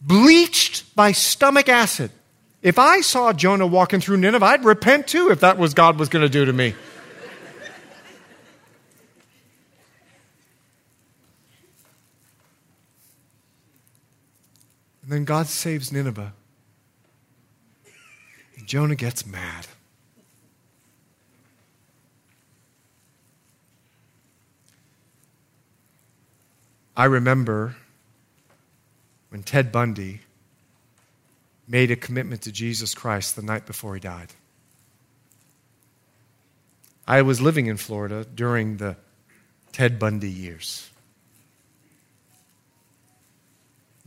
bleached 0.00 0.94
by 0.94 1.12
stomach 1.12 1.68
acid. 1.68 2.10
If 2.64 2.78
I 2.78 3.02
saw 3.02 3.34
Jonah 3.34 3.66
walking 3.66 4.00
through 4.00 4.16
Nineveh, 4.16 4.46
I'd 4.46 4.64
repent 4.64 5.06
too 5.06 5.30
if 5.30 5.40
that 5.40 5.58
was 5.58 5.74
God 5.74 5.98
was 5.98 6.08
going 6.08 6.22
to 6.22 6.30
do 6.30 6.46
to 6.46 6.52
me. 6.52 6.74
And 15.02 15.12
then 15.12 15.24
God 15.26 15.46
saves 15.46 15.92
Nineveh. 15.92 16.32
And 18.56 18.66
Jonah 18.66 18.94
gets 18.94 19.26
mad. 19.26 19.66
I 26.96 27.04
remember 27.04 27.76
when 29.28 29.42
Ted 29.42 29.70
Bundy 29.70 30.20
made 31.66 31.90
a 31.90 31.96
commitment 31.96 32.42
to 32.42 32.52
Jesus 32.52 32.94
Christ 32.94 33.36
the 33.36 33.42
night 33.42 33.66
before 33.66 33.94
he 33.94 34.00
died. 34.00 34.32
I 37.06 37.22
was 37.22 37.40
living 37.40 37.66
in 37.66 37.76
Florida 37.76 38.24
during 38.34 38.78
the 38.78 38.96
Ted 39.72 39.98
Bundy 39.98 40.30
years. 40.30 40.90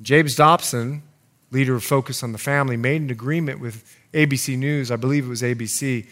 James 0.02 0.36
Dobson, 0.36 1.04
leader 1.52 1.76
of 1.76 1.84
Focus 1.84 2.24
on 2.24 2.32
the 2.32 2.38
Family, 2.38 2.78
made 2.78 3.02
an 3.02 3.10
agreement 3.10 3.60
with 3.60 3.98
ABC 4.14 4.58
News, 4.58 4.92
I 4.92 4.96
believe 4.96 5.26
it 5.26 5.30
was 5.30 5.42
ABC. 5.42 6.08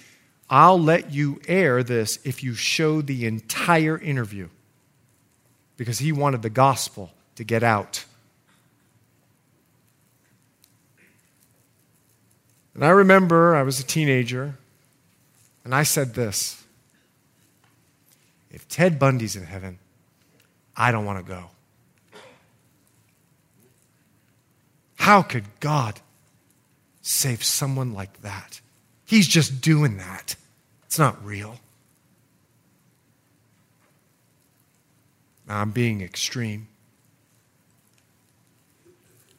I'll 0.49 0.79
let 0.79 1.11
you 1.11 1.39
air 1.47 1.83
this 1.83 2.19
if 2.23 2.43
you 2.43 2.53
show 2.53 3.01
the 3.01 3.25
entire 3.25 3.97
interview 3.97 4.49
because 5.77 5.99
he 5.99 6.11
wanted 6.11 6.41
the 6.41 6.49
gospel 6.49 7.11
to 7.35 7.43
get 7.43 7.63
out. 7.63 8.05
And 12.75 12.83
I 12.83 12.89
remember 12.89 13.55
I 13.55 13.63
was 13.63 13.79
a 13.79 13.83
teenager, 13.83 14.57
and 15.63 15.73
I 15.73 15.83
said 15.83 16.13
this 16.13 16.63
If 18.51 18.67
Ted 18.67 18.99
Bundy's 18.99 19.37
in 19.37 19.45
heaven, 19.45 19.79
I 20.75 20.91
don't 20.91 21.05
want 21.05 21.25
to 21.25 21.31
go. 21.31 21.49
How 24.97 25.21
could 25.21 25.45
God 25.59 26.01
save 27.01 27.43
someone 27.43 27.93
like 27.93 28.21
that? 28.21 28.59
He's 29.05 29.27
just 29.27 29.61
doing 29.61 29.97
that. 29.97 30.35
It's 30.85 30.99
not 30.99 31.23
real. 31.23 31.59
Now, 35.47 35.61
I'm 35.61 35.69
being 35.69 36.01
extreme, 36.01 36.67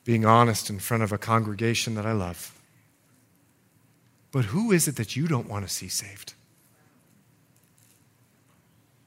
being 0.05 0.24
honest 0.24 0.70
in 0.70 0.78
front 0.78 1.03
of 1.03 1.11
a 1.12 1.18
congregation 1.18 1.97
that 1.97 2.07
I 2.07 2.12
love. 2.12 2.56
But 4.33 4.47
who 4.47 4.72
is 4.72 4.89
it 4.89 4.97
that 4.97 5.16
you 5.16 5.27
don't 5.29 5.49
want 5.49 5.66
to 5.66 5.72
see 5.72 5.89
saved? 5.89 6.35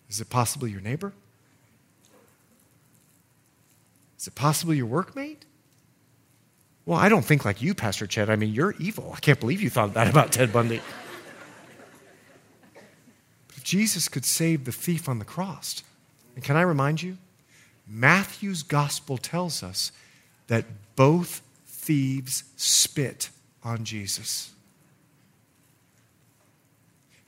Is 0.10 0.20
it 0.20 0.30
possibly 0.30 0.72
your 0.72 0.82
neighbor? 0.82 1.14
Is 4.20 4.28
it 4.28 4.36
possibly 4.36 4.78
your 4.78 4.88
workmate? 4.88 5.44
Well, 6.86 6.98
I 6.98 7.08
don't 7.08 7.24
think 7.24 7.46
like 7.46 7.62
you, 7.62 7.76
Pastor 7.76 8.08
Chad. 8.08 8.30
I 8.30 8.36
mean, 8.36 8.54
you're 8.54 8.74
evil. 8.80 9.14
I 9.16 9.20
can't 9.20 9.40
believe 9.40 9.62
you 9.62 9.70
thought 9.70 9.94
that 9.94 10.10
about 10.10 10.32
Ted 10.34 10.52
Bundy. 10.52 10.82
But 12.74 13.58
if 13.58 13.64
Jesus 13.64 14.08
could 14.08 14.26
save 14.26 14.66
the 14.66 14.72
thief 14.72 15.08
on 15.08 15.20
the 15.20 15.26
cross, 15.26 15.84
and 16.36 16.44
can 16.44 16.56
I 16.56 16.62
remind 16.62 17.04
you? 17.04 17.18
Matthew's 17.88 18.64
gospel 18.64 19.18
tells 19.18 19.62
us 19.62 19.92
that 20.48 20.66
both 20.96 21.42
thieves 21.66 22.44
spit 22.56 23.30
on 23.64 23.84
Jesus. 23.84 24.52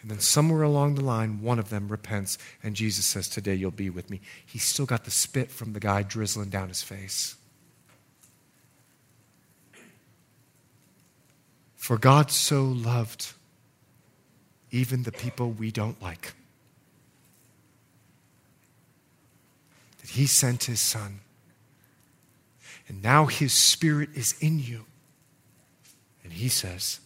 And 0.02 0.10
then 0.10 0.20
somewhere 0.20 0.64
along 0.64 0.95
the 0.95 1.04
line, 1.04 1.41
one 1.41 1.60
of 1.60 1.70
them 1.70 1.88
repents, 1.88 2.38
and 2.64 2.76
Jesus 2.76 3.06
says, 3.06 3.28
Today 3.28 3.54
you'll 3.54 3.72
be 3.72 3.89
with 3.89 4.10
me. 4.10 4.20
He's 4.45 4.64
still 4.64 4.88
got 4.88 5.06
the 5.06 5.12
spit 5.12 5.52
from 5.52 5.74
the 5.74 5.80
guy 5.80 6.02
drizzling 6.02 6.49
down 6.49 6.70
his 6.70 6.82
face. 6.82 7.36
For 11.76 11.97
God 11.97 12.32
so 12.32 12.64
loved 12.64 13.34
even 14.72 15.04
the 15.04 15.12
people 15.12 15.52
we 15.52 15.72
don't 15.72 16.02
like. 16.02 16.34
That 19.99 20.12
he 20.12 20.26
sent 20.26 20.64
his 20.64 20.80
son. 20.80 21.20
And 22.88 23.04
now 23.04 23.26
his 23.26 23.54
spirit 23.54 24.10
is 24.16 24.36
in 24.39 24.60
you. 24.60 24.86
And 26.24 26.34
he 26.34 26.49
says, 26.49 26.99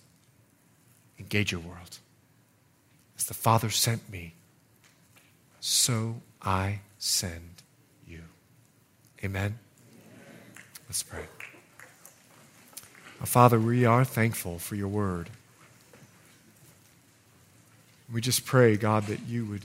engage 1.20 1.52
your 1.52 1.62
world. 1.62 2.00
As 3.26 3.30
the 3.30 3.34
Father 3.34 3.72
sent 3.72 4.08
me, 4.08 4.36
so 5.60 6.18
I 6.44 6.82
send 7.00 7.64
you. 8.08 8.22
Amen? 9.24 9.58
Let's 10.88 11.02
pray. 11.02 11.24
Father, 13.24 13.60
we 13.60 13.84
are 13.84 14.06
thankful 14.06 14.60
for 14.60 14.76
your 14.76 14.90
word. 14.90 15.32
We 18.14 18.22
just 18.22 18.46
pray, 18.46 18.78
God, 18.78 19.08
that 19.08 19.22
you 19.28 19.44
would 19.46 19.64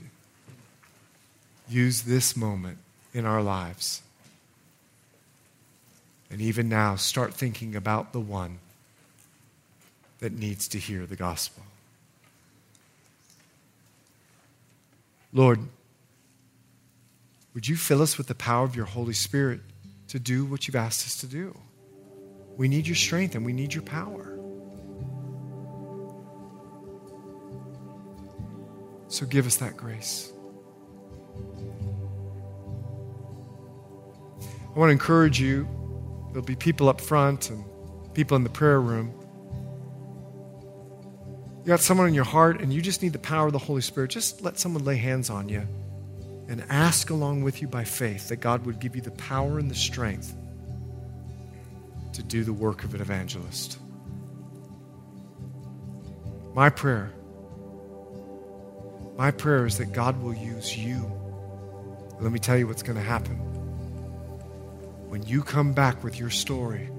use 1.69 2.01
this 2.01 2.35
moment 2.35 2.79
in 3.13 3.27
our 3.27 3.43
lives. 3.43 4.01
And 6.31 6.41
even 6.41 6.67
now, 6.67 6.95
start 6.95 7.35
thinking 7.35 7.75
about 7.75 8.11
the 8.11 8.19
one 8.19 8.57
that 10.17 10.31
needs 10.31 10.67
to 10.69 10.79
hear 10.79 11.05
the 11.05 11.15
gospel. 11.15 11.61
Lord, 15.33 15.59
would 17.53 17.67
you 17.67 17.75
fill 17.75 18.01
us 18.01 18.17
with 18.17 18.27
the 18.27 18.35
power 18.35 18.65
of 18.65 18.75
your 18.75 18.85
Holy 18.85 19.13
Spirit 19.13 19.61
to 20.09 20.19
do 20.19 20.45
what 20.45 20.67
you've 20.67 20.75
asked 20.75 21.05
us 21.05 21.17
to 21.21 21.27
do? 21.27 21.57
We 22.57 22.67
need 22.67 22.85
your 22.85 22.95
strength 22.95 23.35
and 23.35 23.45
we 23.45 23.53
need 23.53 23.73
your 23.73 23.83
power. 23.83 24.37
So 29.07 29.25
give 29.25 29.45
us 29.45 29.57
that 29.57 29.75
grace. 29.75 30.31
I 34.73 34.79
want 34.79 34.87
to 34.87 34.93
encourage 34.93 35.39
you. 35.39 35.67
There'll 36.29 36.45
be 36.45 36.55
people 36.55 36.87
up 36.87 37.01
front 37.01 37.49
and 37.49 37.65
people 38.13 38.37
in 38.37 38.43
the 38.43 38.49
prayer 38.49 38.79
room. 38.79 39.13
You 41.61 41.67
got 41.67 41.79
someone 41.79 42.07
in 42.07 42.15
your 42.15 42.25
heart 42.25 42.59
and 42.59 42.73
you 42.73 42.81
just 42.81 43.03
need 43.03 43.13
the 43.13 43.19
power 43.19 43.45
of 43.47 43.53
the 43.53 43.59
Holy 43.59 43.81
Spirit. 43.81 44.09
Just 44.09 44.41
let 44.41 44.57
someone 44.57 44.83
lay 44.83 44.97
hands 44.97 45.29
on 45.29 45.47
you 45.47 45.67
and 46.47 46.63
ask 46.69 47.11
along 47.11 47.43
with 47.43 47.61
you 47.61 47.67
by 47.67 47.83
faith 47.83 48.29
that 48.29 48.37
God 48.37 48.65
would 48.65 48.79
give 48.79 48.95
you 48.95 49.01
the 49.01 49.11
power 49.11 49.59
and 49.59 49.69
the 49.69 49.75
strength 49.75 50.35
to 52.13 52.23
do 52.23 52.43
the 52.43 52.51
work 52.51 52.83
of 52.83 52.95
an 52.95 53.01
evangelist. 53.01 53.77
My 56.55 56.69
prayer, 56.69 57.13
my 59.15 59.29
prayer 59.29 59.65
is 59.65 59.77
that 59.77 59.93
God 59.93 60.21
will 60.21 60.33
use 60.33 60.75
you. 60.75 61.09
Let 62.19 62.31
me 62.31 62.39
tell 62.39 62.57
you 62.57 62.67
what's 62.67 62.83
going 62.83 62.97
to 62.97 63.03
happen. 63.03 63.35
When 65.09 65.23
you 65.23 65.43
come 65.43 65.73
back 65.73 66.03
with 66.03 66.19
your 66.19 66.31
story, 66.31 66.89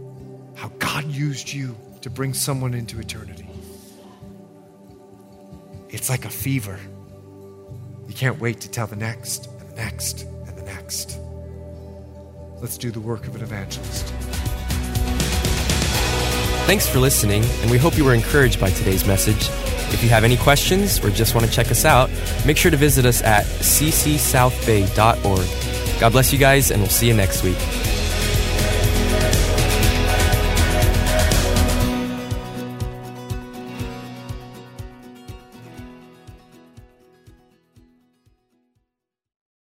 how 0.54 0.68
God 0.78 1.04
used 1.04 1.52
you 1.52 1.76
to 2.02 2.10
bring 2.10 2.32
someone 2.32 2.74
into 2.74 3.00
eternity, 3.00 3.48
it's 5.92 6.08
like 6.10 6.24
a 6.24 6.30
fever. 6.30 6.80
You 8.08 8.14
can't 8.14 8.40
wait 8.40 8.60
to 8.62 8.70
tell 8.70 8.86
the 8.86 8.96
next 8.96 9.46
and 9.46 9.70
the 9.70 9.74
next 9.76 10.22
and 10.22 10.56
the 10.56 10.62
next. 10.62 11.18
Let's 12.60 12.76
do 12.78 12.90
the 12.90 13.00
work 13.00 13.28
of 13.28 13.36
an 13.36 13.42
evangelist. 13.42 14.06
Thanks 16.66 16.88
for 16.88 16.98
listening, 17.00 17.44
and 17.44 17.70
we 17.70 17.78
hope 17.78 17.96
you 17.98 18.04
were 18.04 18.14
encouraged 18.14 18.60
by 18.60 18.70
today's 18.70 19.06
message. 19.06 19.48
If 19.92 20.02
you 20.02 20.08
have 20.08 20.24
any 20.24 20.36
questions 20.38 21.04
or 21.04 21.10
just 21.10 21.34
want 21.34 21.46
to 21.46 21.52
check 21.52 21.70
us 21.70 21.84
out, 21.84 22.08
make 22.46 22.56
sure 22.56 22.70
to 22.70 22.76
visit 22.76 23.04
us 23.04 23.20
at 23.22 23.44
ccsouthbay.org. 23.44 24.90
God 26.00 26.12
bless 26.12 26.32
you 26.32 26.38
guys, 26.38 26.70
and 26.70 26.80
we'll 26.80 26.90
see 26.90 27.08
you 27.08 27.14
next 27.14 27.42
week. 27.42 27.58